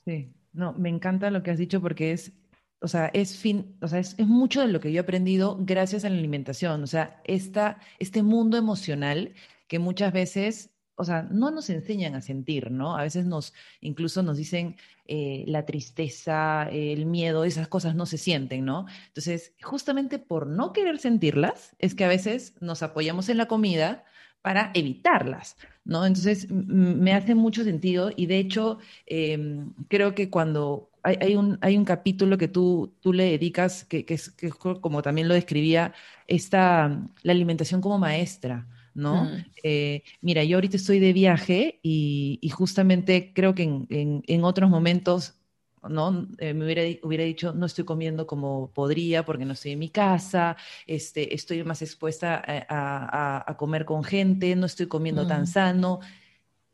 Sí, 0.04 0.30
no, 0.52 0.72
me 0.74 0.88
encanta 0.88 1.30
lo 1.30 1.42
que 1.42 1.50
has 1.50 1.58
dicho 1.58 1.80
porque 1.80 2.12
es 2.12 2.32
o 2.80 2.88
sea, 2.88 3.10
es, 3.12 3.36
fin, 3.36 3.76
o 3.80 3.88
sea, 3.88 3.98
es, 3.98 4.18
mucho 4.18 4.60
de 4.60 4.68
lo 4.68 4.80
que 4.80 4.92
yo 4.92 4.98
he 4.98 5.02
aprendido 5.02 5.56
gracias 5.60 6.04
a 6.04 6.10
la 6.10 6.18
alimentación. 6.18 6.82
O 6.82 6.86
sea, 6.86 7.20
esta, 7.24 7.78
este 7.98 8.22
mundo 8.22 8.56
emocional 8.56 9.34
que 9.66 9.78
muchas 9.78 10.12
veces, 10.12 10.70
o 10.96 11.04
sea, 11.04 11.22
no 11.30 11.50
nos 11.50 11.70
enseñan 11.70 12.14
a 12.14 12.20
sentir, 12.20 12.70
¿no? 12.70 12.96
A 12.96 13.02
veces 13.02 13.26
nos, 13.26 13.52
incluso 13.80 14.22
nos 14.22 14.36
dicen 14.36 14.76
eh, 15.06 15.44
la 15.46 15.66
tristeza, 15.66 16.68
el 16.70 17.06
miedo, 17.06 17.44
esas 17.44 17.68
cosas 17.68 17.94
no 17.94 18.06
se 18.06 18.18
sienten, 18.18 18.64
¿no? 18.64 18.86
Entonces, 19.08 19.54
justamente 19.62 20.18
por 20.18 20.46
no 20.46 20.72
querer 20.72 20.98
sentirlas, 20.98 21.74
es 21.78 21.94
que 21.94 22.04
a 22.04 22.08
veces 22.08 22.54
nos 22.60 22.82
apoyamos 22.82 23.28
en 23.28 23.38
la 23.38 23.46
comida 23.46 24.04
para 24.42 24.70
evitarlas, 24.74 25.56
¿no? 25.84 26.06
Entonces, 26.06 26.50
me 26.50 27.12
hace 27.12 27.34
mucho 27.34 27.64
sentido 27.64 28.10
y 28.14 28.26
de 28.26 28.38
hecho, 28.38 28.78
em, 29.06 29.74
creo 29.88 30.14
que 30.14 30.30
cuando, 30.30 30.87
hay, 31.02 31.36
un, 31.36 31.58
hay 31.60 31.76
un 31.76 31.84
capítulo 31.84 32.38
que 32.38 32.48
tú, 32.48 32.94
tú 33.00 33.12
le 33.12 33.24
dedicas, 33.24 33.84
que, 33.84 34.04
es, 34.08 34.32
como 34.80 35.02
también 35.02 35.28
lo 35.28 35.34
describía, 35.34 35.94
esta, 36.26 37.00
la 37.22 37.32
alimentación 37.32 37.80
como 37.80 37.98
maestra, 37.98 38.66
¿no? 38.94 39.30
Eh, 39.62 40.02
mira, 40.20 40.42
yo 40.44 40.56
ahorita 40.56 40.76
estoy 40.76 40.98
de 40.98 41.12
viaje 41.12 41.80
y, 41.82 42.48
justamente 42.52 43.32
creo 43.34 43.54
que 43.54 43.62
en, 43.62 44.44
otros 44.44 44.70
momentos 44.70 45.34
¿no? 45.88 46.26
Eh, 46.38 46.54
me 46.54 46.64
hubiera, 46.64 46.82
hubiera, 47.04 47.22
dicho, 47.22 47.54
no 47.54 47.64
estoy 47.64 47.84
comiendo 47.84 48.26
como 48.26 48.72
podría 48.72 49.24
porque 49.24 49.44
no 49.44 49.52
estoy 49.52 49.72
en 49.72 49.78
mi 49.78 49.90
casa, 49.90 50.56
este, 50.86 51.34
estoy 51.34 51.62
más 51.62 51.82
expuesta 51.82 52.42
a, 52.68 53.54
comer 53.56 53.84
con 53.84 54.02
gente, 54.02 54.56
no 54.56 54.66
estoy 54.66 54.86
comiendo 54.86 55.26
tan 55.26 55.46
sano 55.46 56.00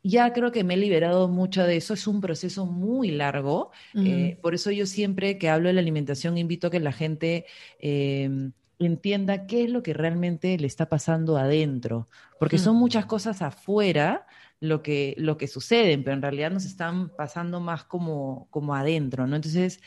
ya 0.04 0.34
creo 0.34 0.52
que 0.52 0.64
me 0.64 0.74
he 0.74 0.76
liberado 0.76 1.28
mucho 1.28 1.64
de 1.64 1.78
eso. 1.78 1.94
Es 1.94 2.06
un 2.06 2.20
proceso 2.20 2.66
muy 2.66 3.10
largo. 3.10 3.72
Eh, 3.94 4.38
por 4.42 4.54
eso 4.54 4.70
yo 4.70 4.84
siempre 4.84 5.38
que 5.38 5.48
hablo 5.48 5.68
de 5.68 5.72
la 5.72 5.80
alimentación 5.80 6.36
invito 6.36 6.66
a 6.66 6.70
que 6.70 6.78
la 6.78 6.92
gente 6.92 7.46
em, 7.78 8.52
entienda 8.78 9.46
qué 9.46 9.64
es 9.64 9.70
lo 9.70 9.82
que 9.82 9.94
realmente 9.94 10.58
le 10.58 10.66
está 10.66 10.90
pasando 10.90 11.38
adentro. 11.38 12.06
Porque 12.38 12.58
son 12.58 12.76
muchas 12.76 13.06
cosas 13.06 13.40
afuera 13.40 14.26
lo 14.60 14.82
que, 14.82 15.14
lo 15.16 15.38
que 15.38 15.48
suceden, 15.48 16.04
pero 16.04 16.14
en 16.14 16.22
realidad 16.22 16.50
nos 16.50 16.66
están 16.66 17.08
pasando 17.08 17.60
más 17.60 17.84
como, 17.84 18.46
como 18.50 18.74
adentro, 18.74 19.26
¿no? 19.26 19.36
Entonces, 19.36 19.80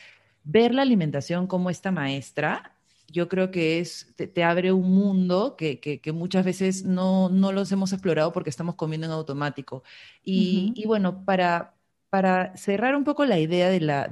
ver 0.43 0.73
la 0.73 0.81
alimentación 0.81 1.45
como 1.45 1.69
esta 1.69 1.91
maestra 1.91 2.76
yo 3.07 3.29
creo 3.29 3.51
que 3.51 3.79
es, 3.79 4.13
te, 4.15 4.43
abre 4.43 4.71
un 4.71 4.91
mundo 4.91 5.55
que, 5.57 5.79
que, 5.79 6.11
muchas 6.11 6.45
veces 6.45 6.83
no, 6.83 7.29
no, 7.29 7.51
los 7.51 7.71
hemos 7.71 7.93
explorado 7.93 8.33
porque 8.33 8.49
estamos 8.49 8.75
comiendo 8.75 9.07
en 9.07 9.13
automático. 9.13 9.83
Y, 10.23 10.73
y 10.75 10.85
bueno, 10.85 11.23
para, 11.23 11.77
para 12.09 12.55
cerrar 12.55 12.95
un 12.95 13.03
poco 13.03 13.25
la 13.25 13.39
idea 13.39 13.69
de 13.69 13.79
la, 13.81 14.11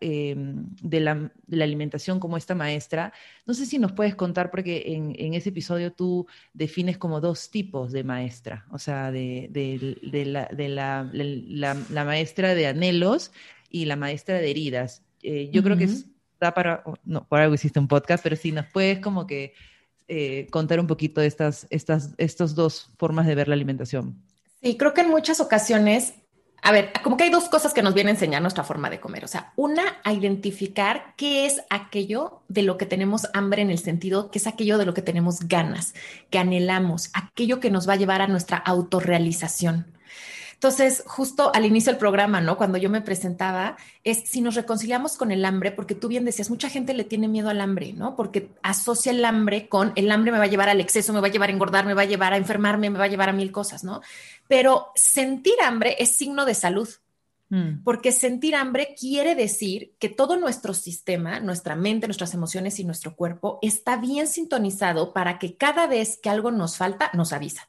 em, 0.00 0.66
de, 0.82 1.00
la, 1.00 1.32
de 1.46 1.56
la, 1.56 1.64
alimentación 1.64 2.20
como 2.20 2.36
esta 2.36 2.54
maestra, 2.54 3.12
no 3.46 3.54
sé 3.54 3.66
si 3.66 3.78
nos 3.78 3.92
puedes 3.92 4.14
contar, 4.14 4.50
porque 4.50 4.84
en, 4.86 5.14
en 5.18 5.34
ese 5.34 5.50
episodio 5.50 5.92
tú 5.92 6.26
defines 6.52 6.98
como 6.98 7.20
dos 7.20 7.50
tipos 7.50 7.92
de 7.92 8.04
maestra, 8.04 8.66
o 8.70 8.78
sea, 8.78 9.10
de, 9.12 9.48
de 9.50 10.24
la, 10.26 10.48
la, 10.52 11.74
la, 11.90 12.04
maestra 12.04 12.54
de 12.54 12.66
anhelos 12.66 13.32
y 13.70 13.84
la 13.84 13.96
maestra 13.96 14.38
de 14.38 14.50
heridas. 14.50 15.02
Eh, 15.22 15.50
yo 15.52 15.62
creo 15.62 15.76
que 15.76 15.84
es 15.84 16.06
da 16.40 16.52
para, 16.52 16.82
no, 17.04 17.26
por 17.26 17.40
algo 17.40 17.54
hiciste 17.54 17.78
un 17.78 17.88
podcast, 17.88 18.22
pero 18.22 18.36
si 18.36 18.52
nos 18.52 18.66
puedes 18.66 19.00
como 19.00 19.26
que 19.26 19.54
eh, 20.08 20.46
contar 20.50 20.80
un 20.80 20.86
poquito 20.86 21.20
estas, 21.20 21.66
estas, 21.70 22.14
estas 22.16 22.54
dos 22.54 22.90
formas 22.96 23.26
de 23.26 23.34
ver 23.34 23.48
la 23.48 23.54
alimentación. 23.54 24.16
Sí, 24.62 24.76
creo 24.76 24.94
que 24.94 25.02
en 25.02 25.10
muchas 25.10 25.38
ocasiones, 25.40 26.14
a 26.62 26.72
ver, 26.72 26.92
como 27.02 27.16
que 27.16 27.24
hay 27.24 27.30
dos 27.30 27.48
cosas 27.48 27.74
que 27.74 27.82
nos 27.82 27.92
viene 27.92 28.10
a 28.10 28.14
enseñar 28.14 28.40
nuestra 28.40 28.64
forma 28.64 28.88
de 28.88 29.00
comer. 29.00 29.24
O 29.24 29.28
sea, 29.28 29.52
una, 29.56 29.82
a 30.04 30.12
identificar 30.12 31.14
qué 31.16 31.44
es 31.44 31.60
aquello 31.68 32.42
de 32.48 32.62
lo 32.62 32.78
que 32.78 32.86
tenemos 32.86 33.28
hambre 33.34 33.62
en 33.62 33.70
el 33.70 33.78
sentido, 33.78 34.30
que 34.30 34.38
es 34.38 34.46
aquello 34.46 34.78
de 34.78 34.86
lo 34.86 34.94
que 34.94 35.02
tenemos 35.02 35.40
ganas, 35.40 35.94
que 36.30 36.38
anhelamos, 36.38 37.10
aquello 37.12 37.60
que 37.60 37.70
nos 37.70 37.88
va 37.88 37.92
a 37.92 37.96
llevar 37.96 38.22
a 38.22 38.28
nuestra 38.28 38.56
autorrealización. 38.56 39.97
Entonces, 40.58 41.04
justo 41.06 41.52
al 41.54 41.64
inicio 41.64 41.92
del 41.92 42.00
programa, 42.00 42.40
¿no? 42.40 42.56
Cuando 42.56 42.78
yo 42.78 42.90
me 42.90 43.00
presentaba, 43.00 43.76
es 44.02 44.24
si 44.28 44.40
nos 44.40 44.56
reconciliamos 44.56 45.16
con 45.16 45.30
el 45.30 45.44
hambre, 45.44 45.70
porque 45.70 45.94
tú 45.94 46.08
bien 46.08 46.24
decías, 46.24 46.50
mucha 46.50 46.68
gente 46.68 46.94
le 46.94 47.04
tiene 47.04 47.28
miedo 47.28 47.48
al 47.48 47.60
hambre, 47.60 47.92
¿no? 47.92 48.16
Porque 48.16 48.50
asocia 48.64 49.12
el 49.12 49.24
hambre 49.24 49.68
con 49.68 49.92
el 49.94 50.10
hambre 50.10 50.32
me 50.32 50.38
va 50.38 50.44
a 50.44 50.48
llevar 50.48 50.68
al 50.68 50.80
exceso, 50.80 51.12
me 51.12 51.20
va 51.20 51.28
a 51.28 51.30
llevar 51.30 51.50
a 51.50 51.52
engordar, 51.52 51.86
me 51.86 51.94
va 51.94 52.02
a 52.02 52.06
llevar 52.06 52.32
a 52.32 52.38
enfermarme, 52.38 52.90
me 52.90 52.98
va 52.98 53.04
a 53.04 53.08
llevar 53.08 53.28
a 53.28 53.32
mil 53.32 53.52
cosas, 53.52 53.84
¿no? 53.84 54.00
Pero 54.48 54.88
sentir 54.96 55.54
hambre 55.64 55.94
es 56.00 56.16
signo 56.16 56.44
de 56.44 56.54
salud. 56.54 56.88
Mm. 57.50 57.84
Porque 57.84 58.10
sentir 58.10 58.56
hambre 58.56 58.96
quiere 58.98 59.36
decir 59.36 59.94
que 60.00 60.08
todo 60.08 60.36
nuestro 60.36 60.74
sistema, 60.74 61.38
nuestra 61.38 61.76
mente, 61.76 62.08
nuestras 62.08 62.34
emociones 62.34 62.80
y 62.80 62.84
nuestro 62.84 63.14
cuerpo 63.14 63.60
está 63.62 63.96
bien 63.96 64.26
sintonizado 64.26 65.12
para 65.12 65.38
que 65.38 65.54
cada 65.54 65.86
vez 65.86 66.18
que 66.20 66.30
algo 66.30 66.50
nos 66.50 66.76
falta, 66.76 67.12
nos 67.14 67.32
avisa. 67.32 67.68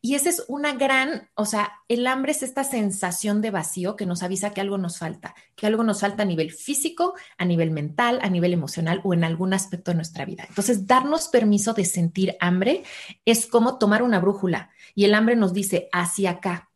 Y 0.00 0.14
esa 0.14 0.28
es 0.28 0.44
una 0.48 0.72
gran, 0.72 1.30
o 1.34 1.44
sea, 1.44 1.72
el 1.88 2.06
hambre 2.06 2.32
es 2.32 2.42
esta 2.42 2.64
sensación 2.64 3.40
de 3.40 3.50
vacío 3.50 3.96
que 3.96 4.06
nos 4.06 4.22
avisa 4.22 4.50
que 4.50 4.60
algo 4.60 4.78
nos 4.78 4.98
falta, 4.98 5.34
que 5.54 5.66
algo 5.66 5.84
nos 5.84 6.00
falta 6.00 6.22
a 6.22 6.26
nivel 6.26 6.50
físico, 6.52 7.14
a 7.38 7.44
nivel 7.44 7.70
mental, 7.70 8.18
a 8.22 8.28
nivel 8.28 8.52
emocional 8.52 9.00
o 9.04 9.14
en 9.14 9.24
algún 9.24 9.54
aspecto 9.54 9.90
de 9.90 9.96
nuestra 9.96 10.24
vida. 10.24 10.44
Entonces, 10.48 10.86
darnos 10.86 11.28
permiso 11.28 11.74
de 11.74 11.84
sentir 11.84 12.36
hambre 12.40 12.82
es 13.24 13.46
como 13.46 13.78
tomar 13.78 14.02
una 14.02 14.20
brújula 14.20 14.70
y 14.94 15.04
el 15.04 15.14
hambre 15.14 15.36
nos 15.36 15.52
dice 15.52 15.88
hacia 15.92 16.30
acá. 16.30 16.70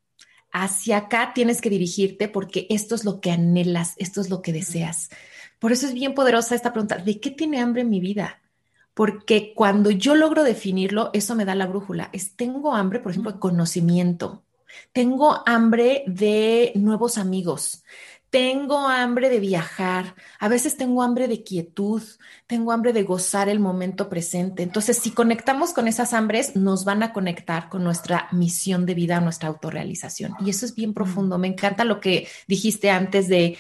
Hacia 0.53 0.97
acá 0.97 1.33
tienes 1.35 1.61
que 1.61 1.71
dirigirte 1.71 2.29
porque 2.29 2.67
esto 2.71 2.95
es 2.95 3.05
lo 3.05 3.21
que 3.21 3.31
anhelas, 3.31 3.95
esto 3.99 4.21
es 4.21 4.31
lo 4.31 4.41
que 4.43 4.53
deseas. 4.53 5.11
Por 5.59 5.73
eso 5.73 5.87
es 5.87 5.95
bien 5.95 6.15
poderosa 6.15 6.55
esta 6.55 6.73
pregunta, 6.73 6.97
¿de 6.99 7.21
qué 7.21 7.31
tiene 7.31 7.61
hambre 7.61 7.85
mi 7.85 8.01
vida? 8.01 8.41
Porque 8.97 9.53
cuando 9.55 9.91
yo 9.91 10.15
logro 10.15 10.43
definirlo, 10.43 11.11
eso 11.13 11.35
me 11.35 11.45
da 11.45 11.55
la 11.55 11.67
brújula. 11.67 12.09
Es, 12.15 12.35
tengo 12.35 12.75
hambre, 12.75 12.99
por 12.99 13.11
ejemplo, 13.11 13.31
de 13.33 13.39
conocimiento, 13.39 14.43
tengo 14.95 15.47
hambre 15.47 16.03
de 16.07 16.73
nuevos 16.77 17.19
amigos, 17.19 17.85
tengo 18.31 18.89
hambre 18.89 19.29
de 19.29 19.39
viajar, 19.39 20.15
a 20.41 20.49
veces 20.49 20.79
tengo 20.79 21.03
hambre 21.03 21.29
de 21.29 21.43
quietud, 21.43 22.03
tengo 22.47 22.73
hambre 22.73 22.95
de 22.95 23.03
gozar 23.03 23.51
el 23.51 23.61
momento 23.61 24.09
presente. 24.09 24.63
Entonces, 24.63 24.97
si 24.97 25.11
conectamos 25.11 25.75
con 25.75 25.89
esas 25.89 26.15
hambres, 26.15 26.57
nos 26.57 26.87
van 26.87 27.03
a 27.03 27.13
conectar 27.13 27.69
con 27.69 27.85
nuestra 27.85 28.29
misión 28.33 28.87
de 28.87 28.95
vida, 28.95 29.21
nuestra 29.21 29.51
autorrealización. 29.51 30.33
Y 30.41 30.49
eso 30.49 30.65
es 30.65 30.75
bien 30.75 30.95
profundo. 30.95 31.37
Me 31.37 31.49
encanta 31.49 31.85
lo 31.85 32.01
que 32.01 32.29
dijiste 32.49 32.89
antes 32.89 33.29
de 33.29 33.59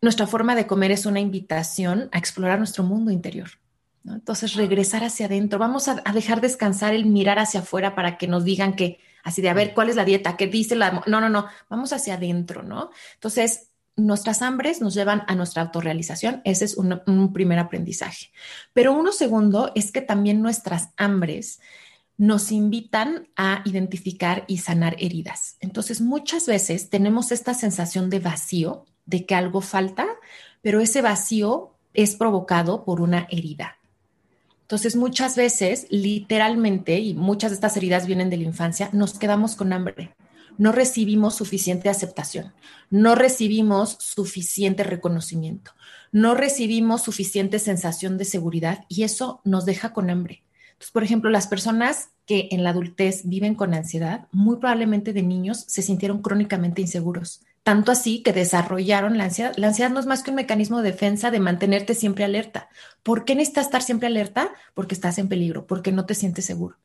nuestra 0.00 0.26
forma 0.26 0.54
de 0.54 0.66
comer 0.66 0.90
es 0.90 1.04
una 1.04 1.20
invitación 1.20 2.08
a 2.12 2.18
explorar 2.18 2.56
nuestro 2.56 2.82
mundo 2.82 3.10
interior. 3.10 3.61
Entonces, 4.04 4.54
regresar 4.54 5.04
hacia 5.04 5.26
adentro. 5.26 5.58
Vamos 5.58 5.88
a, 5.88 6.02
dejar 6.12 6.40
descansar 6.40 6.94
el 6.94 7.06
mirar 7.06 7.38
hacia 7.38 7.60
afuera 7.60 7.94
para 7.94 8.18
que 8.18 8.26
nos 8.26 8.44
digan 8.44 8.74
que, 8.74 8.98
así 9.22 9.42
de, 9.42 9.48
a 9.48 9.54
ver, 9.54 9.74
¿cuál 9.74 9.90
es 9.90 9.96
la 9.96 10.04
dieta? 10.04 10.36
¿Qué 10.36 10.46
dice 10.46 10.74
la...? 10.74 11.02
No, 11.06 11.20
no, 11.20 11.28
no, 11.28 11.46
vamos 11.68 11.92
hacia 11.92 12.14
adentro, 12.14 12.62
¿no? 12.62 12.90
Entonces, 13.14 13.70
nuestras 13.94 14.42
hambres 14.42 14.80
nos 14.80 14.94
llevan 14.94 15.22
a 15.28 15.34
nuestra 15.34 15.62
autorrealización. 15.62 16.40
Ese 16.44 16.64
es 16.64 16.76
un, 16.76 17.00
un 17.06 17.32
primer 17.32 17.58
aprendizaje. 17.58 18.32
Pero 18.72 18.92
uno 18.92 19.12
segundo 19.12 19.70
es 19.74 19.92
que 19.92 20.00
también 20.00 20.42
nuestras 20.42 20.88
hambres 20.96 21.60
nos 22.16 22.52
invitan 22.52 23.28
a 23.36 23.62
identificar 23.64 24.44
y 24.46 24.58
sanar 24.58 24.96
heridas. 24.98 25.56
Entonces, 25.60 26.00
muchas 26.00 26.46
veces 26.46 26.90
tenemos 26.90 27.32
esta 27.32 27.54
sensación 27.54 28.10
de 28.10 28.20
vacío, 28.20 28.84
de 29.06 29.26
que 29.26 29.34
algo 29.34 29.60
falta, 29.60 30.06
pero 30.60 30.80
ese 30.80 31.02
vacío 31.02 31.74
es 31.94 32.14
provocado 32.16 32.84
por 32.84 33.00
una 33.00 33.26
herida. 33.30 33.78
Entonces, 34.72 34.96
muchas 34.96 35.36
veces, 35.36 35.86
literalmente, 35.90 36.98
y 36.98 37.12
muchas 37.12 37.50
de 37.50 37.56
estas 37.56 37.76
heridas 37.76 38.06
vienen 38.06 38.30
de 38.30 38.38
la 38.38 38.44
infancia, 38.44 38.88
nos 38.94 39.18
quedamos 39.18 39.54
con 39.54 39.70
hambre. 39.74 40.14
No 40.56 40.72
recibimos 40.72 41.34
suficiente 41.34 41.90
aceptación, 41.90 42.54
no 42.88 43.14
recibimos 43.14 43.98
suficiente 44.00 44.82
reconocimiento, 44.82 45.72
no 46.10 46.34
recibimos 46.34 47.02
suficiente 47.02 47.58
sensación 47.58 48.16
de 48.16 48.24
seguridad 48.24 48.86
y 48.88 49.02
eso 49.02 49.42
nos 49.44 49.66
deja 49.66 49.92
con 49.92 50.08
hambre. 50.08 50.42
Por 50.94 51.04
ejemplo, 51.04 51.28
las 51.28 51.48
personas 51.48 52.08
que 52.24 52.48
en 52.50 52.64
la 52.64 52.70
adultez 52.70 53.28
viven 53.28 53.54
con 53.54 53.74
ansiedad, 53.74 54.26
muy 54.32 54.56
probablemente 54.56 55.12
de 55.12 55.22
niños 55.22 55.66
se 55.68 55.82
sintieron 55.82 56.22
crónicamente 56.22 56.80
inseguros, 56.80 57.42
tanto 57.62 57.92
así 57.92 58.22
que 58.22 58.32
desarrollaron 58.32 59.18
la 59.18 59.24
ansiedad. 59.24 59.52
La 59.56 59.68
ansiedad 59.68 59.90
no 59.90 60.00
es 60.00 60.06
más 60.06 60.22
que 60.22 60.30
un 60.30 60.36
mecanismo 60.36 60.82
de 60.82 60.90
defensa 60.90 61.30
de 61.30 61.40
mantenerte 61.40 61.94
siempre 61.94 62.24
alerta. 62.24 62.68
¿Por 63.02 63.24
qué 63.24 63.34
necesitas 63.34 63.66
estar 63.66 63.82
siempre 63.82 64.08
alerta? 64.08 64.52
Porque 64.74 64.94
estás 64.94 65.18
en 65.18 65.28
peligro, 65.28 65.66
porque 65.66 65.92
no 65.92 66.04
te 66.04 66.14
sientes 66.14 66.44
seguro. 66.44 66.76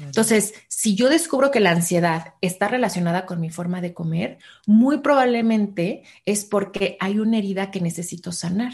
Entonces, 0.00 0.54
si 0.68 0.94
yo 0.94 1.08
descubro 1.08 1.50
que 1.50 1.60
la 1.60 1.70
ansiedad 1.70 2.34
está 2.40 2.68
relacionada 2.68 3.26
con 3.26 3.40
mi 3.40 3.50
forma 3.50 3.80
de 3.80 3.94
comer, 3.94 4.38
muy 4.66 4.98
probablemente 4.98 6.02
es 6.26 6.44
porque 6.44 6.96
hay 7.00 7.18
una 7.18 7.38
herida 7.38 7.70
que 7.70 7.80
necesito 7.80 8.30
sanar. 8.30 8.72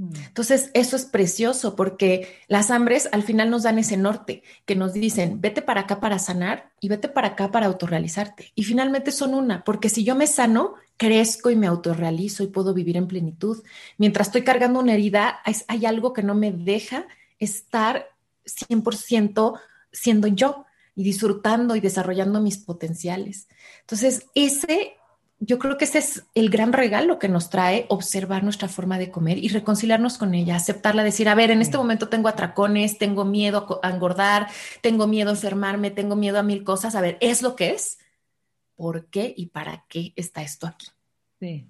Mm. 0.00 0.14
Entonces, 0.28 0.70
eso 0.72 0.96
es 0.96 1.04
precioso 1.04 1.76
porque 1.76 2.38
las 2.48 2.70
hambres 2.70 3.08
al 3.12 3.22
final 3.22 3.50
nos 3.50 3.64
dan 3.64 3.78
ese 3.78 3.98
norte, 3.98 4.42
que 4.64 4.74
nos 4.74 4.94
dicen, 4.94 5.42
vete 5.42 5.60
para 5.60 5.82
acá 5.82 6.00
para 6.00 6.18
sanar 6.18 6.72
y 6.80 6.88
vete 6.88 7.08
para 7.08 7.28
acá 7.28 7.50
para 7.50 7.66
autorrealizarte. 7.66 8.50
Y 8.54 8.64
finalmente 8.64 9.12
son 9.12 9.34
una, 9.34 9.62
porque 9.62 9.90
si 9.90 10.02
yo 10.02 10.16
me 10.16 10.26
sano, 10.26 10.74
crezco 10.96 11.50
y 11.50 11.56
me 11.56 11.66
autorrealizo 11.66 12.42
y 12.42 12.46
puedo 12.46 12.72
vivir 12.72 12.96
en 12.96 13.08
plenitud. 13.08 13.62
Mientras 13.98 14.28
estoy 14.28 14.42
cargando 14.42 14.80
una 14.80 14.94
herida, 14.94 15.40
hay, 15.44 15.84
algo 15.84 16.14
que 16.14 16.22
no 16.22 16.34
me 16.34 16.50
deja 16.50 17.06
estar 17.38 18.08
100% 18.46 19.60
siendo 19.92 20.28
yo 20.28 20.64
y 20.96 21.04
disfrutando 21.04 21.76
y 21.76 21.80
desarrollando 21.80 22.40
mis 22.40 22.56
potenciales. 22.56 23.48
Entonces, 23.80 24.28
ese, 24.34 24.94
yo 25.40 25.58
creo 25.58 25.78
que 25.78 25.86
ese 25.86 25.98
es 25.98 26.26
el 26.34 26.50
gran 26.50 26.74
regalo 26.74 27.18
que 27.18 27.28
nos 27.28 27.48
trae 27.48 27.86
observar 27.88 28.44
nuestra 28.44 28.68
forma 28.68 28.98
de 28.98 29.10
comer 29.10 29.38
y 29.38 29.48
reconciliarnos 29.48 30.18
con 30.18 30.34
ella, 30.34 30.54
aceptarla, 30.54 31.02
decir, 31.02 31.30
a 31.30 31.34
ver, 31.34 31.50
en 31.50 31.62
este 31.62 31.78
momento 31.78 32.08
tengo 32.10 32.28
atracones, 32.28 32.98
tengo 32.98 33.24
miedo 33.24 33.80
a 33.82 33.90
engordar, 33.90 34.48
tengo 34.82 35.06
miedo 35.06 35.30
a 35.30 35.32
enfermarme, 35.32 35.90
tengo 35.90 36.14
miedo 36.14 36.38
a 36.38 36.42
mil 36.42 36.62
cosas. 36.62 36.94
A 36.94 37.00
ver, 37.00 37.16
¿es 37.22 37.40
lo 37.40 37.56
que 37.56 37.70
es? 37.70 37.98
¿Por 38.76 39.06
qué 39.06 39.32
y 39.34 39.46
para 39.46 39.86
qué 39.88 40.12
está 40.14 40.42
esto 40.42 40.66
aquí? 40.66 40.88
Sí. 41.40 41.66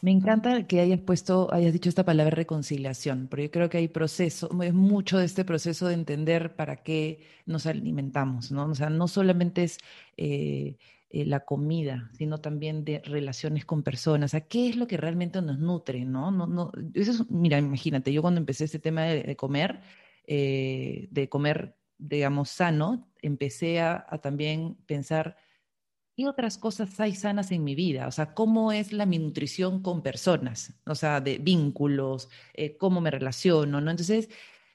Me 0.00 0.10
encanta 0.10 0.66
que 0.66 0.80
hayas 0.80 0.98
puesto, 0.98 1.52
hayas 1.52 1.72
dicho 1.72 1.88
esta 1.88 2.04
palabra 2.04 2.34
reconciliación, 2.34 3.28
porque 3.28 3.44
yo 3.44 3.50
creo 3.52 3.70
que 3.70 3.78
hay 3.78 3.86
proceso, 3.86 4.50
es 4.62 4.74
mucho 4.74 5.18
de 5.18 5.26
este 5.26 5.44
proceso 5.44 5.86
de 5.86 5.94
entender 5.94 6.56
para 6.56 6.82
qué 6.82 7.20
nos 7.46 7.66
alimentamos, 7.66 8.50
¿no? 8.50 8.64
O 8.64 8.74
sea, 8.74 8.90
no 8.90 9.06
solamente 9.06 9.62
es 9.62 9.78
eh, 10.16 10.76
eh, 11.12 11.24
la 11.24 11.40
comida, 11.40 12.10
sino 12.16 12.38
también 12.38 12.84
de 12.84 13.00
relaciones 13.04 13.64
con 13.64 13.82
personas, 13.82 14.34
a 14.34 14.42
qué 14.42 14.68
es 14.68 14.76
lo 14.76 14.86
que 14.86 14.96
realmente 14.96 15.40
nos 15.40 15.58
nutre, 15.58 16.04
¿no? 16.04 16.30
no, 16.30 16.46
no 16.46 16.72
eso 16.94 17.26
mira, 17.30 17.58
imagínate, 17.58 18.12
yo 18.12 18.22
cuando 18.22 18.40
empecé 18.40 18.64
este 18.64 18.78
tema 18.80 19.04
de, 19.04 19.36
comer, 19.36 19.80
eh, 20.26 21.08
de 21.10 21.28
comer, 21.28 21.76
digamos, 21.98 22.50
sano, 22.50 23.08
empecé 23.20 23.80
a 23.80 24.04
también 24.20 24.76
pensar 24.86 25.36
¿qué 26.16 26.26
otras 26.26 26.58
cosas 26.58 26.98
hay 27.00 27.14
sanas 27.14 27.50
en 27.52 27.64
mi 27.64 27.74
vida? 27.74 28.06
O 28.06 28.10
sea, 28.10 28.34
¿cómo 28.34 28.72
es 28.72 28.92
la 28.92 29.06
mi 29.06 29.18
nutrición 29.18 29.82
con 29.82 30.02
personas? 30.02 30.74
O 30.86 30.94
sea, 30.94 31.20
de 31.20 31.38
vínculos, 31.38 32.28
eh, 32.54 32.76
cómo 32.76 33.00
me 33.00 33.10
relaciono, 33.10 33.80
¿no? 33.80 33.90
Entonces, 33.90 34.28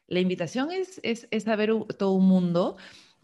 la 0.07 0.19
invitación 0.19 0.71
es, 0.71 0.99
es, 1.03 1.27
es 1.31 1.43
saber 1.43 1.71
todo 1.97 2.13
un 2.13 2.27
mundo. 2.27 2.77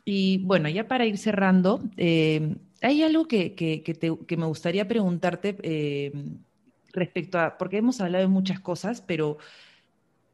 Y 0.05 0.39
bueno, 0.39 0.69
ya 0.69 0.87
para 0.87 1.05
ir 1.05 1.17
cerrando, 1.17 1.81
eh, 1.97 2.57
hay 2.83 3.03
algo 3.03 3.27
que, 3.27 3.55
que, 3.55 3.81
que, 3.83 4.37
me 4.37 4.45
gustaría 4.45 4.87
preguntarte 4.87 5.57
eh, 5.63 6.11
respecto 6.91 7.39
a, 7.39 7.57
porque 7.57 7.77
hemos 7.77 7.99
hablado 8.01 8.23
de 8.23 8.27
muchas 8.27 8.59
cosas, 8.59 9.01
pero 9.01 9.37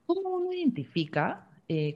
¿cómo 0.06 0.30
uno 0.30 0.52
identifica 0.54 1.46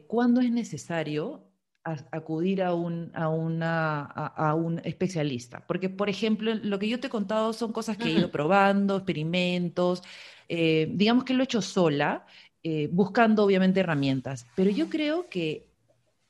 cuándo 0.07 0.39
es 0.39 0.51
necesario 0.51 1.43
acudir 1.83 2.63
a 2.63 2.73
un, 2.73 3.11
a, 3.13 3.27
una, 3.27 4.03
a, 4.03 4.55
un 4.55 4.79
especialista. 4.85 5.65
Porque, 5.67 5.89
por 5.89 6.09
ejemplo, 6.09 6.53
lo 6.55 6.79
que 6.79 6.87
yo 6.87 6.99
te 6.99 7.07
he 7.07 7.09
contado 7.09 7.51
son 7.51 7.73
cosas 7.73 7.97
que 7.97 8.07
he 8.07 8.11
ido 8.13 8.31
probando, 8.31 8.97
experimentos, 8.97 10.01
eh, 10.47 10.89
digamos 10.91 11.25
que 11.25 11.33
lo 11.33 11.41
he 11.41 11.43
hecho 11.43 11.61
sola, 11.61 12.25
eh, 12.63 12.87
buscando 12.91 13.43
obviamente 13.43 13.81
herramientas, 13.81 14.47
pero 14.55 14.69
yo 14.69 14.89
creo 14.89 15.27
que 15.29 15.67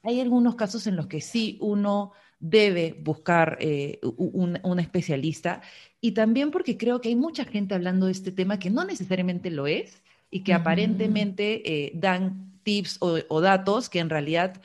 hay 0.01 0.19
algunos 0.19 0.55
casos 0.55 0.87
en 0.87 0.95
los 0.95 1.05
que 1.05 1.21
sí 1.21 1.57
uno 1.61 2.13
debe 2.43 2.95
buscar 3.01 3.57
eh, 3.61 3.99
un, 4.03 4.79
especialista 4.79 5.61
y 6.01 6.11
también 6.11 6.51
porque 6.51 6.77
creo 6.77 6.99
que 6.99 7.09
hay 7.09 7.15
mucha 7.15 7.45
gente 7.45 7.73
hablando 7.73 8.07
de 8.07 8.11
este 8.11 8.31
tema 8.31 8.59
que 8.59 8.69
no 8.69 8.83
necesariamente 8.83 9.49
lo 9.49 9.65
es 9.65 10.03
y 10.29 10.43
que 10.43 10.53
aparentemente 10.53 11.91
dan 11.95 12.59
tips 12.63 12.97
o, 12.99 13.19
o 13.29 13.41
datos 13.41 13.89
que 13.89 13.99
en 13.99 14.09
realidad 14.09 14.61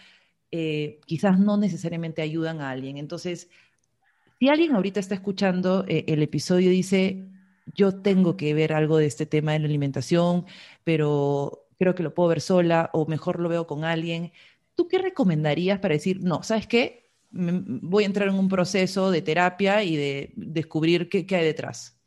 eh, 0.51 1.01
quizás 1.05 1.39
no 1.39 1.59
necesariamente 1.59 2.23
ayudan 2.23 2.61
a 2.61 2.71
alguien. 2.71 2.97
Entonces, 2.97 3.51
si 4.39 4.49
alguien 4.49 4.75
ahorita 4.75 5.01
está 5.01 5.15
escuchando 5.15 5.85
eh, 5.89 6.05
el 6.09 6.23
episodio 6.23 6.71
y 6.71 6.77
dice, 6.77 7.27
yo 7.75 8.01
tengo 8.01 8.37
que 8.37 8.55
ver 8.55 8.73
algo 8.73 8.97
de 8.97 9.07
este 9.07 9.27
tema 9.27 9.53
de 9.53 9.59
la 9.61 9.67
alimentación, 9.67 10.47
pero 10.85 11.67
creo 11.79 11.95
que 11.95 12.03
lo 12.03 12.15
puedo 12.15 12.31
ver 12.31 12.41
sola 12.41 12.89
o 12.95 13.07
mejor 13.07 13.41
lo 13.41 13.49
veo 13.51 13.67
con 13.67 13.85
alguien, 13.85 14.33
¿tú 14.75 14.89
qué 14.89 14.99
recomendarías 14.99 15.81
para 15.81 15.95
decir, 15.95 16.23
no, 16.23 16.43
¿sabes 16.43 16.67
qué? 16.67 17.08
Voy 17.31 18.05
a 18.05 18.07
entrar 18.07 18.29
en 18.29 18.35
un 18.35 18.49
proceso 18.49 19.11
de 19.11 19.23
terapia 19.23 19.83
y 19.83 19.97
de 19.97 20.33
descubrir 20.37 21.09
qué, 21.09 21.27
hay 21.37 21.45
detrás? 21.45 21.99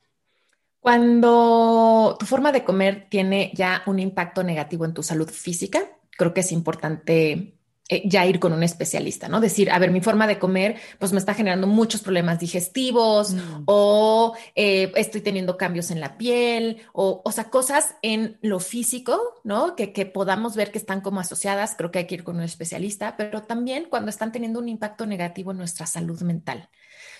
Cuando 0.79 2.17
tu 2.19 2.25
forma 2.25 2.51
de 2.51 2.63
comer 2.63 3.07
tiene 3.09 3.51
ya 3.53 3.83
un 3.85 3.99
impacto 3.99 4.43
negativo 4.43 4.85
en 4.85 4.93
tu 4.93 5.03
salud 5.03 5.29
física, 5.29 5.79
creo 6.17 6.33
que 6.33 6.41
es 6.41 6.51
importante 6.51 7.60
eh, 7.91 8.03
ya 8.05 8.25
ir 8.25 8.39
con 8.39 8.53
un 8.53 8.63
especialista, 8.63 9.27
¿no? 9.27 9.41
Decir, 9.41 9.69
a 9.69 9.77
ver, 9.77 9.91
mi 9.91 9.99
forma 9.99 10.25
de 10.25 10.39
comer, 10.39 10.77
pues 10.97 11.11
me 11.11 11.19
está 11.19 11.33
generando 11.33 11.67
muchos 11.67 12.01
problemas 12.01 12.39
digestivos 12.39 13.33
mm. 13.33 13.63
o 13.65 14.33
eh, 14.55 14.93
estoy 14.95 15.19
teniendo 15.19 15.57
cambios 15.57 15.91
en 15.91 15.99
la 15.99 16.17
piel 16.17 16.77
o, 16.93 17.21
o 17.25 17.31
sea, 17.33 17.49
cosas 17.49 17.95
en 18.01 18.37
lo 18.41 18.61
físico, 18.61 19.19
¿no? 19.43 19.75
Que, 19.75 19.91
que 19.91 20.05
podamos 20.05 20.55
ver 20.55 20.71
que 20.71 20.77
están 20.77 21.01
como 21.01 21.19
asociadas, 21.19 21.75
creo 21.77 21.91
que 21.91 21.99
hay 21.99 22.07
que 22.07 22.15
ir 22.15 22.23
con 22.23 22.37
un 22.37 22.43
especialista, 22.43 23.17
pero 23.17 23.41
también 23.41 23.87
cuando 23.89 24.09
están 24.09 24.31
teniendo 24.31 24.59
un 24.59 24.69
impacto 24.69 25.05
negativo 25.05 25.51
en 25.51 25.57
nuestra 25.57 25.85
salud 25.85 26.21
mental. 26.21 26.69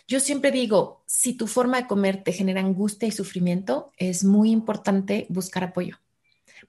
Yo 0.07 0.21
siempre 0.21 0.51
digo, 0.51 1.03
si 1.05 1.33
tu 1.33 1.47
forma 1.47 1.81
de 1.81 1.87
comer 1.87 2.23
te 2.23 2.31
genera 2.31 2.61
angustia 2.61 3.09
y 3.09 3.11
sufrimiento, 3.11 3.91
es 3.97 4.23
muy 4.23 4.51
importante 4.51 5.25
buscar 5.27 5.65
apoyo 5.65 5.99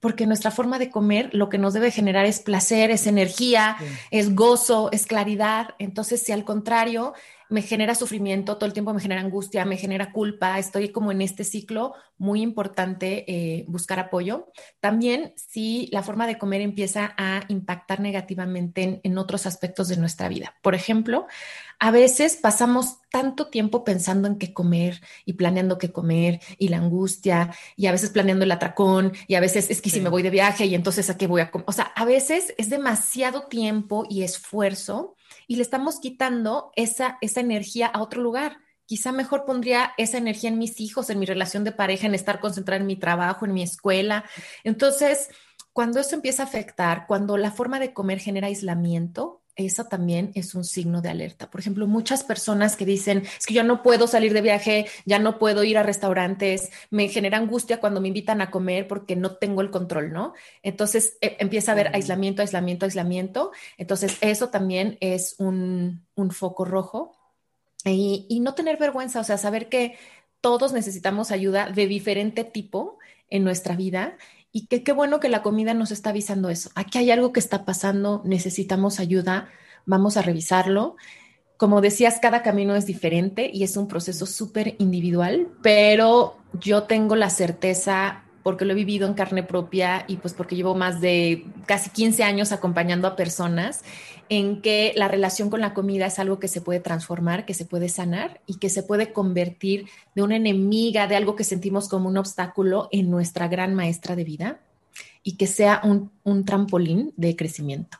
porque 0.02 0.26
nuestra 0.26 0.50
forma 0.50 0.80
de 0.80 0.90
comer 0.90 1.30
lo 1.32 1.48
que 1.48 1.58
nos 1.58 1.74
debe 1.74 1.92
generar 1.92 2.26
es 2.26 2.40
placer, 2.40 2.90
es 2.90 3.06
energía, 3.06 3.76
es 4.10 4.34
gozo, 4.34 4.90
es 4.90 5.06
claridad. 5.06 5.76
Entonces, 5.78 6.20
si 6.20 6.32
al 6.32 6.42
contrario 6.42 7.14
me 7.52 7.60
genera 7.60 7.94
sufrimiento, 7.94 8.56
todo 8.56 8.66
el 8.66 8.72
tiempo 8.72 8.94
me 8.94 9.00
genera 9.00 9.20
angustia, 9.20 9.66
me 9.66 9.76
genera 9.76 10.10
culpa, 10.10 10.58
estoy 10.58 10.88
como 10.88 11.12
en 11.12 11.20
este 11.20 11.44
ciclo, 11.44 11.92
muy 12.16 12.40
importante 12.40 13.24
eh, 13.30 13.64
buscar 13.68 14.00
apoyo. 14.00 14.48
También 14.80 15.34
si 15.36 15.88
la 15.92 16.02
forma 16.02 16.26
de 16.26 16.38
comer 16.38 16.62
empieza 16.62 17.14
a 17.18 17.42
impactar 17.48 18.00
negativamente 18.00 19.00
en, 19.02 19.18
otros 19.18 19.44
aspectos 19.44 19.88
de 19.88 19.98
nuestra 19.98 20.28
vida. 20.28 20.54
Por 20.62 20.74
ejemplo, 20.74 21.26
a 21.78 21.90
veces 21.90 22.36
pasamos 22.36 23.02
tanto 23.10 23.48
tiempo 23.48 23.84
pensando 23.84 24.28
en 24.28 24.38
qué 24.38 24.54
comer 24.54 25.02
y 25.26 25.34
planeando 25.34 25.76
qué 25.76 25.92
comer 25.92 26.40
y 26.56 26.68
la 26.68 26.78
angustia 26.78 27.54
y 27.76 27.86
a 27.86 27.92
veces 27.92 28.10
planeando 28.10 28.44
el 28.44 28.52
atracón 28.52 29.12
y 29.26 29.34
a 29.34 29.40
veces 29.40 29.70
es 29.70 29.82
que 29.82 29.90
si 29.90 30.00
me 30.00 30.08
voy 30.08 30.22
de 30.22 30.30
viaje 30.30 30.64
y 30.64 30.74
entonces 30.74 31.10
a 31.10 31.18
qué 31.18 31.26
voy 31.26 31.42
a 31.42 31.50
comer. 31.50 31.66
O 31.68 31.72
sea, 31.72 31.92
a 31.94 32.06
veces 32.06 32.54
es 32.56 32.70
demasiado 32.70 33.42
tiempo 33.48 34.06
y 34.08 34.22
esfuerzo 34.22 35.16
y 35.46 35.56
le 35.56 35.62
estamos 35.62 36.00
quitando 36.00 36.72
esa, 36.76 37.18
esa 37.20 37.40
energía 37.40 37.86
a 37.86 38.02
otro 38.02 38.22
lugar. 38.22 38.58
Quizá 38.86 39.12
mejor 39.12 39.44
pondría 39.44 39.92
esa 39.96 40.18
energía 40.18 40.50
en 40.50 40.58
mis 40.58 40.80
hijos, 40.80 41.10
en 41.10 41.18
mi 41.18 41.26
relación 41.26 41.64
de 41.64 41.72
pareja, 41.72 42.06
en 42.06 42.14
estar 42.14 42.40
concentrada 42.40 42.80
en 42.80 42.86
mi 42.86 42.96
trabajo, 42.96 43.44
en 43.44 43.54
mi 43.54 43.62
escuela. 43.62 44.24
Entonces, 44.64 45.28
cuando 45.72 46.00
eso 46.00 46.14
empieza 46.14 46.42
a 46.42 46.46
afectar, 46.46 47.06
cuando 47.06 47.36
la 47.36 47.50
forma 47.50 47.80
de 47.80 47.92
comer 47.92 48.18
genera 48.18 48.48
aislamiento, 48.48 49.41
eso 49.56 49.84
también 49.84 50.32
es 50.34 50.54
un 50.54 50.64
signo 50.64 51.02
de 51.02 51.10
alerta. 51.10 51.50
Por 51.50 51.60
ejemplo, 51.60 51.86
muchas 51.86 52.24
personas 52.24 52.76
que 52.76 52.86
dicen, 52.86 53.22
es 53.38 53.46
que 53.46 53.54
yo 53.54 53.64
no 53.64 53.82
puedo 53.82 54.06
salir 54.06 54.32
de 54.32 54.40
viaje, 54.40 54.86
ya 55.04 55.18
no 55.18 55.38
puedo 55.38 55.62
ir 55.64 55.76
a 55.78 55.82
restaurantes, 55.82 56.70
me 56.90 57.08
genera 57.08 57.38
angustia 57.38 57.80
cuando 57.80 58.00
me 58.00 58.08
invitan 58.08 58.40
a 58.40 58.50
comer 58.50 58.88
porque 58.88 59.16
no 59.16 59.36
tengo 59.36 59.60
el 59.60 59.70
control, 59.70 60.12
¿no? 60.12 60.34
Entonces 60.62 61.18
e, 61.20 61.36
empieza 61.38 61.72
a 61.72 61.74
haber 61.74 61.94
aislamiento, 61.94 62.42
aislamiento, 62.42 62.86
aislamiento. 62.86 63.52
Entonces 63.76 64.16
eso 64.20 64.48
también 64.48 64.96
es 65.00 65.36
un, 65.38 66.06
foco 66.30 66.64
rojo. 66.64 67.12
Y, 67.84 68.26
y 68.28 68.40
no 68.40 68.54
tener 68.54 68.78
vergüenza, 68.78 69.20
o 69.20 69.24
sea, 69.24 69.38
saber 69.38 69.68
que 69.68 69.98
todos 70.40 70.72
necesitamos 70.72 71.30
ayuda 71.30 71.70
de 71.70 71.86
diferente 71.86 72.44
tipo 72.44 72.98
en 73.28 73.44
nuestra 73.44 73.76
vida 73.76 74.16
y 74.52 74.66
qué 74.66 74.92
bueno 74.92 75.18
que 75.18 75.30
la 75.30 75.42
comida 75.42 75.72
nos 75.74 75.90
está 75.90 76.10
avisando 76.10 76.50
eso. 76.50 76.70
Aquí 76.74 76.98
hay 76.98 77.10
algo 77.10 77.32
que 77.32 77.40
está 77.40 77.64
pasando, 77.64 78.20
necesitamos 78.24 79.00
ayuda, 79.00 79.48
vamos 79.86 80.16
a 80.16 80.22
revisarlo. 80.22 80.96
Como 81.56 81.80
decías, 81.80 82.18
cada 82.20 82.42
camino 82.42 82.76
es 82.76 82.86
diferente 82.86 83.50
y 83.52 83.62
es 83.62 83.76
un 83.76 83.88
proceso 83.88 84.26
súper 84.26 84.74
individual, 84.78 85.48
pero 85.62 86.36
yo 86.60 86.82
tengo 86.84 87.16
la 87.16 87.30
certeza 87.30 88.21
porque 88.42 88.64
lo 88.64 88.72
he 88.72 88.76
vivido 88.76 89.06
en 89.06 89.14
carne 89.14 89.42
propia 89.42 90.04
y 90.08 90.16
pues 90.16 90.34
porque 90.34 90.56
llevo 90.56 90.74
más 90.74 91.00
de 91.00 91.46
casi 91.66 91.90
15 91.90 92.24
años 92.24 92.52
acompañando 92.52 93.06
a 93.06 93.16
personas 93.16 93.82
en 94.28 94.62
que 94.62 94.92
la 94.96 95.08
relación 95.08 95.50
con 95.50 95.60
la 95.60 95.74
comida 95.74 96.06
es 96.06 96.18
algo 96.18 96.38
que 96.38 96.48
se 96.48 96.60
puede 96.60 96.80
transformar, 96.80 97.44
que 97.44 97.54
se 97.54 97.64
puede 97.64 97.88
sanar 97.88 98.40
y 98.46 98.58
que 98.58 98.70
se 98.70 98.82
puede 98.82 99.12
convertir 99.12 99.86
de 100.14 100.22
una 100.22 100.36
enemiga, 100.36 101.06
de 101.06 101.16
algo 101.16 101.36
que 101.36 101.44
sentimos 101.44 101.88
como 101.88 102.08
un 102.08 102.16
obstáculo 102.16 102.88
en 102.92 103.10
nuestra 103.10 103.48
gran 103.48 103.74
maestra 103.74 104.16
de 104.16 104.24
vida 104.24 104.60
y 105.22 105.36
que 105.36 105.46
sea 105.46 105.82
un, 105.84 106.44
trampolín 106.44 107.12
de 107.16 107.36
crecimiento. 107.36 107.98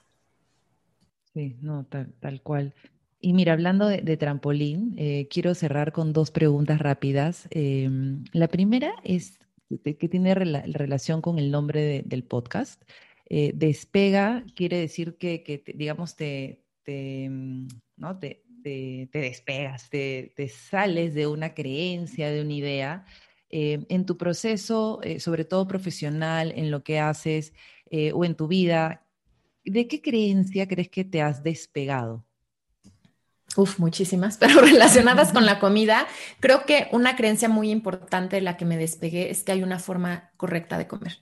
Sí, 1.34 1.57
no, 1.61 1.84
tal, 1.84 2.40
cual. 2.43 2.74
Y 3.20 3.32
mira, 3.32 3.53
hablando 3.53 3.86
de, 3.86 4.16
trampolín, 4.16 4.95
eh, 4.97 5.28
quiero 5.30 5.55
cerrar 5.55 5.93
con 5.93 6.12
dos 6.12 6.30
preguntas 6.30 6.80
rápidas. 6.80 7.47
Em, 7.51 8.24
la 8.32 8.49
primera 8.49 8.95
es 9.05 9.38
que 9.81 10.09
tiene 10.09 10.35
relación 10.35 11.20
con 11.20 11.39
el 11.39 11.51
nombre 11.51 12.03
del 12.05 12.25
podcast. 12.25 12.83
Eh, 13.35 13.53
despega 13.55 14.45
quiere 14.55 14.79
decir 14.79 15.16
que, 15.16 15.64
digamos, 15.75 16.16
te, 16.16 16.66
mm, 16.87 17.66
¿no? 17.97 18.18
te, 18.18 18.45
despegas, 19.11 19.89
te, 19.89 20.35
sales 20.49 21.14
de 21.14 21.27
una 21.27 21.55
creencia, 21.55 22.31
de 22.31 22.43
una 22.43 22.53
idea. 22.53 23.07
Eh, 23.49 23.87
en 23.89 24.07
tu 24.07 24.16
proceso, 24.18 25.01
eh, 25.03 25.18
sobre 25.20 25.45
todo 25.45 25.66
profesional, 25.66 26.53
en 26.57 26.70
lo 26.70 26.85
que 26.85 26.99
haces 26.99 27.53
o 28.14 28.25
en 28.25 28.35
tu 28.37 28.49
vida, 28.49 29.07
¿de 29.64 29.87
qué 29.87 30.01
creencia 30.01 30.66
crees 30.66 30.89
que 30.89 31.05
te 31.05 31.20
has 31.23 31.43
despegado? 31.43 32.27
Uf, 33.57 33.79
muchísimas, 33.79 34.37
pero 34.41 34.61
relacionadas 34.61 35.33
con 35.33 35.47
la 35.47 35.59
comida, 35.59 36.07
creo 36.41 36.65
que 36.65 36.89
una 36.93 37.17
creencia 37.17 37.49
muy 37.49 37.71
importante 37.71 38.37
de 38.37 38.43
la 38.43 38.57
que 38.57 38.65
me 38.65 38.77
despegué 38.77 39.31
es 39.31 39.43
que 39.43 39.53
hay 39.53 39.63
una 39.63 39.79
forma 39.79 40.31
correcta 40.37 40.79
de 40.79 40.87
comer. 40.87 41.19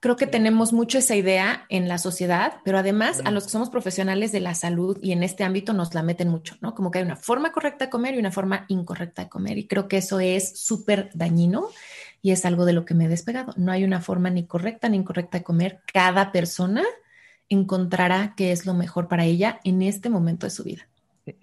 Creo 0.00 0.14
que 0.14 0.28
tenemos 0.28 0.72
mucho 0.72 0.98
esa 0.98 1.16
idea 1.16 1.66
en 1.68 1.88
la 1.88 1.98
sociedad, 1.98 2.58
pero 2.64 2.78
además 2.78 3.20
a 3.24 3.32
los 3.32 3.44
que 3.44 3.50
somos 3.50 3.68
profesionales 3.68 4.30
de 4.30 4.38
la 4.38 4.54
salud 4.54 4.96
y 5.02 5.10
en 5.10 5.24
este 5.24 5.42
ámbito 5.42 5.72
nos 5.72 5.92
la 5.92 6.04
meten 6.04 6.28
mucho, 6.28 6.56
¿no? 6.60 6.76
Como 6.76 6.92
que 6.92 6.98
hay 6.98 7.04
una 7.04 7.16
forma 7.16 7.50
correcta 7.50 7.86
de 7.86 7.90
comer 7.90 8.14
y 8.14 8.18
una 8.18 8.30
forma 8.30 8.64
incorrecta 8.68 9.22
de 9.24 9.28
comer. 9.28 9.58
Y 9.58 9.66
creo 9.66 9.88
que 9.88 9.96
eso 9.96 10.20
es 10.20 10.56
súper 10.56 11.10
dañino 11.14 11.68
y 12.22 12.30
es 12.30 12.44
algo 12.44 12.64
de 12.64 12.74
lo 12.74 12.84
que 12.84 12.94
me 12.94 13.06
he 13.06 13.08
despegado. 13.08 13.54
No 13.56 13.72
hay 13.72 13.82
una 13.82 14.00
forma 14.00 14.30
ni 14.30 14.46
correcta 14.46 14.88
ni 14.88 14.98
incorrecta 14.98 15.38
de 15.38 15.44
comer. 15.44 15.80
Cada 15.92 16.30
persona 16.30 16.84
encontrará 17.48 18.34
qué 18.36 18.52
es 18.52 18.66
lo 18.66 18.74
mejor 18.74 19.08
para 19.08 19.24
ella 19.24 19.58
en 19.64 19.82
este 19.82 20.10
momento 20.10 20.46
de 20.46 20.50
su 20.50 20.62
vida. 20.62 20.86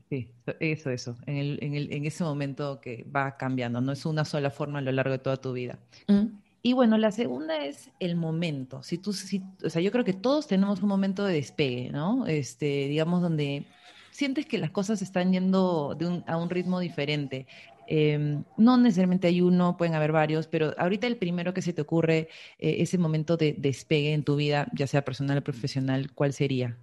Sí, 0.10 0.30
eso, 0.60 0.90
eso, 0.90 1.16
en, 1.26 1.38
el, 1.38 1.60
en, 1.62 1.76
el, 1.76 1.94
en, 1.94 2.06
ese 2.06 2.24
momento 2.24 2.80
que 2.80 3.06
va 3.14 3.38
cambiando, 3.38 3.82
no 3.82 3.92
es 3.92 4.06
una 4.06 4.26
sola 4.26 4.50
forma 4.50 4.80
a 4.80 4.82
lo 4.82 4.92
largo 4.92 5.12
de 5.12 5.20
toda 5.20 5.38
tu 5.38 5.54
vida. 5.54 5.80
Mm. 6.08 6.38
Y 6.62 6.74
bueno, 6.74 6.98
la 6.98 7.12
segunda 7.12 7.64
es 7.64 7.92
el 8.00 8.16
momento. 8.16 8.82
Si 8.82 8.98
tú, 8.98 9.14
si, 9.14 9.44
o 9.64 9.70
sea, 9.70 9.82
yo 9.82 9.92
creo 9.92 10.04
que 10.04 10.14
todos 10.14 10.48
tenemos 10.48 10.82
un 10.82 10.90
momento 10.90 11.24
de 11.24 11.36
despegue, 11.36 11.92
¿no? 11.92 12.26
Este, 12.26 12.88
digamos, 12.88 13.22
donde 13.22 13.68
sientes 14.10 14.48
que 14.48 14.58
las 14.58 14.72
cosas 14.72 15.02
están 15.02 15.32
yendo 15.32 15.94
de 15.94 16.08
un, 16.08 16.24
a 16.26 16.38
un 16.38 16.50
ritmo 16.50 16.80
diferente. 16.80 17.46
Em, 17.88 18.44
no 18.58 18.78
necesariamente 18.78 19.28
hay 19.28 19.42
uno, 19.42 19.78
pueden 19.78 19.94
haber 19.94 20.12
varios, 20.12 20.48
pero 20.48 20.74
ahorita 20.78 21.06
el 21.06 21.18
primero 21.18 21.54
que 21.54 21.62
se 21.62 21.74
te 21.74 21.82
ocurre, 21.82 22.30
eh, 22.58 22.78
ese 22.80 22.98
momento 22.98 23.38
de 23.38 23.54
despegue 23.58 24.14
en 24.14 24.24
tu 24.24 24.36
vida, 24.36 24.68
ya 24.74 24.88
sea 24.88 25.06
personal 25.06 25.38
o 25.38 25.44
profesional, 25.44 26.12
¿cuál 26.14 26.34
sería? 26.34 26.78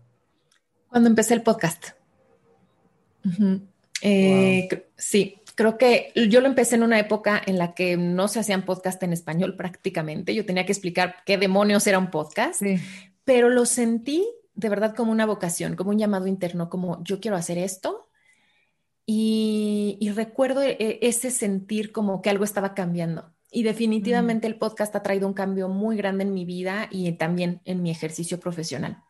Cuando 0.89 1.09
empecé 1.09 1.35
el 1.35 1.43
podcast. 1.43 2.02
Eh, 4.03 4.69
sí, 4.97 5.41
creo 5.55 5.79
que 5.79 6.13
yo 6.29 6.41
lo 6.41 6.49
empecé 6.49 6.75
en 6.75 6.83
una 6.83 6.99
época 6.99 7.41
en 7.45 7.59
la 7.59 7.75
que 7.75 7.97
no 7.97 8.29
se 8.29 8.41
hacían 8.41 8.65
podcast 8.65 9.03
en 9.03 9.13
español 9.13 9.57
prácticamente. 9.57 10.35
Yo 10.35 10.45
tenía 10.45 10.67
que 10.67 10.73
explicar 10.73 11.17
qué 11.25 11.39
demonios 11.39 11.87
era 11.87 11.99
un 11.99 12.11
podcast, 12.11 12.63
pero 13.25 13.49
lo 13.49 13.67
sentí 13.67 14.27
de 14.55 14.69
verdad 14.69 14.95
como 14.95 15.13
una 15.13 15.27
vocación, 15.27 15.77
como 15.77 15.91
un 15.91 15.99
llamado 15.99 16.27
interno, 16.27 16.69
como 16.69 17.03
yo 17.05 17.21
quiero 17.21 17.37
hacer 17.37 17.59
esto. 17.59 18.09
Y, 19.05 19.99
recuerdo 20.15 20.63
e, 20.63 20.99
ese 21.03 21.31
sentir 21.31 21.93
como 21.93 22.23
que 22.23 22.31
algo 22.31 22.45
estaba 22.45 22.75
cambiando. 22.75 23.33
Y 23.51 23.65
definitivamente 23.65 24.47
el 24.47 24.57
podcast 24.57 24.95
ha 24.97 25.03
traído 25.03 25.29
un 25.29 25.35
cambio 25.35 25.69
muy 25.69 25.97
grande 25.97 26.25
en 26.25 26.33
mi 26.33 26.45
vida 26.45 26.89
y 26.91 27.11
también 27.13 27.61
en 27.65 27.83
mi 27.83 27.91
ejercicio 27.91 28.41
profesional. 28.41 29.03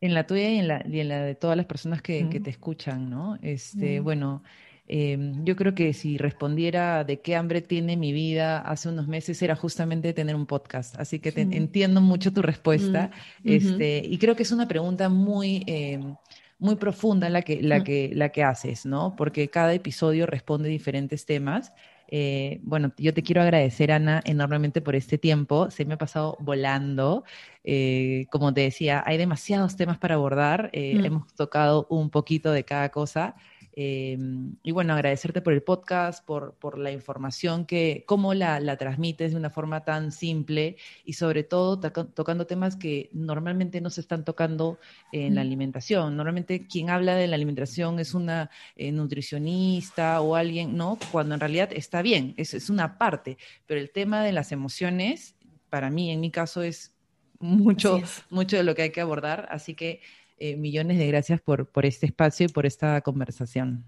En 0.00 0.14
la 0.14 0.26
tuya 0.26 0.50
y 0.50 0.58
en 0.58 0.68
la, 0.68 0.84
y 0.88 1.00
en 1.00 1.08
la 1.08 1.22
de 1.22 1.34
todas 1.34 1.56
las 1.56 1.66
personas 1.66 2.02
que, 2.02 2.24
te 2.24 2.50
escuchan, 2.50 3.10
¿no? 3.10 3.36
Este, 3.42 4.00
Bueno, 4.00 4.42
em, 4.86 5.44
yo 5.44 5.56
creo 5.56 5.74
que 5.74 5.92
si 5.92 6.18
respondiera 6.18 7.04
de 7.04 7.20
qué 7.20 7.34
hambre 7.34 7.62
tiene 7.62 7.96
mi 7.96 8.12
vida 8.12 8.60
hace 8.60 8.88
unos 8.88 9.08
meses 9.08 9.42
era 9.42 9.56
justamente 9.56 10.12
tener 10.12 10.36
un 10.36 10.46
podcast. 10.46 10.98
Así 10.98 11.18
que 11.18 11.32
entiendo 11.36 12.00
mucho 12.00 12.32
tu 12.32 12.42
respuesta. 12.42 13.10
este, 13.44 14.02
y 14.04 14.18
creo 14.18 14.36
que 14.36 14.44
es 14.44 14.52
una 14.52 14.68
pregunta 14.68 15.08
muy, 15.08 15.64
em, 15.66 16.14
muy 16.58 16.76
profunda 16.76 17.28
la 17.28 17.42
que, 17.42 17.62
la, 17.62 17.82
que, 17.84 18.10
la 18.14 18.30
que 18.30 18.42
haces, 18.42 18.86
¿no? 18.86 19.14
Porque 19.16 19.48
cada 19.48 19.74
episodio 19.74 20.26
responde 20.26 20.68
diferentes 20.68 21.24
temas. 21.26 21.72
Eh, 22.10 22.60
bueno, 22.62 22.92
yo 22.96 23.12
te 23.12 23.22
quiero 23.22 23.42
agradecer, 23.42 23.92
Ana, 23.92 24.22
enormemente 24.24 24.80
por 24.80 24.96
este 24.96 25.18
tiempo. 25.18 25.70
Se 25.70 25.84
me 25.84 25.94
ha 25.94 25.98
pasado 25.98 26.36
volando. 26.40 27.24
Eh, 27.64 28.26
como 28.30 28.52
te 28.54 28.62
decía, 28.62 29.02
hay 29.06 29.18
demasiados 29.18 29.76
temas 29.76 29.98
para 29.98 30.14
abordar. 30.14 30.70
Eh, 30.72 30.98
mm. 30.98 31.04
Hemos 31.04 31.34
tocado 31.34 31.86
un 31.90 32.10
poquito 32.10 32.50
de 32.50 32.64
cada 32.64 32.88
cosa. 32.88 33.36
Em, 33.80 34.56
y 34.64 34.72
bueno, 34.72 34.92
agradecerte 34.92 35.40
por 35.40 35.52
el 35.52 35.62
podcast, 35.62 36.26
por, 36.26 36.54
por 36.54 36.78
la 36.78 36.90
información 36.90 37.64
que, 37.64 38.02
cómo 38.08 38.34
la, 38.34 38.58
la, 38.58 38.76
transmites 38.76 39.30
de 39.30 39.36
una 39.36 39.50
forma 39.50 39.84
tan 39.84 40.10
simple 40.10 40.76
y 41.04 41.12
sobre 41.12 41.44
todo 41.44 41.78
tocando 41.78 42.44
temas 42.44 42.74
que 42.74 43.08
normalmente 43.12 43.80
no 43.80 43.90
se 43.90 44.00
están 44.00 44.24
tocando 44.24 44.80
en 45.12 45.36
la 45.36 45.42
alimentación. 45.42 46.16
Normalmente 46.16 46.66
quien 46.66 46.90
habla 46.90 47.14
de 47.14 47.28
la 47.28 47.36
alimentación 47.36 48.00
es 48.00 48.14
una 48.14 48.50
eh, 48.74 48.90
nutricionista 48.90 50.22
o 50.22 50.34
alguien, 50.34 50.76
¿no? 50.76 50.98
Cuando 51.12 51.34
en 51.34 51.40
realidad 51.40 51.68
está 51.72 52.02
bien, 52.02 52.34
es, 52.36 52.54
es 52.54 52.70
una 52.70 52.98
parte, 52.98 53.38
pero 53.68 53.78
el 53.78 53.92
tema 53.92 54.24
de 54.24 54.32
las 54.32 54.50
emociones, 54.50 55.36
para 55.70 55.88
mí, 55.88 56.10
en 56.10 56.18
mi 56.18 56.32
caso, 56.32 56.62
es 56.62 56.96
mucho, 57.38 58.02
mucho 58.28 58.56
de 58.56 58.64
lo 58.64 58.74
que 58.74 58.82
hay 58.82 58.90
que 58.90 59.00
abordar. 59.00 59.46
Así 59.52 59.74
que 59.74 60.00
eh, 60.40 60.56
millones 60.56 60.98
de 60.98 61.06
gracias 61.06 61.40
por, 61.40 61.66
por 61.66 61.86
este 61.86 62.06
espacio 62.06 62.46
y 62.46 62.48
por 62.48 62.66
esta 62.66 63.00
conversación. 63.00 63.84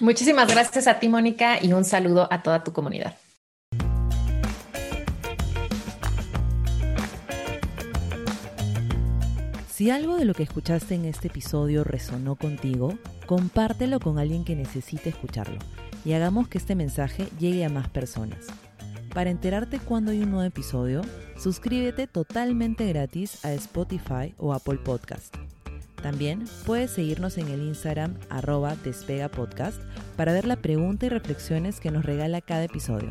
Muchísimas 0.00 0.48
gracias 0.48 0.86
a 0.86 0.98
ti, 0.98 1.08
Mónica, 1.08 1.62
y 1.62 1.72
un 1.72 1.84
saludo 1.84 2.26
a 2.30 2.42
toda 2.42 2.64
tu 2.64 2.72
comunidad. 2.72 3.16
Si 9.74 9.90
algo 9.90 10.16
de 10.16 10.24
lo 10.24 10.34
que 10.34 10.44
escuchaste 10.44 10.94
en 10.94 11.04
este 11.04 11.28
episodio 11.28 11.82
resonó 11.82 12.36
contigo, 12.36 12.96
compártelo 13.26 13.98
con 13.98 14.20
alguien 14.20 14.44
que 14.44 14.54
necesite 14.54 15.08
escucharlo 15.08 15.58
y 16.04 16.12
hagamos 16.12 16.46
que 16.48 16.58
este 16.58 16.74
mensaje 16.74 17.26
llegue 17.40 17.64
a 17.64 17.68
más 17.68 17.88
personas. 17.88 18.46
Para 19.12 19.30
enterarte 19.30 19.78
cuando 19.78 20.12
hay 20.12 20.22
un 20.22 20.30
nuevo 20.30 20.46
episodio, 20.46 21.02
suscríbete 21.36 22.06
totalmente 22.06 22.86
gratis 22.86 23.44
a 23.44 23.52
Spotify 23.52 24.34
o 24.38 24.52
Apple 24.52 24.78
Podcast. 24.78 25.36
También 26.04 26.44
puedes 26.66 26.90
seguirnos 26.90 27.38
en 27.38 27.48
el 27.48 27.62
Instagram 27.62 28.12
arroba 28.28 28.76
despegapodcast 28.84 29.80
para 30.18 30.34
ver 30.34 30.44
la 30.44 30.56
pregunta 30.56 31.06
y 31.06 31.08
reflexiones 31.08 31.80
que 31.80 31.90
nos 31.90 32.04
regala 32.04 32.42
cada 32.42 32.64
episodio. 32.64 33.10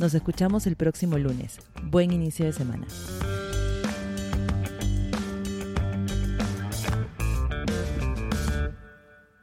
Nos 0.00 0.12
escuchamos 0.12 0.66
el 0.66 0.74
próximo 0.74 1.18
lunes. 1.18 1.60
Buen 1.84 2.10
inicio 2.10 2.44
de 2.44 2.52
semana. 2.52 2.88